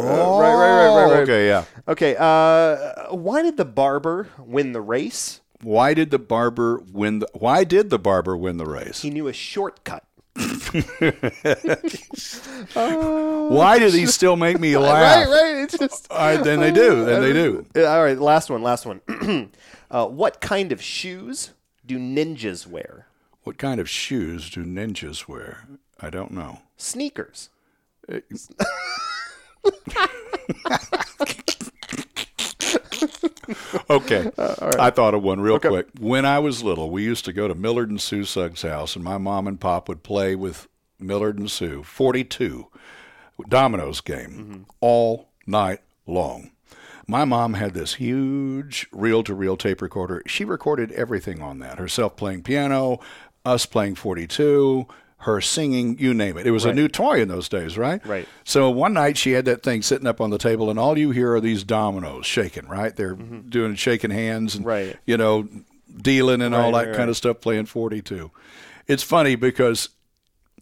Uh, 0.00 0.06
oh, 0.06 0.40
right, 0.40 0.54
right, 0.54 0.88
right, 0.88 1.12
right. 1.12 1.22
Okay, 1.22 1.46
yeah. 1.48 1.64
Okay. 1.88 2.16
Uh, 2.18 3.14
why 3.14 3.42
did 3.42 3.56
the 3.56 3.64
barber 3.64 4.28
win 4.38 4.72
the 4.72 4.80
race? 4.80 5.40
Why 5.62 5.94
did 5.94 6.10
the 6.10 6.18
barber 6.18 6.82
win? 6.92 7.20
The, 7.20 7.28
why 7.32 7.64
did 7.64 7.90
the 7.90 7.98
barber 7.98 8.36
win 8.36 8.56
the 8.58 8.66
race? 8.66 9.02
He 9.02 9.10
knew 9.10 9.28
a 9.28 9.32
shortcut. 9.32 10.04
Why 12.74 13.78
do 13.78 13.88
these 13.90 14.12
still 14.12 14.34
make 14.36 14.58
me 14.58 14.76
laugh? 14.78 15.28
Right, 15.28 15.42
right. 15.42 15.62
It's 15.62 15.78
just. 15.78 16.08
Uh, 16.10 16.42
then 16.42 16.58
they 16.58 16.72
do. 16.72 17.04
Then 17.04 17.22
they 17.22 17.32
do. 17.32 17.64
Uh, 17.76 17.84
All 17.84 18.02
right, 18.02 18.18
last 18.18 18.50
one. 18.50 18.62
Last 18.62 18.84
one. 18.84 19.00
uh, 19.90 20.06
what 20.06 20.40
kind 20.40 20.72
of 20.72 20.82
shoes 20.82 21.52
do 21.86 21.98
ninjas 21.98 22.66
wear? 22.66 23.06
What 23.44 23.58
kind 23.58 23.78
of 23.80 23.88
shoes 23.88 24.50
do 24.50 24.64
ninjas 24.64 25.28
wear? 25.28 25.68
I 26.00 26.10
don't 26.10 26.32
know. 26.32 26.62
Sneakers. 26.76 27.50
Okay. 33.90 34.30
Uh, 34.38 34.72
I 34.78 34.90
thought 34.90 35.14
of 35.14 35.22
one 35.22 35.40
real 35.40 35.58
quick. 35.58 35.86
When 35.98 36.24
I 36.24 36.38
was 36.38 36.62
little, 36.62 36.90
we 36.90 37.04
used 37.04 37.24
to 37.26 37.32
go 37.32 37.48
to 37.48 37.54
Millard 37.54 37.90
and 37.90 38.00
Sue 38.00 38.24
Suggs' 38.24 38.62
house, 38.62 38.96
and 38.96 39.04
my 39.04 39.18
mom 39.18 39.46
and 39.46 39.60
pop 39.60 39.88
would 39.88 40.02
play 40.02 40.34
with 40.34 40.68
Millard 40.98 41.38
and 41.38 41.50
Sue 41.50 41.82
42 41.82 42.68
dominoes 43.48 44.00
game 44.00 44.30
mm-hmm. 44.30 44.62
all 44.80 45.28
night 45.46 45.80
long. 46.06 46.50
My 47.06 47.24
mom 47.24 47.54
had 47.54 47.74
this 47.74 47.94
huge 47.94 48.86
reel 48.90 49.22
to 49.24 49.34
reel 49.34 49.56
tape 49.56 49.82
recorder. 49.82 50.22
She 50.26 50.44
recorded 50.44 50.90
everything 50.92 51.42
on 51.42 51.58
that 51.58 51.78
herself 51.78 52.16
playing 52.16 52.42
piano, 52.44 53.00
us 53.44 53.66
playing 53.66 53.96
42, 53.96 54.86
her 55.24 55.40
singing, 55.40 55.98
you 55.98 56.12
name 56.12 56.36
it. 56.36 56.46
It 56.46 56.50
was 56.50 56.64
a 56.66 56.72
new 56.72 56.86
toy 56.86 57.20
in 57.20 57.28
those 57.28 57.48
days, 57.48 57.78
right? 57.78 58.04
Right. 58.06 58.28
So 58.44 58.70
one 58.70 58.92
night 58.92 59.16
she 59.16 59.32
had 59.32 59.46
that 59.46 59.62
thing 59.62 59.80
sitting 59.82 60.06
up 60.06 60.20
on 60.20 60.30
the 60.30 60.38
table, 60.38 60.68
and 60.70 60.78
all 60.78 60.98
you 60.98 61.10
hear 61.10 61.34
are 61.34 61.40
these 61.40 61.64
dominoes 61.64 62.26
shaking, 62.26 62.66
right? 62.66 62.94
They're 62.94 63.16
mm-hmm. 63.16 63.48
doing 63.48 63.74
shaking 63.74 64.10
hands 64.10 64.54
and, 64.54 64.66
Right. 64.66 64.96
you 65.06 65.16
know, 65.16 65.48
dealing 65.96 66.42
and 66.42 66.54
all 66.54 66.72
that 66.72 66.88
right, 66.88 66.96
kind 66.96 67.08
of 67.08 67.16
stuff, 67.16 67.40
playing 67.40 67.66
42. 67.66 68.30
It's 68.86 69.02
funny 69.02 69.34
because 69.34 69.88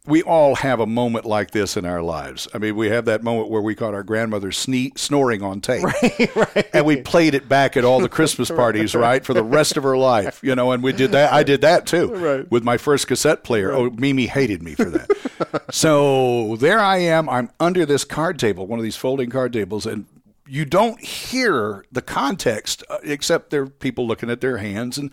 we 0.05 0.20
all 0.22 0.57
have 0.57 0.80
a 0.80 0.86
moment 0.86 1.24
like 1.24 1.53
this 1.53 1.76
in 1.76 1.84
our 1.84 2.03
lives. 2.03 2.48
I 2.53 2.59
mean, 2.59 2.74
we 2.74 2.88
have 2.88 3.05
that 3.05 3.22
moment 3.22 3.50
where 3.50 3.62
we 3.62 3.76
caught 3.76 3.94
our 3.94 4.03
grandmother 4.03 4.50
sne- 4.50 4.98
snoring 4.98 5.42
on 5.42 5.61
tape. 5.61 5.84
Right, 6.03 6.36
right. 6.36 6.70
And 6.72 6.84
we 6.84 6.96
played 7.03 7.34
it 7.34 7.48
back 7.48 7.76
at 7.76 7.84
all 7.84 8.00
the 8.00 8.09
Christmas 8.09 8.50
parties, 8.62 8.94
right, 8.96 9.24
for 9.24 9.32
the 9.32 9.44
rest 9.44 9.76
of 9.76 9.84
her 9.84 9.96
life. 9.96 10.40
You 10.42 10.57
know, 10.57 10.72
and 10.72 10.82
we 10.82 10.92
did 10.92 11.12
that. 11.12 11.32
I 11.32 11.44
did 11.44 11.61
that 11.61 11.86
too 11.86 12.12
Right. 12.14 12.50
with 12.50 12.64
my 12.64 12.78
first 12.78 13.07
cassette 13.07 13.44
player. 13.44 13.72
Oh, 13.72 13.90
Mimi 13.90 14.26
hated 14.26 14.61
me 14.62 14.74
for 14.74 14.86
that. 14.90 15.62
so 15.70 16.57
there 16.57 16.80
I 16.80 16.96
am. 16.98 17.28
I'm 17.28 17.50
under 17.61 17.86
this 17.86 18.05
card 18.05 18.38
table, 18.40 18.66
one 18.66 18.78
of 18.78 18.82
these 18.82 18.96
folding 18.96 19.30
card 19.30 19.53
tables, 19.53 19.86
and 19.86 20.07
you 20.48 20.64
don't 20.64 21.00
hear 21.00 21.84
the 21.92 22.03
context 22.03 22.82
uh, 22.90 22.98
except 23.05 23.50
there 23.50 23.62
are 23.62 23.66
people 23.68 24.07
looking 24.07 24.30
at 24.30 24.40
their 24.40 24.59
hands 24.59 24.98
and 24.98 25.11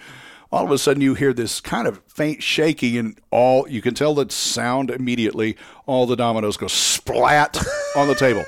all 0.51 0.65
of 0.65 0.71
a 0.71 0.77
sudden 0.77 1.01
you 1.01 1.13
hear 1.13 1.33
this 1.33 1.61
kind 1.61 1.87
of 1.87 2.01
faint 2.07 2.41
shaking 2.41 2.97
and 2.97 3.19
all 3.31 3.67
you 3.69 3.81
can 3.81 3.93
tell 3.93 4.13
the 4.13 4.29
sound 4.31 4.89
immediately 4.89 5.55
all 5.85 6.05
the 6.05 6.15
dominoes 6.15 6.57
go 6.57 6.67
splat 6.67 7.57
on 7.95 8.07
the 8.07 8.15
table 8.15 8.43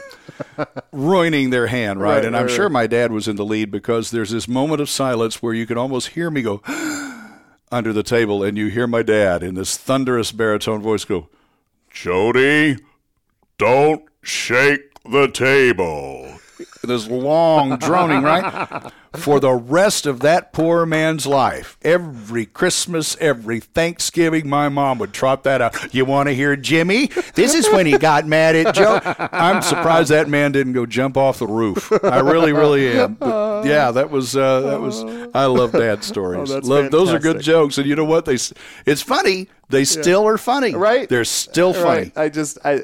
ruining 0.92 1.50
their 1.50 1.68
hand 1.68 2.00
right, 2.00 2.16
Right, 2.16 2.26
and 2.26 2.36
i'm 2.36 2.46
right, 2.46 2.52
sure 2.52 2.66
right. 2.66 2.72
my 2.74 2.88
dad 2.88 3.12
was 3.12 3.28
in 3.28 3.36
the 3.36 3.46
lead 3.46 3.72
because 3.72 4.12
there's 4.12 4.32
this 4.32 4.48
moment 4.48 4.82
of 4.82 4.90
silence 4.90 5.42
where 5.42 5.54
you 5.54 5.66
can 5.66 5.78
almost 5.78 6.10
hear 6.10 6.30
me 6.32 6.42
go 6.42 6.62
under 7.72 7.94
the 7.94 8.04
table 8.04 8.44
and 8.44 8.58
you 8.58 8.68
hear 8.68 8.88
my 8.88 9.04
dad 9.04 9.44
in 9.44 9.56
this 9.56 9.78
thunderous 9.78 10.32
baritone 10.32 10.82
voice 10.82 11.06
go 11.06 11.30
jody 11.90 12.78
don't 13.58 14.04
shake 14.22 14.82
the 15.04 15.28
table 15.28 16.38
this 16.84 17.08
long 17.08 17.78
droning, 17.80 18.24
right? 18.24 18.92
for 19.14 19.42
the 19.42 19.52
rest 19.52 20.06
of 20.06 20.22
that 20.22 20.54
poor 20.54 20.86
man's 20.86 21.28
life. 21.28 21.78
Every 21.82 22.46
Christmas, 22.46 23.18
every 23.20 23.60
Thanksgiving, 23.60 24.48
my 24.48 24.70
mom 24.70 25.00
would 25.00 25.12
trot 25.12 25.44
that 25.44 25.62
out. 25.62 25.94
You 25.94 26.06
want 26.06 26.30
to 26.30 26.34
hear 26.36 26.56
Jimmy? 26.56 27.08
This 27.36 27.54
is 27.54 27.68
when 27.74 27.86
he 27.86 27.98
got 27.98 28.26
mad 28.26 28.56
at 28.56 28.74
Joe. 28.74 29.02
I'm 29.04 29.62
surprised 29.62 30.12
that 30.12 30.30
man 30.30 30.54
didn't 30.54 30.74
go 30.74 30.86
jump 30.86 31.18
off 31.18 31.40
the 31.40 31.48
roof. 31.48 31.92
I 32.06 32.20
really, 32.20 32.54
really 32.54 32.88
am. 32.98 33.16
But 33.16 33.66
yeah, 33.66 33.92
that 33.92 34.10
was 34.10 34.36
uh, 34.38 34.62
that 34.62 34.80
was. 34.80 35.04
I 35.36 35.46
love 35.46 35.74
dad 35.74 36.04
stories. 36.06 36.50
Oh, 36.52 36.60
love, 36.64 36.90
those 36.92 37.12
are 37.12 37.20
good 37.20 37.42
jokes, 37.42 37.78
and 37.78 37.88
you 37.88 37.96
know 37.96 38.06
what? 38.06 38.24
They 38.26 38.38
it's 38.86 39.02
funny. 39.02 39.50
They 39.70 39.86
still 39.86 40.28
are 40.28 40.38
funny. 40.38 40.76
Right? 40.76 41.08
They're 41.08 41.24
still 41.26 41.74
funny. 41.74 42.02
Right. 42.02 42.18
I 42.18 42.30
just 42.30 42.58
I 42.66 42.84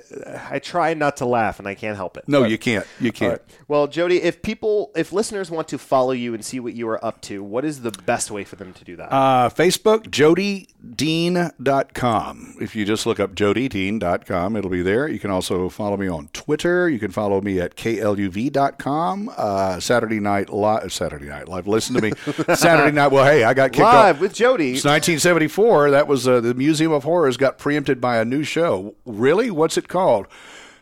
I 0.49 0.59
try 0.59 0.93
not 0.93 1.17
to 1.17 1.25
laugh 1.25 1.59
and 1.59 1.67
I 1.67 1.75
can't 1.75 1.97
help 1.97 2.15
it. 2.17 2.23
No, 2.27 2.41
But- 2.41 2.51
you 2.51 2.57
can't. 2.57 2.87
You 2.99 3.11
can't. 3.11 3.31
right. 3.33 3.41
Well, 3.67 3.86
Jody, 3.87 4.21
if 4.21 4.41
people, 4.41 4.91
if 4.95 5.11
listeners 5.11 5.49
want 5.49 5.67
to 5.69 5.77
follow 5.77 6.11
you 6.11 6.33
and 6.33 6.43
see 6.43 6.59
what 6.59 6.73
you 6.73 6.87
are 6.89 7.03
up 7.03 7.21
to, 7.21 7.43
what 7.43 7.65
is 7.65 7.81
the 7.81 7.91
best 7.91 8.31
way 8.31 8.43
for 8.43 8.55
them 8.55 8.73
to 8.73 8.83
do 8.83 8.95
that? 8.97 9.13
Uh, 9.13 9.49
Facebook, 9.49 10.09
jodydean.com. 10.09 12.55
If 12.61 12.75
you 12.75 12.85
just 12.85 13.05
look 13.05 13.19
up 13.19 13.35
jodydean.com, 13.35 14.55
it'll 14.55 14.69
be 14.69 14.81
there. 14.81 15.07
You 15.07 15.19
can 15.19 15.31
also 15.31 15.69
follow 15.69 15.97
me 15.97 16.07
on 16.07 16.29
Twitter. 16.33 16.89
You 16.89 16.99
can 16.99 17.11
follow 17.11 17.41
me 17.41 17.59
at 17.59 17.75
kluv.com. 17.75 19.31
Uh, 19.35 19.79
Saturday 19.79 20.19
Night 20.19 20.49
Live. 20.49 20.93
Saturday 20.93 21.27
Night 21.27 21.47
Live. 21.47 21.67
Listen 21.67 21.95
to 21.95 22.01
me. 22.01 22.11
Saturday 22.55 22.95
Night. 22.95 23.11
Well, 23.11 23.25
hey, 23.25 23.43
I 23.43 23.53
got 23.53 23.71
kicked 23.71 23.83
Live 23.83 24.15
off. 24.17 24.21
with 24.21 24.33
Jody. 24.33 24.71
It's 24.73 24.85
1974. 24.85 25.91
That 25.91 26.07
was 26.07 26.27
uh, 26.27 26.41
the 26.41 26.53
Museum 26.53 26.91
of 26.91 27.03
Horrors 27.03 27.37
got 27.37 27.57
preempted 27.57 28.01
by 28.01 28.17
a 28.17 28.25
new 28.25 28.43
show. 28.43 28.95
Really? 29.05 29.51
What's 29.51 29.77
it 29.77 29.87
called? 29.87 30.27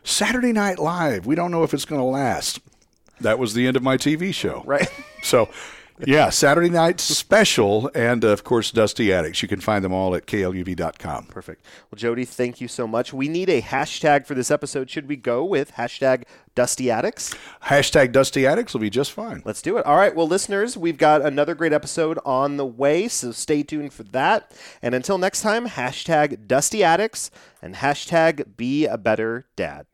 Saturday 0.04 0.54
Night 0.54 0.80
Live. 0.80 1.26
We 1.26 1.36
don't 1.36 1.52
know 1.52 1.64
if 1.64 1.74
it's 1.74 1.86
going 1.86 2.00
to 2.00 2.06
last. 2.06 2.60
That 3.26 3.40
was 3.40 3.54
the 3.56 3.68
end 3.68 3.76
of 3.76 3.84
my 3.84 3.98
TV 3.98 4.34
show. 4.34 4.64
Right. 4.66 4.88
So, 5.24 5.50
yeah, 6.06 6.30
Saturday 6.30 6.70
Night 6.70 7.00
Special, 7.00 7.90
and 7.96 8.24
of 8.24 8.44
course, 8.44 8.70
Dusty 8.70 9.14
Attics. 9.14 9.42
You 9.42 9.48
can 9.48 9.62
find 9.62 9.84
them 9.84 9.94
all 9.94 10.14
at 10.14 10.28
kluv.com. 10.28 11.28
Perfect. 11.28 11.66
Well, 11.90 11.96
Jody, 11.96 12.26
thank 12.26 12.60
you 12.60 12.68
so 12.68 12.86
much. 12.86 13.14
We 13.14 13.28
need 13.28 13.50
a 13.50 13.62
hashtag 13.62 14.28
for 14.28 14.36
this 14.36 14.52
episode. 14.52 14.90
Should 14.90 15.08
we 15.08 15.16
go 15.16 15.44
with 15.44 15.74
hashtag 15.74 16.26
Dusty 16.54 16.92
Attics? 16.92 17.34
Hashtag 17.64 18.12
Dusty 18.12 18.46
Attics 18.46 18.74
will 18.74 18.82
be 18.82 18.90
just 18.90 19.12
fine. 19.14 19.42
Let's 19.46 19.62
do 19.62 19.78
it. 19.78 19.86
All 19.86 19.96
right. 19.96 20.14
Well, 20.14 20.28
listeners, 20.28 20.76
we've 20.78 20.98
got 20.98 21.22
another 21.22 21.56
great 21.56 21.74
episode 21.74 22.20
on 22.26 22.58
the 22.58 22.66
way, 22.66 23.08
so 23.08 23.32
stay 23.32 23.64
tuned 23.64 23.94
for 23.94 24.04
that. 24.04 24.52
And 24.82 24.94
until 24.94 25.18
next 25.18 25.42
time, 25.42 25.68
hashtag 25.68 26.46
Dusty 26.46 26.84
Attics 26.84 27.32
and 27.62 27.76
hashtag 27.76 28.58
Be 28.58 28.86
a 28.86 28.98
Better 28.98 29.46
Dad. 29.56 29.86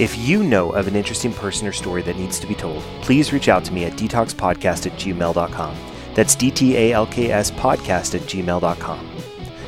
If 0.00 0.16
you 0.16 0.42
know 0.42 0.70
of 0.70 0.88
an 0.88 0.96
interesting 0.96 1.32
person 1.32 1.68
or 1.68 1.72
story 1.72 2.00
that 2.02 2.16
needs 2.16 2.40
to 2.40 2.46
be 2.46 2.54
told, 2.54 2.82
please 3.02 3.34
reach 3.34 3.50
out 3.50 3.64
to 3.66 3.72
me 3.72 3.84
at 3.84 3.92
dtalkspodcast 3.92 4.86
at 4.86 4.98
gmail.com. 4.98 5.76
That's 6.14 6.34
D 6.34 6.50
T 6.50 6.76
A 6.76 6.92
L 6.92 7.06
K 7.06 7.30
S 7.30 7.50
podcast 7.50 8.14
at 8.14 8.22
gmail.com. 8.22 9.10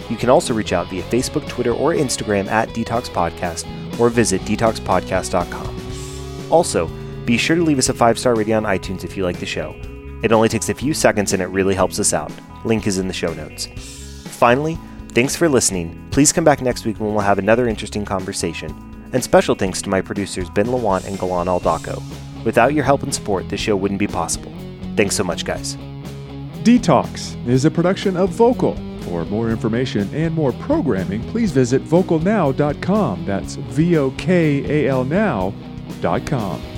You 0.09 0.17
can 0.17 0.31
also 0.31 0.55
reach 0.55 0.73
out 0.73 0.89
via 0.89 1.03
Facebook, 1.03 1.47
Twitter, 1.49 1.73
or 1.73 1.93
Instagram 1.93 2.49
at 2.49 2.71
DTALKS 2.71 3.11
Podcast 3.11 4.01
or 4.01 4.09
visit 4.09 4.41
dtalkspodcast.com. 4.43 6.51
Also, 6.51 6.91
be 7.25 7.37
sure 7.37 7.57
to 7.57 7.63
leave 7.63 7.79
us 7.79 7.91
a 7.91 7.95
five 7.95 8.19
star 8.19 8.35
rating 8.35 8.55
on 8.55 8.65
iTunes 8.65 9.05
if 9.05 9.17
you 9.17 9.25
like 9.25 9.39
the 9.39 9.47
show. 9.47 9.77
It 10.23 10.33
only 10.33 10.49
takes 10.49 10.71
a 10.71 10.75
few 10.75 10.95
seconds 10.95 11.35
and 11.35 11.43
it 11.43 11.47
really 11.47 11.75
helps 11.75 12.01
us 12.01 12.15
out. 12.15 12.33
Link 12.65 12.87
is 12.87 12.99
in 12.99 13.07
the 13.07 13.15
show 13.15 13.35
notes. 13.35 13.67
Finally, 14.29 14.79
thanks 15.11 15.37
for 15.37 15.49
listening. 15.49 16.09
Please 16.11 16.33
come 16.33 16.45
back 16.45 16.63
next 16.63 16.87
week 16.87 16.99
when 17.01 17.13
we'll 17.13 17.21
have 17.21 17.39
another 17.39 17.69
interesting 17.69 18.05
conversation. 18.05 18.92
And 19.13 19.23
special 19.23 19.55
thanks 19.55 19.83
to 19.83 19.91
my 19.91 20.01
producers 20.01 20.49
Ben 20.51 20.67
Lawant 20.67 21.07
and 21.07 21.19
Galan 21.19 21.47
Aldaco. 21.47 22.03
Without 22.45 22.75
your 22.75 22.85
help 22.85 23.03
and 23.03 23.15
support, 23.15 23.49
this 23.49 23.61
show 23.61 23.77
wouldn't 23.77 24.01
be 24.01 24.07
possible. 24.07 24.53
Thanks 24.97 25.15
so 25.17 25.25
much, 25.25 25.45
guys. 25.45 25.77
DTALKS 26.65 27.47
is 27.49 27.65
a 27.65 27.71
production 27.71 28.17
of 28.17 28.31
Vokal. 28.31 28.77
For 29.05 29.25
more 29.25 29.51
information 29.51 30.09
and 30.15 30.33
more 30.35 30.53
programming, 30.53 31.23
please 31.31 31.51
visit 31.51 31.85
vokalnow.com. 31.85 33.25
That's 33.27 33.57
V 33.57 33.97
O 33.99 34.11
K 34.13 34.87
A 34.87 34.91
L 34.91 35.05
now.com. 35.05 36.72